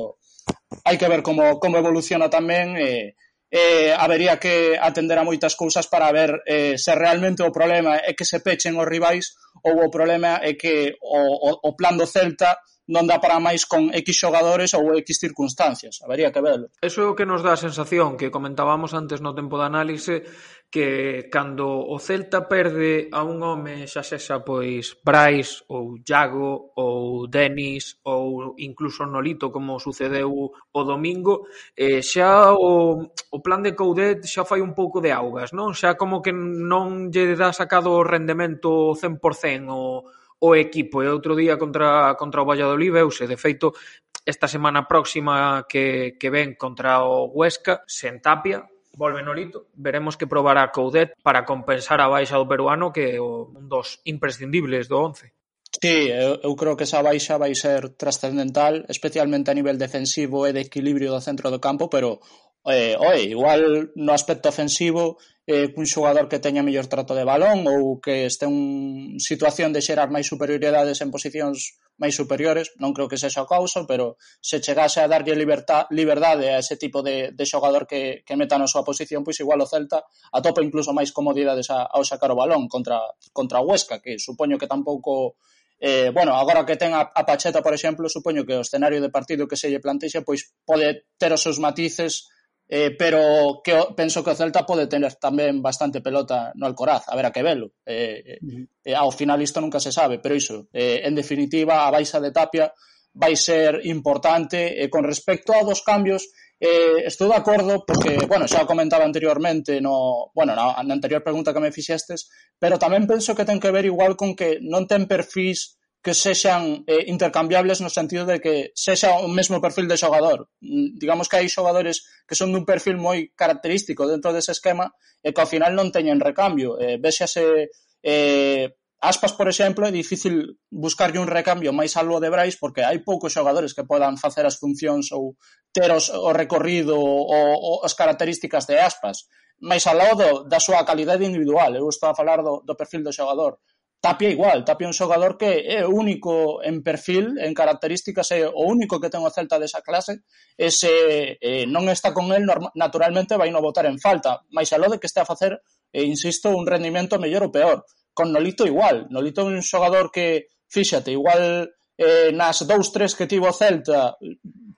hai 0.82 0.98
que 0.98 1.06
ver 1.06 1.22
como, 1.22 1.62
como 1.62 1.78
evoluciona 1.78 2.26
tamén 2.26 2.74
e, 2.74 3.14
eh, 3.54 3.94
habería 3.94 4.42
que 4.42 4.74
atender 4.82 5.22
a 5.22 5.24
moitas 5.24 5.54
cousas 5.54 5.86
para 5.86 6.10
ver 6.10 6.42
eh, 6.50 6.74
se 6.74 6.90
realmente 6.98 7.46
o 7.46 7.54
problema 7.54 8.02
é 8.02 8.18
que 8.18 8.26
se 8.26 8.42
pechen 8.42 8.74
os 8.82 8.90
rivais 8.90 9.38
ou 9.62 9.78
o 9.86 9.94
problema 9.94 10.42
é 10.42 10.58
que 10.58 10.98
o, 10.98 11.54
o, 11.54 11.70
o 11.70 11.72
plan 11.78 11.94
do 11.94 12.10
Celta 12.10 12.58
non 12.90 13.06
dá 13.06 13.22
para 13.22 13.38
máis 13.40 13.64
con 13.70 13.94
X 13.94 14.10
xogadores 14.12 14.74
ou 14.76 14.92
X 15.00 15.22
circunstancias. 15.22 16.04
Habería 16.04 16.34
que 16.36 16.44
verlo. 16.44 16.68
Eso 16.82 17.00
é 17.00 17.08
o 17.08 17.16
que 17.16 17.30
nos 17.30 17.46
dá 17.46 17.56
a 17.56 17.62
sensación 17.62 18.20
que 18.20 18.34
comentábamos 18.34 18.92
antes 18.98 19.22
no 19.22 19.38
tempo 19.38 19.56
de 19.56 19.70
análise 19.70 20.26
que 20.74 21.30
cando 21.30 21.70
o 21.70 22.02
Celta 22.02 22.50
perde 22.50 23.06
a 23.14 23.22
un 23.22 23.46
home, 23.46 23.86
xa 23.86 24.02
sexa 24.02 24.42
pois 24.42 24.98
Brais 25.06 25.62
ou 25.70 26.02
Iago 26.02 26.74
ou 26.74 27.30
Denis 27.30 28.02
ou 28.02 28.58
incluso 28.58 29.06
Nolito 29.06 29.54
como 29.54 29.78
sucedeu 29.78 30.50
o 30.50 30.82
domingo, 30.82 31.46
eh, 31.78 32.02
xa 32.02 32.58
o, 32.58 33.06
o 33.06 33.38
plan 33.46 33.62
de 33.62 33.78
Coudet 33.78 34.26
xa 34.26 34.50
fai 34.50 34.66
un 34.66 34.74
pouco 34.74 34.98
de 34.98 35.14
augas, 35.14 35.54
non? 35.54 35.78
Xa 35.78 35.94
como 35.94 36.26
que 36.26 36.34
non 36.34 37.14
lle 37.14 37.38
dá 37.38 37.54
sacado 37.54 37.94
o 37.94 38.02
rendemento 38.02 38.98
100% 38.98 39.70
o, 39.70 40.10
o 40.42 40.50
equipo. 40.58 41.06
E 41.06 41.08
outro 41.14 41.38
día 41.38 41.54
contra, 41.62 42.18
contra 42.18 42.42
o 42.42 42.50
Valladolid 42.50 42.98
veuse, 42.98 43.30
de 43.30 43.38
feito, 43.38 43.78
esta 44.26 44.50
semana 44.50 44.90
próxima 44.90 45.70
que, 45.70 46.18
que 46.18 46.34
ven 46.34 46.58
contra 46.58 47.06
o 47.06 47.30
Huesca, 47.30 47.86
sen 47.86 48.18
Tapia, 48.26 48.73
Volve 48.96 49.24
Nolito, 49.24 49.68
veremos 49.74 50.18
que 50.18 50.28
probará 50.28 50.70
Coudet 50.70 51.18
para 51.24 51.46
compensar 51.46 52.00
a 52.02 52.08
baixa 52.08 52.38
do 52.38 52.46
peruano 52.46 52.94
que 52.94 53.18
é 53.18 53.22
un 53.22 53.66
dos 53.66 54.00
imprescindibles 54.06 54.86
do 54.86 55.02
once. 55.02 55.34
Sí, 55.82 56.14
eu, 56.14 56.38
eu 56.46 56.54
creo 56.56 56.78
que 56.78 56.86
esa 56.86 57.02
baixa 57.02 57.42
vai 57.42 57.58
ser 57.58 57.98
trascendental, 57.98 58.86
especialmente 58.88 59.50
a 59.50 59.58
nivel 59.58 59.82
defensivo 59.82 60.46
e 60.46 60.54
de 60.54 60.62
equilibrio 60.70 61.10
do 61.10 61.20
centro 61.20 61.50
do 61.50 61.58
campo, 61.58 61.90
pero 61.90 62.22
eh, 62.66 62.96
oi, 62.96 63.36
igual 63.36 63.92
no 63.96 64.12
aspecto 64.14 64.48
ofensivo 64.48 65.20
eh, 65.44 65.76
cun 65.76 65.84
xogador 65.84 66.32
que 66.32 66.40
teña 66.40 66.64
mellor 66.64 66.88
trato 66.88 67.12
de 67.12 67.28
balón 67.28 67.68
ou 67.68 68.00
que 68.00 68.24
este 68.24 68.48
un 68.48 69.20
situación 69.20 69.76
de 69.76 69.84
xerar 69.84 70.08
máis 70.08 70.32
superioridades 70.32 71.04
en 71.04 71.12
posicións 71.12 71.76
máis 72.00 72.16
superiores, 72.16 72.72
non 72.80 72.96
creo 72.96 73.12
que 73.12 73.20
sexa 73.20 73.44
o 73.44 73.50
causa, 73.52 73.84
pero 73.84 74.16
se 74.40 74.64
chegase 74.64 75.04
a 75.04 75.12
darlle 75.12 75.36
libertad, 75.36 75.86
liberdade 75.92 76.56
a 76.56 76.64
ese 76.64 76.80
tipo 76.80 77.04
de, 77.04 77.36
de 77.36 77.46
xogador 77.46 77.84
que, 77.84 78.24
que 78.24 78.40
meta 78.40 78.56
na 78.56 78.72
súa 78.72 78.88
posición, 78.88 79.28
pois 79.28 79.38
igual 79.44 79.60
o 79.60 79.68
Celta 79.68 80.08
atopa 80.32 80.64
incluso 80.64 80.96
máis 80.96 81.12
comodidades 81.12 81.68
a, 81.68 81.84
ao 81.84 82.08
sacar 82.08 82.32
o 82.32 82.40
balón 82.40 82.72
contra, 82.72 83.04
contra 83.36 83.60
o 83.60 83.68
Huesca, 83.68 84.00
que 84.00 84.16
supoño 84.18 84.56
que 84.56 84.72
tampouco 84.72 85.36
eh, 85.84 86.16
bueno, 86.16 86.32
agora 86.40 86.64
que 86.64 86.80
ten 86.80 86.96
a, 86.96 87.12
a 87.12 87.28
Pacheta, 87.28 87.60
por 87.60 87.76
exemplo, 87.76 88.08
supoño 88.08 88.48
que 88.48 88.56
o 88.56 88.64
escenario 88.64 89.04
de 89.04 89.12
partido 89.12 89.52
que 89.52 89.60
se 89.60 89.68
lle 89.68 89.84
plantexe 89.84 90.24
pois 90.24 90.56
pode 90.64 91.12
ter 91.20 91.36
os 91.36 91.44
seus 91.44 91.60
matices 91.60 92.32
Eh, 92.68 92.96
pero 92.98 93.62
que 93.64 93.76
penso 93.96 94.24
que 94.24 94.32
o 94.32 94.38
Celta 94.40 94.66
pode 94.66 94.88
tener 94.88 95.20
tamén 95.20 95.60
bastante 95.60 96.00
pelota 96.00 96.56
no 96.56 96.66
Alcoraz, 96.66 97.06
a 97.12 97.14
ver 97.14 97.28
a 97.28 97.34
que 97.36 97.44
velo. 97.44 97.76
Eh, 97.86 98.40
eh, 98.40 98.66
eh 98.82 98.96
ao 98.96 99.12
final 99.12 99.44
isto 99.44 99.60
nunca 99.60 99.84
se 99.84 99.92
sabe, 99.92 100.18
pero 100.24 100.34
iso, 100.34 100.72
eh, 100.74 101.04
en 101.04 101.14
definitiva, 101.14 101.86
a 101.86 101.94
baixa 101.94 102.24
de 102.24 102.32
Tapia 102.32 102.72
vai 103.14 103.36
ser 103.36 103.84
importante. 103.86 104.74
E 104.74 104.88
eh, 104.88 104.90
con 104.90 105.04
respecto 105.04 105.54
a 105.54 105.62
dos 105.62 105.84
cambios, 105.84 106.32
eh, 106.58 107.04
estou 107.06 107.30
de 107.30 107.38
acordo 107.38 107.84
porque, 107.86 108.24
bueno, 108.26 108.48
xa 108.48 108.64
o 108.64 108.70
comentaba 108.70 109.06
anteriormente 109.06 109.84
no, 109.84 110.32
bueno, 110.34 110.56
na, 110.56 110.80
na 110.82 110.96
anterior 110.96 111.22
pregunta 111.22 111.54
que 111.54 111.62
me 111.62 111.76
fixestes, 111.76 112.32
pero 112.58 112.80
tamén 112.80 113.06
penso 113.06 113.36
que 113.36 113.46
ten 113.46 113.60
que 113.60 113.76
ver 113.76 113.86
igual 113.86 114.16
con 114.16 114.34
que 114.34 114.64
non 114.64 114.88
ten 114.88 115.06
perfis 115.06 115.76
que 116.04 116.14
sexan 116.14 116.84
eh, 116.86 117.08
intercambiables 117.08 117.80
no 117.80 117.88
sentido 117.88 118.28
de 118.28 118.44
que 118.44 118.76
sexa 118.76 119.16
o 119.24 119.32
mesmo 119.32 119.64
perfil 119.64 119.88
de 119.88 119.96
xogador. 119.96 120.52
Mm, 120.60 121.00
digamos 121.00 121.32
que 121.32 121.40
hai 121.40 121.48
xogadores 121.48 122.04
que 122.28 122.36
son 122.36 122.52
dun 122.52 122.68
perfil 122.68 123.00
moi 123.00 123.32
característico 123.32 124.04
dentro 124.04 124.36
dese 124.36 124.52
esquema 124.52 124.92
e 125.24 125.32
que 125.32 125.42
ao 125.42 125.48
final 125.48 125.72
non 125.72 125.96
teñen 125.96 126.20
recambio. 126.20 126.76
Eh, 126.76 127.00
vexase 127.00 127.72
eh, 128.04 128.68
Aspas, 129.04 129.34
por 129.36 129.52
exemplo, 129.52 129.84
é 129.84 129.92
difícil 129.92 130.56
buscarlle 130.72 131.20
un 131.20 131.28
recambio 131.28 131.76
máis 131.76 131.92
algo 132.00 132.24
de 132.24 132.32
Brais 132.32 132.56
porque 132.56 132.88
hai 132.88 133.04
poucos 133.04 133.36
xogadores 133.36 133.76
que 133.76 133.84
podan 133.84 134.16
facer 134.16 134.48
as 134.48 134.56
funcións 134.56 135.12
ou 135.12 135.36
ter 135.76 135.92
os, 135.92 136.08
o 136.08 136.32
recorrido 136.32 136.96
ou, 136.96 137.28
ou 137.28 137.76
as 137.84 138.00
características 138.00 138.64
de 138.64 138.80
Aspas 138.80 139.28
máis 139.60 139.84
ao 139.88 140.00
lado 140.00 140.48
da 140.48 140.60
súa 140.60 140.88
calidade 140.88 141.28
individual. 141.28 141.76
Eu 141.76 141.92
estou 141.92 142.12
a 142.12 142.16
falar 142.16 142.40
do, 142.40 142.64
do 142.64 142.80
perfil 142.80 143.04
do 143.04 143.12
xogador 143.12 143.60
Tapia 144.04 144.30
igual, 144.30 144.66
Tapia 144.66 144.84
é 144.84 144.92
un 144.92 145.00
xogador 145.00 145.40
que 145.40 145.64
é 145.64 145.88
único 145.88 146.60
en 146.60 146.84
perfil, 146.84 147.40
en 147.40 147.56
características, 147.56 148.36
é 148.36 148.44
o 148.44 148.68
único 148.68 149.00
que 149.00 149.08
ten 149.08 149.24
o 149.24 149.32
Celta 149.32 149.56
desa 149.56 149.80
clase, 149.80 150.28
e 150.60 150.68
se 150.76 151.40
eh, 151.40 151.64
non 151.72 151.88
está 151.88 152.12
con 152.12 152.28
el, 152.36 152.44
naturalmente 152.76 153.40
vai 153.40 153.48
non 153.48 153.64
votar 153.64 153.88
en 153.88 153.96
falta, 154.04 154.44
máis 154.52 154.76
aló 154.76 154.92
de 154.92 155.00
que 155.00 155.08
este 155.08 155.24
a 155.24 155.30
facer, 155.32 155.64
eh, 155.96 156.04
insisto, 156.04 156.52
un 156.52 156.68
rendimento 156.68 157.16
mellor 157.16 157.48
ou 157.48 157.56
peor. 157.56 157.88
Con 158.12 158.36
Nolito 158.36 158.68
igual, 158.68 159.08
Nolito 159.08 159.48
é 159.48 159.56
un 159.56 159.64
xogador 159.64 160.12
que, 160.12 160.52
fíxate, 160.68 161.16
igual 161.16 161.72
eh, 161.96 162.36
nas 162.36 162.60
dous 162.68 162.92
tres 162.92 163.16
que 163.16 163.24
tivo 163.24 163.48
o 163.48 163.56
Celta, 163.56 164.20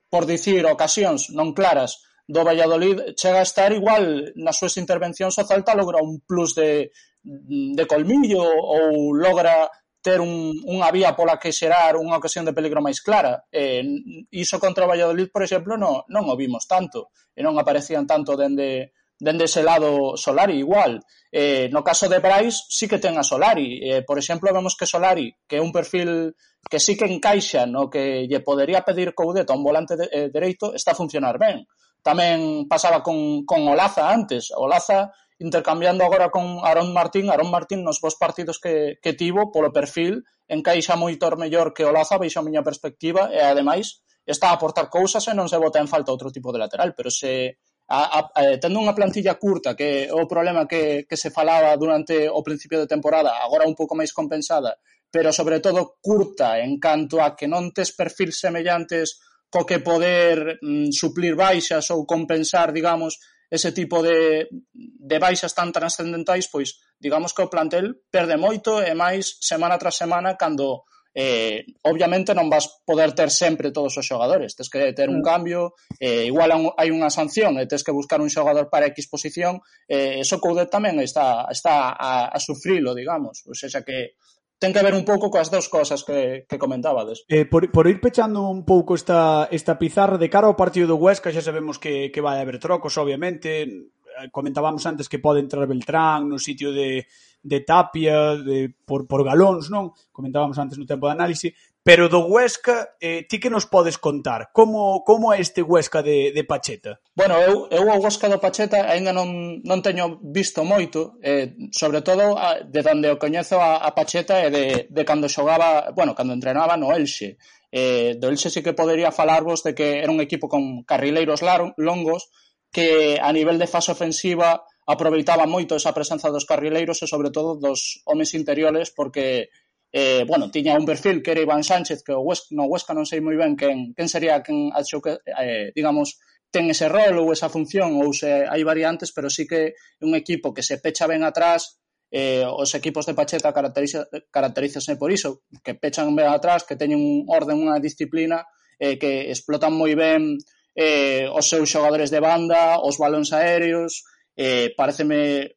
por 0.06 0.30
dicir 0.30 0.70
ocasións 0.70 1.34
non 1.34 1.58
claras, 1.58 1.98
do 2.30 2.46
Valladolid 2.46 3.18
chega 3.18 3.42
a 3.42 3.48
estar 3.50 3.74
igual 3.74 4.34
nas 4.38 4.58
súas 4.58 4.78
intervencións 4.78 5.38
o 5.38 5.46
Celta 5.50 5.74
logra 5.74 6.02
un 6.02 6.22
plus 6.22 6.54
de 6.54 6.94
de 7.26 7.86
colmillo 7.90 8.46
ou 8.46 9.10
logra 9.18 9.66
ter 10.06 10.22
un, 10.22 10.54
unha 10.70 10.94
vía 10.94 11.18
pola 11.18 11.42
que 11.42 11.50
xerar 11.50 11.98
unha 11.98 12.22
ocasión 12.22 12.46
de 12.46 12.54
peligro 12.54 12.78
máis 12.78 13.02
clara. 13.02 13.42
Eh, 13.50 13.82
iso 14.30 14.62
contra 14.62 14.86
o 14.86 14.92
Valladolid, 14.94 15.34
por 15.34 15.42
exemplo, 15.42 15.74
non, 15.82 16.06
non 16.14 16.30
o 16.30 16.38
vimos 16.38 16.70
tanto, 16.70 17.10
e 17.34 17.42
non 17.42 17.58
aparecían 17.58 18.06
tanto 18.06 18.38
dende, 18.38 18.94
dende 19.18 19.50
ese 19.50 19.66
lado 19.66 20.14
Solari 20.14 20.62
igual. 20.62 21.02
Eh, 21.34 21.74
no 21.74 21.82
caso 21.82 22.06
de 22.06 22.22
Brais, 22.22 22.70
sí 22.70 22.86
que 22.86 23.02
ten 23.02 23.18
a 23.18 23.26
Solari. 23.26 23.82
Eh, 23.82 24.06
por 24.06 24.22
exemplo, 24.22 24.54
vemos 24.54 24.78
que 24.78 24.86
Solari, 24.86 25.34
que 25.50 25.58
é 25.58 25.66
un 25.66 25.74
perfil 25.74 26.38
que 26.70 26.78
sí 26.78 26.94
que 26.94 27.10
encaixa 27.10 27.66
no 27.66 27.90
que 27.90 28.30
lle 28.30 28.46
podería 28.46 28.86
pedir 28.86 29.18
Coudet 29.18 29.50
a 29.50 29.58
un 29.58 29.66
volante 29.66 29.98
de, 29.98 30.06
eh, 30.14 30.30
dereito, 30.30 30.78
está 30.78 30.94
a 30.94 31.02
funcionar 31.02 31.42
ben. 31.42 31.66
Tamén 32.06 32.70
pasaba 32.70 33.02
con, 33.02 33.42
con 33.42 33.66
Olaza 33.66 34.06
antes. 34.06 34.54
Olaza 34.54 35.10
intercambiando 35.40 36.04
agora 36.04 36.30
con 36.30 36.64
Aaron 36.64 36.94
Martín, 36.94 37.30
Aaron 37.30 37.52
Martín 37.52 37.84
nos 37.84 38.00
vos 38.00 38.16
partidos 38.16 38.60
que, 38.60 39.00
que 39.04 39.14
tivo, 39.14 39.52
polo 39.52 39.72
perfil, 39.76 40.24
encaixa 40.48 40.96
moito 40.96 41.28
mellor 41.36 41.76
que 41.76 41.84
Olaza, 41.84 42.16
baixo 42.16 42.40
a 42.40 42.48
miña 42.48 42.64
perspectiva, 42.64 43.28
e 43.34 43.44
ademais 43.44 44.06
está 44.26 44.50
a 44.50 44.58
aportar 44.58 44.90
cousas 44.90 45.28
e 45.28 45.34
non 45.38 45.52
se 45.52 45.60
bota 45.60 45.78
en 45.78 45.92
falta 45.92 46.16
outro 46.16 46.32
tipo 46.32 46.50
de 46.50 46.62
lateral, 46.62 46.96
pero 46.98 47.12
se 47.12 47.60
a, 47.88 48.02
a, 48.18 48.20
a, 48.34 48.42
tendo 48.58 48.82
unha 48.82 48.98
plantilla 48.98 49.38
curta, 49.38 49.78
que 49.78 50.10
é 50.10 50.14
o 50.14 50.26
problema 50.26 50.66
que, 50.66 51.06
que 51.06 51.20
se 51.20 51.30
falaba 51.30 51.76
durante 51.78 52.26
o 52.26 52.42
principio 52.42 52.82
de 52.82 52.90
temporada, 52.90 53.38
agora 53.44 53.70
un 53.70 53.78
pouco 53.78 53.94
máis 53.94 54.10
compensada, 54.10 54.80
pero 55.12 55.30
sobre 55.30 55.62
todo 55.62 56.02
curta 56.02 56.58
en 56.58 56.82
canto 56.82 57.22
a 57.22 57.38
que 57.38 57.46
non 57.46 57.70
tes 57.70 57.94
perfil 57.94 58.34
semellantes 58.34 59.22
co 59.54 59.64
que 59.64 59.80
poder 59.80 60.58
mm, 60.60 60.90
suplir 60.90 61.38
baixas 61.38 61.94
ou 61.94 62.10
compensar, 62.10 62.74
digamos, 62.74 63.22
ese 63.50 63.72
tipo 63.72 64.02
de, 64.02 64.48
de 64.74 65.18
baixas 65.20 65.54
tan 65.54 65.72
transcendentais, 65.72 66.48
pois 66.50 66.82
digamos 67.00 67.34
que 67.34 67.43
o 67.46 67.52
plantel 67.52 68.02
perde 68.10 68.38
moito 68.39 68.82
e 68.82 68.91
máis 68.98 69.38
semana 69.41 69.78
tras 69.78 69.98
semana 69.98 70.38
cando 70.39 70.86
eh, 71.16 71.64
obviamente 71.88 72.36
non 72.36 72.52
vas 72.52 72.84
poder 72.84 73.16
ter 73.16 73.32
sempre 73.32 73.72
todos 73.72 73.96
os 73.96 74.04
xogadores, 74.04 74.52
tes 74.52 74.68
que 74.68 74.91
ter 74.91 75.08
un 75.08 75.24
mm. 75.24 75.26
cambio, 75.26 75.72
eh, 75.96 76.28
igual 76.28 76.76
hai 76.76 76.91
unha 76.91 77.08
sanción 77.08 77.56
e 77.56 77.64
tes 77.64 77.88
que 77.88 77.96
buscar 77.96 78.20
un 78.20 78.28
xogador 78.28 78.68
para 78.68 78.91
X 78.91 79.08
posición, 79.08 79.64
eh, 79.88 80.20
eso 80.20 80.43
Coudet 80.43 80.68
tamén 80.68 81.00
está, 81.00 81.48
está 81.48 81.96
a, 81.96 82.28
a 82.28 82.38
sufrilo, 82.43 82.91
digamos, 82.91 83.48
pois 83.48 83.56
ou 83.56 83.56
seja 83.56 83.80
que 83.88 84.20
ten 84.66 84.74
que 84.74 84.82
ver 84.82 84.97
un 84.97 85.05
pouco 85.05 85.30
coas 85.30 85.53
dous 85.53 85.70
cosas 85.70 86.01
que, 86.01 86.49
que 86.49 86.57
comentábades. 86.57 87.22
Eh, 87.30 87.45
por, 87.45 87.70
por 87.70 87.86
ir 87.86 88.01
pechando 88.01 88.49
un 88.49 88.66
pouco 88.66 88.97
esta, 88.97 89.45
esta 89.53 89.78
pizarra 89.78 90.18
de 90.18 90.26
cara 90.26 90.49
ao 90.49 90.57
partido 90.57 90.89
do 90.89 90.97
Huesca, 90.97 91.30
xa 91.30 91.45
sabemos 91.45 91.78
que, 91.78 92.09
que 92.09 92.24
vai 92.26 92.41
haber 92.41 92.57
trocos, 92.57 92.97
obviamente, 92.97 93.61
eh, 93.61 94.28
comentábamos 94.34 94.82
antes 94.89 95.05
que 95.05 95.22
pode 95.22 95.38
entrar 95.38 95.70
Beltrán 95.70 96.26
no 96.26 96.41
sitio 96.41 96.74
de, 96.74 97.05
de 97.45 97.61
Tapia, 97.61 98.41
de, 98.41 98.74
por, 98.89 99.05
por 99.05 99.22
galóns, 99.22 99.70
non? 99.70 99.93
Comentábamos 100.09 100.57
antes 100.57 100.82
no 100.82 100.89
tempo 100.89 101.05
de 101.05 101.13
análise. 101.13 101.53
Pero 101.86 102.10
do 102.10 102.26
Huesca, 102.26 102.98
eh, 103.00 103.30
ti 103.30 103.38
que 103.38 103.54
nos 103.54 103.70
podes 103.70 104.02
contar? 104.02 104.50
Como, 104.58 105.06
como 105.06 105.30
é 105.30 105.38
este 105.38 105.62
Huesca 105.62 106.02
de, 106.02 106.34
de 106.34 106.44
Pacheta? 106.44 106.98
Bueno, 107.14 107.38
eu, 107.38 107.70
eu 107.70 107.86
o 107.86 108.02
Huesca 108.02 108.26
do 108.26 108.42
Pacheta 108.42 108.90
aínda 108.90 109.14
non, 109.14 109.62
non 109.62 109.86
teño 109.86 110.18
visto 110.26 110.66
moito, 110.66 111.22
eh, 111.22 111.54
sobre 111.70 112.02
todo 112.02 112.42
a, 112.42 112.58
de 112.66 112.82
onde 112.90 113.14
o 113.14 113.22
coñezo 113.22 113.62
a, 113.62 113.86
a 113.86 113.94
Pacheta 113.94 114.42
e 114.42 114.50
de, 114.50 114.66
de 114.90 115.04
cando 115.06 115.30
xogaba, 115.30 115.94
bueno, 115.94 116.18
cando 116.18 116.34
entrenaba 116.34 116.74
no 116.74 116.90
Elxe. 116.90 117.38
Eh, 117.70 118.18
do 118.18 118.34
Elxe 118.34 118.50
sí 118.50 118.66
que 118.66 118.74
podería 118.74 119.14
falarvos 119.14 119.62
de 119.62 119.78
que 119.78 120.02
era 120.02 120.10
un 120.10 120.26
equipo 120.26 120.50
con 120.50 120.82
carrileiros 120.90 121.46
lar, 121.46 121.78
longos 121.78 122.34
que 122.74 123.22
a 123.22 123.30
nivel 123.30 123.62
de 123.62 123.70
fase 123.70 123.94
ofensiva 123.94 124.66
aproveitaba 124.90 125.46
moito 125.46 125.78
esa 125.78 125.94
presenza 125.94 126.34
dos 126.34 126.50
carrileiros 126.50 126.98
e 127.02 127.06
sobre 127.06 127.30
todo 127.30 127.62
dos 127.62 128.02
homes 128.10 128.34
interiores 128.34 128.90
porque 128.90 129.54
eh, 129.98 130.26
bueno, 130.28 130.52
tiña 130.52 130.78
un 130.78 130.86
perfil 130.86 131.24
que 131.24 131.32
era 131.32 131.41
Iván 131.41 131.64
Sánchez, 131.64 132.04
que 132.04 132.12
o 132.12 132.20
Huesca, 132.20 132.52
no 132.52 132.68
Huesca 132.68 132.91
non 132.91 133.08
sei 133.08 133.24
moi 133.24 133.39
ben 133.39 133.56
quen, 133.56 133.96
quen 133.96 134.12
sería 134.12 134.43
quen 134.43 134.68
acho 134.76 135.00
que, 135.00 135.24
eh, 135.24 135.72
digamos, 135.72 136.20
ten 136.52 136.68
ese 136.68 136.91
rol 136.91 137.16
ou 137.24 137.32
esa 137.32 137.48
función 137.48 137.96
ou 138.04 138.12
se 138.12 138.43
hai 138.43 138.60
variantes, 138.68 139.16
pero 139.16 139.32
sí 139.32 139.48
que 139.48 139.72
é 139.72 140.04
un 140.04 140.12
equipo 140.12 140.52
que 140.52 140.68
se 140.68 140.84
pecha 140.84 141.08
ben 141.08 141.24
atrás, 141.24 141.80
eh, 142.12 142.43
os 142.43 142.76
equipos 142.76 143.08
de 143.08 143.16
Pacheta 143.16 143.56
caracteriza, 143.56 144.04
caracterízase 144.36 145.00
por 145.00 145.16
iso, 145.16 145.48
que 145.64 145.80
pechan 145.80 146.12
ben 146.12 146.28
atrás, 146.28 146.68
que 146.68 146.76
teñen 146.76 147.00
un 147.00 147.24
orden, 147.32 147.64
unha 147.64 147.80
disciplina, 147.80 148.43
eh, 148.76 149.00
que 149.00 149.32
explotan 149.32 149.72
moi 149.72 149.96
ben 149.96 150.36
eh, 150.76 151.24
os 151.32 151.48
seus 151.48 151.72
xogadores 151.72 152.12
de 152.12 152.20
banda, 152.20 152.84
os 152.84 153.00
balóns 153.00 153.32
aéreos, 153.32 154.04
eh, 154.36 154.74
pareceme 154.76 155.56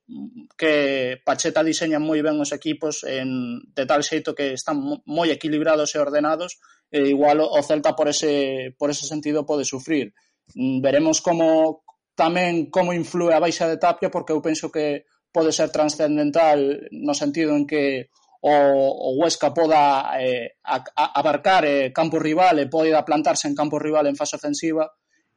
que 0.56 1.18
Pacheta 1.26 1.66
diseña 1.66 1.98
moi 1.98 2.22
ben 2.22 2.38
os 2.38 2.54
equipos 2.54 3.02
en, 3.02 3.58
de 3.74 3.84
tal 3.84 4.06
xeito 4.06 4.38
que 4.38 4.54
están 4.54 4.78
moi 5.02 5.28
equilibrados 5.34 5.94
e 5.94 5.98
ordenados 5.98 6.62
e 6.88 7.10
igual 7.10 7.42
o 7.42 7.60
Celta 7.66 7.98
por 7.98 8.08
ese, 8.08 8.72
por 8.78 8.88
ese 8.88 9.04
sentido 9.04 9.44
pode 9.44 9.66
sufrir. 9.66 10.14
Mm, 10.54 10.80
veremos 10.80 11.18
como 11.20 11.82
tamén 12.14 12.70
como 12.70 12.94
influe 12.94 13.34
a 13.34 13.42
baixa 13.42 13.66
de 13.66 13.78
Tapia 13.82 14.10
porque 14.10 14.30
eu 14.34 14.40
penso 14.42 14.70
que 14.70 15.06
pode 15.34 15.50
ser 15.50 15.70
transcendental 15.70 16.88
no 16.90 17.14
sentido 17.14 17.54
en 17.54 17.66
que 17.66 18.10
o, 18.40 18.54
o 18.54 19.08
Huesca 19.18 19.52
poda 19.54 20.14
eh, 20.22 20.56
a, 20.62 20.82
a, 20.96 21.04
abarcar 21.18 21.66
eh, 21.66 21.92
campo 21.92 22.18
rival 22.18 22.58
e 22.62 22.70
poida 22.70 23.02
plantarse 23.02 23.50
en 23.50 23.54
campo 23.58 23.78
rival 23.78 24.06
en 24.06 24.14
fase 24.14 24.38
ofensiva 24.38 24.86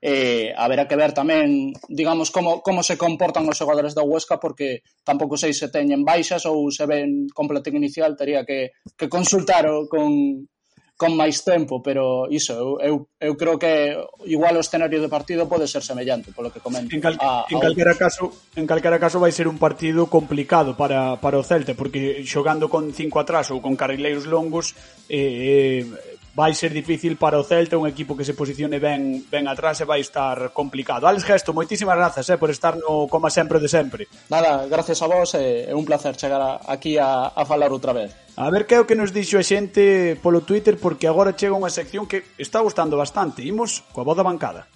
eh, 0.02 0.52
haberá 0.58 0.90
que 0.90 0.98
ver 0.98 1.14
tamén, 1.14 1.78
digamos, 1.86 2.34
como, 2.34 2.66
como 2.66 2.82
se 2.82 2.98
comportan 2.98 3.46
os 3.46 3.56
xogadores 3.56 3.94
do 3.94 4.02
Huesca, 4.02 4.42
porque 4.42 4.82
tampouco 5.06 5.38
sei 5.38 5.54
se 5.54 5.70
teñen 5.70 6.02
baixas 6.02 6.50
ou 6.50 6.74
se 6.74 6.90
ven 6.90 7.30
completo 7.30 7.70
inicial, 7.70 8.18
tería 8.18 8.42
que, 8.42 8.74
que 8.98 9.06
consultar 9.06 9.70
con, 9.86 10.50
con 11.02 11.18
máis 11.18 11.42
tempo, 11.42 11.82
pero 11.82 12.30
iso, 12.30 12.54
eu, 12.54 12.70
eu, 12.82 12.96
eu 13.18 13.34
creo 13.34 13.58
que 13.62 13.98
igual 14.30 14.54
o 14.54 14.62
escenario 14.62 15.02
de 15.02 15.10
partido 15.10 15.50
pode 15.50 15.66
ser 15.66 15.82
semellante, 15.82 16.30
polo 16.30 16.54
que 16.54 16.62
comento. 16.62 16.94
En, 16.94 17.02
cal, 17.02 17.18
a, 17.18 17.46
en 17.50 17.58
a 17.58 17.62
calquera 17.62 17.98
caso, 17.98 18.30
en 18.54 18.70
calquera 18.70 19.02
caso 19.02 19.18
vai 19.18 19.34
ser 19.34 19.50
un 19.50 19.58
partido 19.58 20.10
complicado 20.10 20.78
para, 20.78 21.18
para 21.18 21.38
o 21.38 21.46
Celta, 21.46 21.74
porque 21.74 22.22
xogando 22.26 22.70
con 22.70 22.94
cinco 22.94 23.18
atrás 23.18 23.50
ou 23.50 23.62
con 23.62 23.74
carrileiros 23.74 24.30
longos, 24.30 24.78
eh, 25.10 25.86
eh 25.86 26.11
vai 26.34 26.54
ser 26.56 26.72
difícil 26.72 27.18
para 27.18 27.40
o 27.40 27.44
Celta, 27.44 27.78
un 27.78 27.88
equipo 27.88 28.16
que 28.16 28.24
se 28.24 28.34
posicione 28.34 28.80
ben 28.80 29.26
ben 29.28 29.48
atrás 29.48 29.80
e 29.82 29.86
vai 29.86 30.00
estar 30.00 30.56
complicado. 30.56 31.08
Alex 31.08 31.28
Gesto, 31.28 31.52
moitísimas 31.52 31.98
grazas 31.98 32.28
eh, 32.32 32.40
por 32.40 32.50
estar 32.50 32.80
no 32.80 33.08
Coma 33.12 33.30
sempre 33.30 33.60
de 33.60 33.68
sempre. 33.68 34.08
Nada, 34.32 34.68
gracias 34.68 35.02
a 35.04 35.08
vos, 35.08 35.36
eh, 35.36 35.68
é 35.68 35.72
eh, 35.72 35.76
un 35.76 35.84
placer 35.84 36.16
chegar 36.16 36.40
a, 36.40 36.60
aquí 36.72 36.96
a, 36.98 37.36
a 37.36 37.44
falar 37.44 37.72
outra 37.72 37.92
vez. 37.92 38.16
A 38.40 38.48
ver 38.50 38.64
que 38.64 38.76
é 38.76 38.80
o 38.80 38.88
que 38.88 38.96
nos 38.96 39.12
dixo 39.12 39.36
a 39.36 39.44
xente 39.44 40.16
polo 40.24 40.48
Twitter, 40.48 40.80
porque 40.80 41.08
agora 41.08 41.36
chega 41.36 41.58
unha 41.58 41.72
sección 41.72 42.08
que 42.08 42.24
está 42.40 42.64
gustando 42.64 42.96
bastante. 42.96 43.44
Imos 43.44 43.84
coa 43.92 44.08
voz 44.08 44.16
da 44.16 44.24
bancada. 44.24 44.72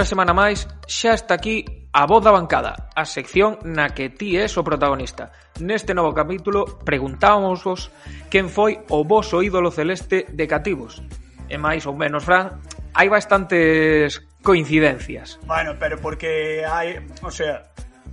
Outra 0.00 0.16
semana 0.16 0.32
máis, 0.32 0.64
xa 0.88 1.12
está 1.12 1.36
aquí 1.36 1.84
a 1.92 2.08
voz 2.08 2.24
da 2.24 2.32
bancada, 2.32 2.88
a 2.96 3.04
sección 3.04 3.60
na 3.68 3.92
que 3.92 4.08
ti 4.08 4.32
és 4.32 4.56
o 4.56 4.64
protagonista. 4.64 5.28
Neste 5.60 5.92
novo 5.92 6.16
capítulo 6.16 6.80
preguntábamos 6.88 7.60
vos 7.60 7.92
quen 8.32 8.48
foi 8.48 8.80
o 8.88 9.04
voso 9.04 9.44
ídolo 9.44 9.68
celeste 9.68 10.24
de 10.24 10.48
cativos. 10.48 11.04
E 11.52 11.60
máis 11.60 11.84
ou 11.84 11.92
menos, 11.92 12.24
Fran, 12.24 12.64
hai 12.96 13.12
bastantes 13.12 14.24
coincidencias. 14.40 15.36
Bueno, 15.44 15.76
pero 15.76 16.00
porque 16.00 16.64
hai, 16.64 17.04
o 17.20 17.28
sea, 17.28 17.68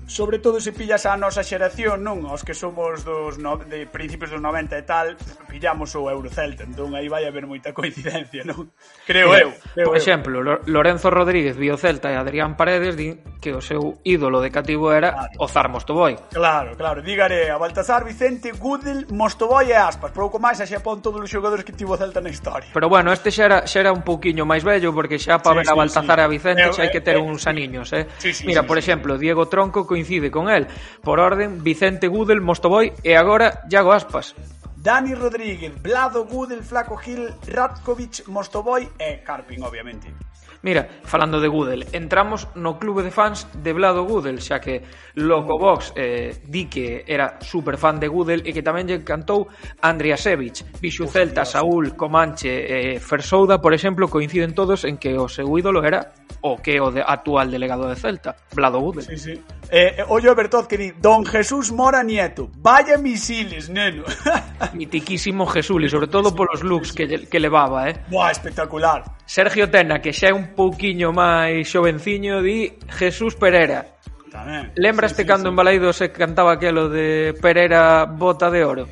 sobre 0.08 0.40
todo 0.40 0.60
se 0.60 0.72
pillas 0.72 1.06
a 1.06 1.20
nosa 1.20 1.44
xeración, 1.44 2.02
non? 2.02 2.24
Os 2.32 2.48
que 2.48 2.56
somos 2.56 3.04
dos 3.04 3.36
no, 3.38 3.60
de 3.60 3.84
principios 3.86 4.32
dos 4.32 4.40
90 4.40 4.80
e 4.80 4.84
tal, 4.88 5.08
pillamos 5.52 5.92
o 6.00 6.08
Eurocelta, 6.08 6.64
entón 6.64 6.96
aí 6.96 7.12
vai 7.12 7.28
haber 7.28 7.44
moita 7.44 7.76
coincidencia, 7.76 8.48
non? 8.48 8.72
Creo 9.04 9.36
eh, 9.36 9.44
eu. 9.44 9.52
Creo 9.76 9.88
por 9.92 10.00
eu. 10.00 10.02
exemplo, 10.02 10.40
Lorenzo 10.64 11.12
Rodríguez 11.12 11.60
vio 11.60 11.76
Celta 11.76 12.08
e 12.08 12.16
Adrián 12.16 12.56
Paredes 12.56 12.96
din 12.96 13.20
que 13.44 13.52
o 13.52 13.60
seu 13.60 14.00
ídolo 14.08 14.40
de 14.40 14.50
cativo 14.50 14.96
era 14.96 15.12
claro. 15.12 15.44
o 15.44 15.46
Zar 15.52 15.68
Mostoboy. 15.68 16.16
Claro, 16.32 16.80
claro. 16.80 17.04
Dígare 17.04 17.52
a 17.52 17.60
Baltasar, 17.60 18.08
Vicente, 18.08 18.56
Gudel, 18.56 19.12
Mostoboy 19.12 19.70
e 19.70 19.76
Aspas. 19.76 20.16
Pouco 20.16 20.40
máis 20.40 20.64
xa 20.64 20.80
pon 20.80 21.04
todos 21.04 21.20
os 21.20 21.28
xogadores 21.28 21.68
que 21.68 21.76
tivo 21.76 22.00
Celta 22.00 22.24
na 22.24 22.32
historia. 22.32 22.72
Pero 22.72 22.88
bueno, 22.88 23.12
este 23.12 23.28
xa 23.28 23.44
era, 23.44 23.60
xa 23.68 23.84
era 23.84 23.92
un 23.92 24.08
pouquiño 24.08 24.48
máis 24.48 24.64
vello 24.64 24.96
porque 24.96 25.20
xa 25.20 25.44
para 25.44 25.52
sí, 25.52 25.58
ver 25.60 25.68
sí, 25.68 25.74
a 25.74 25.76
Baltasar 25.76 26.18
sí. 26.18 26.24
e 26.24 26.26
a 26.26 26.32
Vicente 26.32 26.64
xa 26.72 26.88
hai 26.88 26.90
eh, 26.90 26.96
que 26.96 27.04
ter 27.04 27.20
eh, 27.20 27.24
uns 27.24 27.44
aniños, 27.44 27.92
eh? 27.92 28.08
Sí, 28.24 28.32
sí, 28.32 28.48
Mira, 28.48 28.64
sí, 28.64 28.68
por 28.72 28.80
sí. 28.80 28.88
exemplo, 28.88 29.20
Diego 29.20 29.52
Tronco 29.52 29.84
coincide 29.98 30.30
con 30.30 30.50
el, 30.50 30.68
por 31.02 31.20
orden 31.20 31.64
Vicente 31.64 32.08
Gudel, 32.08 32.42
Mostoboy 32.42 32.94
e 33.04 33.16
agora 33.18 33.64
Iago 33.70 33.92
Aspas. 33.92 34.36
Dani 34.76 35.16
Rodríguez, 35.16 35.74
Blado 35.82 36.26
Gudel, 36.26 36.64
Flaco 36.64 36.98
Gil, 36.98 37.34
Ratkovic, 37.48 38.28
Mostoboy 38.28 38.88
e 39.00 39.24
Carpin, 39.26 39.64
obviamente. 39.64 40.14
Mira, 40.62 40.90
falando 41.04 41.40
de 41.40 41.48
Google, 41.48 41.86
entramos 41.92 42.48
no 42.56 42.80
clube 42.80 43.04
de 43.04 43.12
fans 43.12 43.48
de 43.54 43.74
Vlado 43.74 44.04
Google, 44.04 44.42
xa 44.42 44.60
que 44.60 44.82
Locobox 45.14 45.94
eh, 45.96 46.34
di 46.46 46.66
que 46.66 47.06
era 47.06 47.38
super 47.42 47.78
fan 47.78 48.00
de 48.00 48.08
Google 48.10 48.42
e 48.42 48.52
que 48.54 48.66
tamén 48.66 48.90
lle 48.90 49.06
cantou 49.06 49.48
Andrea 49.86 50.18
Sevich, 50.18 50.66
Bixu 50.82 51.06
Celta, 51.06 51.46
Saúl, 51.46 51.94
Comanche, 51.94 52.50
eh, 52.50 52.98
Fersouda, 52.98 53.62
por 53.62 53.74
exemplo, 53.74 54.10
coinciden 54.10 54.58
todos 54.58 54.86
en 54.86 54.98
que 54.98 55.14
o 55.14 55.30
seu 55.30 55.46
ídolo 55.58 55.86
era 55.86 56.14
o 56.42 56.58
que 56.58 56.82
o 56.82 56.90
de, 56.90 57.02
actual 57.06 57.52
delegado 57.52 57.90
de 57.90 57.96
Celta, 57.96 58.36
Vlado 58.54 58.80
Google. 58.80 59.04
Sí, 59.04 59.18
sí. 59.18 59.34
Eh, 59.70 59.98
eh 59.98 60.06
ollo 60.08 60.34
Bertoz 60.34 60.68
que 60.68 60.78
di 60.78 60.92
Don 60.98 61.26
Jesús 61.26 61.72
Mora 61.72 62.02
Nieto, 62.04 62.50
vaya 62.58 62.98
misiles, 62.98 63.70
neno. 63.70 64.04
Mitiquísimo 64.74 65.46
Jesús, 65.46 65.84
e 65.84 65.90
sobre 65.90 66.08
todo 66.08 66.34
polos 66.34 66.64
looks 66.64 66.94
que, 66.94 67.28
que 67.28 67.40
levaba, 67.40 67.90
eh. 67.90 68.00
Buah, 68.10 68.32
espectacular. 68.32 69.04
Sergio 69.26 69.70
Tena, 69.70 70.00
que 70.00 70.14
xa 70.14 70.32
é 70.32 70.34
un 70.34 70.47
pouquiño 70.56 71.12
máis 71.12 71.68
xovenciño 71.68 72.40
di 72.44 72.76
Jesús 72.88 73.36
Pereira. 73.36 73.98
Tamén. 74.32 74.72
Lembraste 74.76 75.24
sí, 75.24 75.26
sí, 75.26 75.30
cando 75.30 75.48
sí. 75.48 75.52
en 75.52 75.56
Balaido 75.56 75.90
se 75.92 76.12
cantaba 76.12 76.56
aquelo 76.56 76.90
de 76.90 77.34
Pereira 77.42 78.06
bota 78.06 78.52
de 78.52 78.62
oro? 78.64 78.86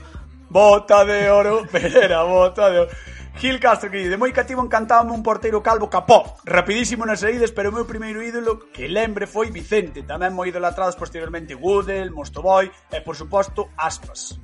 Bota 0.49 1.03
de 1.03 1.29
oro, 1.29 1.63
Pereira 1.71 2.23
bota 2.23 2.69
de 2.69 2.79
oro. 2.87 2.91
Gil 3.35 3.59
Castro 3.59 3.91
que 3.91 4.07
de 4.07 4.15
moi 4.15 4.31
cativo 4.31 4.63
encantábame 4.63 5.11
un 5.11 5.19
porteiro 5.19 5.59
calvo 5.59 5.91
capó, 5.91 6.39
rapidísimo 6.47 7.03
nas 7.03 7.19
saídas, 7.19 7.51
pero 7.51 7.67
o 7.67 7.75
meu 7.75 7.83
primeiro 7.83 8.23
ídolo 8.23 8.71
que 8.71 8.87
lembre 8.87 9.27
foi 9.27 9.51
Vicente, 9.51 10.07
tamén 10.07 10.31
moi 10.31 10.47
idolatrados 10.47 10.95
posteriormente 10.95 11.51
Goodell, 11.59 12.15
Mostoboy 12.15 12.71
e, 12.95 13.03
por 13.03 13.19
suposto, 13.19 13.75
Aspas. 13.75 14.39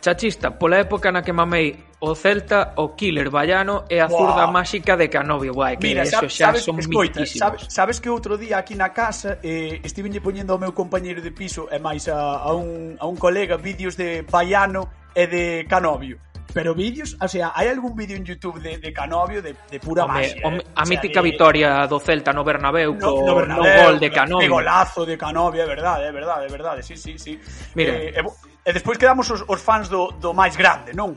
Chachista, 0.00 0.50
pola 0.58 0.78
época 0.78 1.10
na 1.10 1.22
que 1.22 1.32
mamei 1.32 1.76
o 2.00 2.14
Celta, 2.14 2.74
o 2.76 2.94
Killer 2.94 3.30
Vallano 3.30 3.84
e 3.88 3.98
a 3.98 4.08
zurda 4.08 4.44
wow. 4.44 4.52
máxica 4.52 4.96
de 4.96 5.08
Canovio. 5.08 5.52
Guai, 5.54 5.76
que 5.76 5.88
Mira, 5.88 6.02
eso 6.02 6.28
xa 6.28 6.52
sabes, 6.52 6.62
son 6.62 6.78
escoita, 6.78 7.24
sabes, 7.26 7.66
sabes 7.68 7.96
que 8.00 8.10
outro 8.10 8.36
día 8.36 8.58
aquí 8.58 8.74
na 8.74 8.90
casa 8.90 9.38
eh, 9.42 9.80
estivenlle 9.82 10.20
poñendo 10.20 10.52
ao 10.52 10.58
meu 10.58 10.72
compañeiro 10.72 11.22
de 11.22 11.32
piso 11.32 11.68
e 11.72 11.78
máis 11.80 12.06
a, 12.08 12.44
a, 12.44 12.52
un, 12.52 12.96
a 13.00 13.06
un 13.06 13.16
colega 13.16 13.56
vídeos 13.56 13.96
de 13.96 14.22
Vallano 14.22 14.88
e 15.14 15.26
de 15.26 15.64
Canovio. 15.68 16.20
Pero 16.52 16.74
vídeos, 16.74 17.16
o 17.20 17.28
sea, 17.28 17.52
hai 17.52 17.68
algún 17.68 17.92
vídeo 17.96 18.16
en 18.16 18.24
YouTube 18.24 18.60
de, 18.60 18.78
de 18.78 18.92
Canovio 18.92 19.42
de, 19.42 19.56
de 19.68 19.78
pura 19.80 20.04
home, 20.04 20.24
magia. 20.24 20.40
Home, 20.44 20.60
eh? 20.64 20.72
a 20.72 20.82
o 20.82 20.86
sea, 20.86 20.90
mítica 20.96 21.20
de... 21.20 21.28
vitoria 21.28 21.84
do 21.88 21.98
Celta 22.00 22.32
no 22.32 22.44
Bernabéu 22.44 22.92
no, 22.92 23.00
co 23.00 23.24
no, 23.24 23.34
Bernabéu, 23.36 23.76
no 23.76 23.82
gol 23.84 23.96
de 24.00 24.08
Canovio. 24.08 24.44
De 24.44 24.48
golazo 24.48 25.04
de 25.04 25.16
Canovio, 25.16 25.60
é 25.60 25.66
verdade, 25.66 26.04
é 26.08 26.12
verdade, 26.12 26.44
é 26.46 26.48
verdade, 26.48 26.80
sí, 26.84 26.96
sí, 26.96 27.18
sí. 27.18 27.40
Mira, 27.74 27.92
eh, 27.92 28.12
eh, 28.16 28.24
E 28.66 28.72
despois 28.74 28.98
quedamos 28.98 29.30
os, 29.30 29.46
os 29.46 29.62
fans 29.62 29.86
do, 29.86 30.10
do 30.18 30.34
máis 30.34 30.58
grande, 30.58 30.90
non? 30.90 31.14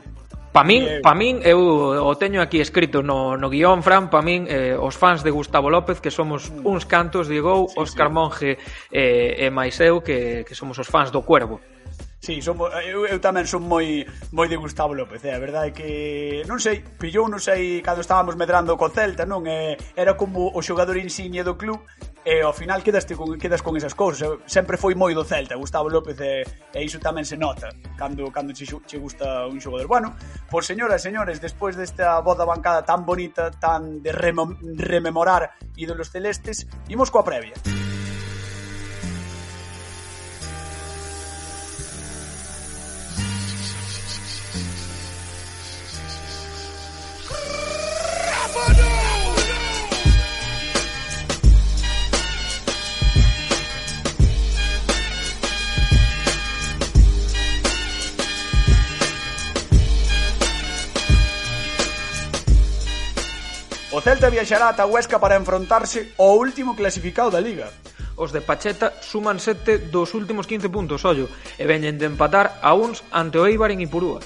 Pa 0.54 0.62
min, 0.62 0.86
eh, 0.86 1.02
pa 1.02 1.18
min, 1.18 1.42
eu 1.42 1.58
o 1.98 2.14
teño 2.14 2.38
aquí 2.38 2.62
escrito 2.62 3.02
no, 3.02 3.34
no 3.34 3.50
guión, 3.50 3.82
Fran, 3.82 4.06
pa 4.06 4.22
min, 4.22 4.46
eh, 4.46 4.78
os 4.78 4.94
fans 4.94 5.26
de 5.26 5.34
Gustavo 5.34 5.66
López, 5.66 5.98
que 5.98 6.14
somos 6.14 6.46
uns 6.62 6.86
cantos, 6.86 7.26
digou, 7.26 7.66
sí, 7.66 7.74
Óscar 7.78 8.06
sí. 8.06 8.14
Monge 8.14 8.50
eh, 8.94 9.46
e 9.46 9.50
máis 9.50 9.78
eu, 9.82 9.98
que, 9.98 10.46
que 10.46 10.54
somos 10.54 10.78
os 10.78 10.86
fans 10.86 11.10
do 11.10 11.26
Cuervo. 11.26 11.58
Sí, 12.20 12.42
son, 12.42 12.60
eu, 12.84 13.08
eu 13.08 13.16
tamén 13.16 13.48
son 13.48 13.64
moi 13.64 14.04
moi 14.36 14.44
de 14.44 14.60
Gustavo 14.60 14.92
López, 14.92 15.24
eh? 15.24 15.32
a 15.32 15.40
verdade 15.40 15.72
é 15.72 15.74
que 15.74 15.90
non 16.44 16.60
sei, 16.60 16.84
pillou 16.84 17.32
non 17.32 17.40
sei 17.40 17.80
cando 17.80 18.04
estábamos 18.04 18.36
medrando 18.36 18.76
co 18.76 18.92
Celta, 18.92 19.24
non? 19.24 19.48
Eh, 19.48 19.80
era 19.96 20.20
como 20.20 20.52
o 20.52 20.60
xogador 20.60 21.00
insigne 21.00 21.40
do 21.40 21.56
club 21.56 21.80
e 22.20 22.36
eh, 22.36 22.44
ao 22.44 22.52
final 22.52 22.84
quedaste 22.84 23.16
con, 23.16 23.40
quedas 23.40 23.64
con 23.64 23.72
esas 23.80 23.96
cousas. 23.96 24.36
Sempre 24.44 24.76
foi 24.76 24.92
moi 24.92 25.16
do 25.16 25.24
Celta, 25.24 25.56
Gustavo 25.56 25.88
López 25.88 26.20
e, 26.20 26.44
eh, 26.44 26.76
e 26.76 26.84
iso 26.84 27.00
tamén 27.00 27.24
se 27.24 27.40
nota 27.40 27.72
cando 27.96 28.28
cando 28.28 28.52
che, 28.52 28.68
che 28.68 29.00
gusta 29.00 29.48
un 29.48 29.56
xogador. 29.56 29.88
Bueno, 29.88 30.12
pois 30.52 30.68
señoras 30.68 31.00
e 31.00 31.08
señores, 31.08 31.40
despois 31.40 31.72
desta 31.72 32.20
voz 32.20 32.36
da 32.36 32.44
bancada 32.44 32.84
tan 32.84 33.08
bonita, 33.08 33.48
tan 33.48 34.04
de 34.04 34.12
remo, 34.12 34.60
rememorar 34.76 35.56
ídolos 35.72 36.12
celestes, 36.12 36.68
imos 36.92 37.08
coa 37.08 37.24
previa. 37.24 37.56
Música 37.64 37.89
O 64.00 64.02
Celta 64.02 64.32
viaxará 64.32 64.72
ata 64.72 64.88
Huesca 64.88 65.20
para 65.20 65.36
enfrontarse 65.36 66.16
ao 66.16 66.40
último 66.40 66.72
clasificado 66.72 67.28
da 67.28 67.36
Liga. 67.36 67.68
Os 68.16 68.32
de 68.32 68.40
Pacheta 68.40 68.96
suman 69.04 69.36
sete 69.36 69.76
dos 69.92 70.16
últimos 70.16 70.48
15 70.48 70.72
puntos, 70.72 71.04
ollo, 71.04 71.28
e 71.60 71.68
veñen 71.68 72.00
de 72.00 72.08
empatar 72.08 72.64
a 72.64 72.72
uns 72.72 73.04
ante 73.12 73.36
o 73.36 73.44
Eibar 73.44 73.68
en 73.76 73.84
Ipurúa. 73.84 74.24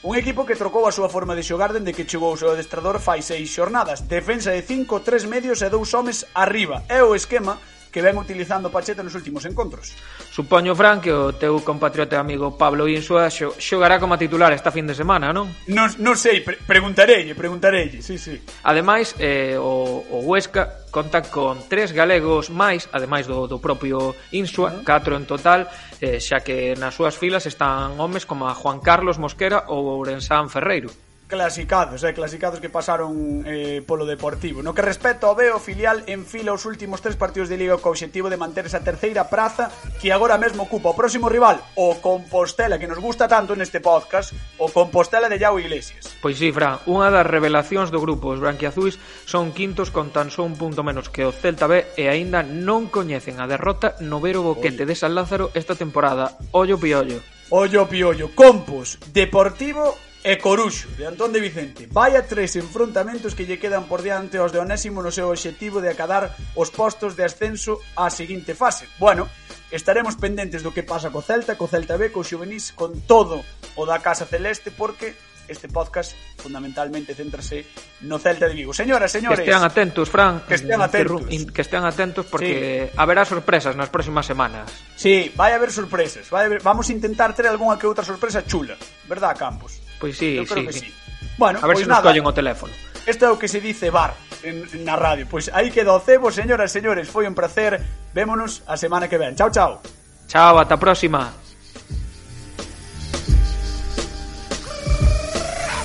Un 0.00 0.16
equipo 0.16 0.48
que 0.48 0.56
trocou 0.56 0.88
a 0.88 0.96
súa 0.96 1.12
forma 1.12 1.36
de 1.36 1.44
xogar 1.44 1.76
dende 1.76 1.92
que 1.92 2.08
chegou 2.08 2.32
o 2.32 2.40
seu 2.40 2.56
adestrador 2.56 2.96
fai 2.96 3.20
seis 3.20 3.52
xornadas. 3.52 4.08
Defensa 4.08 4.56
de 4.56 4.64
5, 4.64 4.88
3 5.04 5.28
medios 5.28 5.60
e 5.60 5.68
dous 5.68 5.92
homes 5.92 6.24
arriba. 6.32 6.80
É 6.88 7.04
o 7.04 7.12
esquema 7.12 7.60
que 7.96 8.04
ven 8.04 8.20
utilizando 8.20 8.68
Pacheta 8.68 9.00
nos 9.00 9.16
últimos 9.16 9.48
encontros. 9.48 9.96
Supoño, 10.28 10.76
Fran, 10.76 11.00
que 11.00 11.08
o 11.08 11.32
teu 11.32 11.64
compatriota 11.64 12.12
e 12.12 12.20
amigo 12.20 12.52
Pablo 12.60 12.84
Insua 12.84 13.32
xo, 13.32 13.56
xogará 13.56 13.96
como 13.96 14.20
titular 14.20 14.52
esta 14.52 14.68
fin 14.68 14.84
de 14.84 14.92
semana, 14.92 15.32
non? 15.32 15.48
Non, 15.64 15.88
non 16.04 16.12
sei, 16.12 16.44
pre 16.44 16.60
preguntarelle, 16.60 17.32
preguntarelle, 17.32 18.04
sí, 18.04 18.20
sí. 18.20 18.36
Ademais, 18.68 19.16
eh, 19.16 19.56
o, 19.56 20.04
o 20.12 20.28
Huesca 20.28 20.84
conta 20.92 21.24
con 21.24 21.56
tres 21.72 21.96
galegos 21.96 22.52
máis, 22.52 22.84
ademais 22.92 23.24
do, 23.24 23.48
do 23.48 23.64
propio 23.64 24.12
Insua, 24.28 24.68
uh 24.68 24.72
-huh. 24.76 24.84
catro 24.84 25.16
en 25.16 25.24
total, 25.24 25.64
eh, 26.04 26.20
xa 26.20 26.44
que 26.44 26.76
nas 26.76 26.92
súas 26.92 27.16
filas 27.16 27.48
están 27.48 27.96
homes 27.96 28.28
como 28.28 28.44
a 28.44 28.52
Juan 28.52 28.76
Carlos 28.84 29.16
Mosquera 29.16 29.72
ou 29.72 29.88
Ourensán 29.88 30.52
Ferreiro 30.52 30.92
clasicados, 31.26 32.04
eh, 32.04 32.14
clasicados 32.14 32.60
que 32.60 32.70
pasaron 32.70 33.42
eh, 33.46 33.82
polo 33.82 34.06
Deportivo. 34.06 34.62
No 34.62 34.74
que 34.74 34.82
respecto 34.82 35.26
ao 35.26 35.34
Beo, 35.34 35.58
filial 35.58 36.06
enfila 36.06 36.54
os 36.54 36.64
últimos 36.64 37.02
tres 37.02 37.18
partidos 37.18 37.50
de 37.50 37.58
Liga 37.58 37.78
co 37.82 37.90
obxectivo 37.90 38.30
de 38.30 38.38
manter 38.38 38.66
esa 38.66 38.82
terceira 38.82 39.26
praza 39.26 39.70
que 39.98 40.14
agora 40.14 40.38
mesmo 40.38 40.70
ocupa 40.70 40.94
o 40.94 40.98
próximo 40.98 41.26
rival, 41.26 41.58
o 41.74 41.98
Compostela, 41.98 42.78
que 42.78 42.86
nos 42.86 43.02
gusta 43.02 43.26
tanto 43.26 43.58
neste 43.58 43.82
podcast, 43.82 44.32
o 44.58 44.70
Compostela 44.70 45.26
de 45.26 45.42
Yao 45.42 45.58
Iglesias. 45.58 46.06
Pois 46.22 46.38
sí, 46.38 46.54
Fran, 46.54 46.78
unha 46.86 47.10
das 47.10 47.26
revelacións 47.26 47.90
do 47.90 47.98
grupo, 47.98 48.30
os 48.30 48.42
branquiazuis 48.42 48.98
son 49.26 49.50
quintos 49.50 49.90
con 49.90 50.14
tan 50.14 50.30
só 50.30 50.46
un 50.46 50.54
punto 50.54 50.86
menos 50.86 51.10
que 51.10 51.26
o 51.26 51.34
Celta 51.34 51.66
B 51.66 51.90
e 51.98 52.06
aínda 52.06 52.46
non 52.46 52.86
coñecen 52.86 53.42
a 53.42 53.50
derrota 53.50 53.98
no 53.98 54.22
Vero 54.22 54.46
Boquete 54.46 54.86
de 54.86 54.94
San 54.94 55.18
Lázaro 55.18 55.50
esta 55.58 55.74
temporada. 55.74 56.38
Ollo 56.54 56.78
piollo. 56.78 57.18
Ollo 57.50 57.86
piollo. 57.86 58.34
Compos, 58.34 58.98
Deportivo 59.14 60.05
e 60.26 60.42
Coruxo, 60.42 60.90
de 60.98 61.06
Antón 61.06 61.30
de 61.30 61.38
Vicente. 61.38 61.86
Vaya 61.94 62.26
tres 62.26 62.58
enfrontamentos 62.58 63.38
que 63.38 63.46
lle 63.46 63.62
quedan 63.62 63.86
por 63.86 64.02
diante 64.02 64.42
aos 64.42 64.50
de 64.50 64.58
Onésimo 64.58 64.98
no 64.98 65.14
seu 65.14 65.30
obxectivo 65.30 65.78
de 65.78 65.86
acadar 65.86 66.34
os 66.58 66.74
postos 66.74 67.14
de 67.14 67.22
ascenso 67.22 67.78
á 67.94 68.10
seguinte 68.10 68.58
fase. 68.58 68.90
Bueno, 68.98 69.30
estaremos 69.70 70.18
pendentes 70.18 70.66
do 70.66 70.74
que 70.74 70.82
pasa 70.82 71.14
co 71.14 71.22
Celta, 71.22 71.54
co 71.54 71.70
Celta 71.70 71.94
B, 71.94 72.10
co 72.10 72.26
Xuvenís, 72.26 72.74
con 72.74 73.06
todo 73.06 73.46
o 73.78 73.86
da 73.86 74.02
Casa 74.02 74.26
Celeste, 74.26 74.74
porque 74.74 75.14
este 75.46 75.70
podcast 75.70 76.18
fundamentalmente 76.42 77.14
céntrase 77.14 77.62
no 78.02 78.18
Celta 78.18 78.50
de 78.50 78.58
Vigo. 78.58 78.74
Señoras, 78.74 79.14
señores... 79.14 79.38
Que 79.38 79.46
estean 79.46 79.62
atentos, 79.62 80.10
Fran. 80.10 80.42
Que 80.42 80.58
estean 80.58 80.82
atentos. 80.82 81.22
Que 81.54 81.62
estean 81.62 81.86
atentos 81.86 82.26
porque 82.26 82.90
sí. 82.90 82.98
haberá 82.98 83.22
sorpresas 83.22 83.78
nas 83.78 83.94
próximas 83.94 84.26
semanas. 84.26 84.66
Sí, 84.98 85.30
vai 85.38 85.54
haber 85.54 85.70
sorpresas. 85.70 86.26
Vai 86.34 86.50
haber... 86.50 86.66
Vamos 86.66 86.90
a 86.90 86.92
intentar 86.98 87.30
ter 87.30 87.46
algunha 87.46 87.78
que 87.78 87.86
outra 87.86 88.02
sorpresa 88.02 88.42
chula. 88.42 88.74
Verdad, 89.06 89.38
Campos? 89.38 89.85
Pois 89.98 90.16
sí, 90.18 90.36
Eu 90.36 90.44
creo 90.46 90.64
sí. 90.64 90.66
Que 90.66 90.72
sí. 90.72 90.94
Bueno, 91.38 91.58
a 91.62 91.66
ver 91.66 91.76
pois 91.76 91.84
se 91.84 91.88
nos 91.88 91.96
nada. 91.98 92.08
collen 92.10 92.24
o 92.26 92.32
teléfono. 92.32 92.72
Este 93.06 93.24
é 93.24 93.30
o 93.30 93.38
que 93.38 93.46
se 93.48 93.60
dice 93.60 93.90
bar 93.90 94.14
en, 94.42 94.66
na 94.84 94.96
radio. 94.96 95.26
Pois 95.30 95.48
aí 95.54 95.70
queda 95.70 95.94
o 95.94 96.00
cebo, 96.00 96.30
señoras 96.34 96.70
e 96.70 96.80
señores. 96.80 97.08
Foi 97.08 97.26
un 97.26 97.34
placer. 97.34 97.78
Vémonos 98.12 98.62
a 98.66 98.76
semana 98.76 99.06
que 99.08 99.16
ven. 99.18 99.36
Chao, 99.36 99.50
chao. 99.50 99.80
Chao, 100.26 100.58
ata 100.58 100.74
a 100.74 100.80
próxima. 100.80 101.30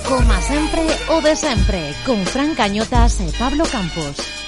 Coma 0.08 0.42
sempre 0.42 0.84
o 1.10 1.22
de 1.22 1.36
sempre, 1.36 1.94
con 2.06 2.26
Fran 2.26 2.52
Cañotas 2.56 3.22
e 3.22 3.32
Pablo 3.38 3.64
Campos. 3.70 4.41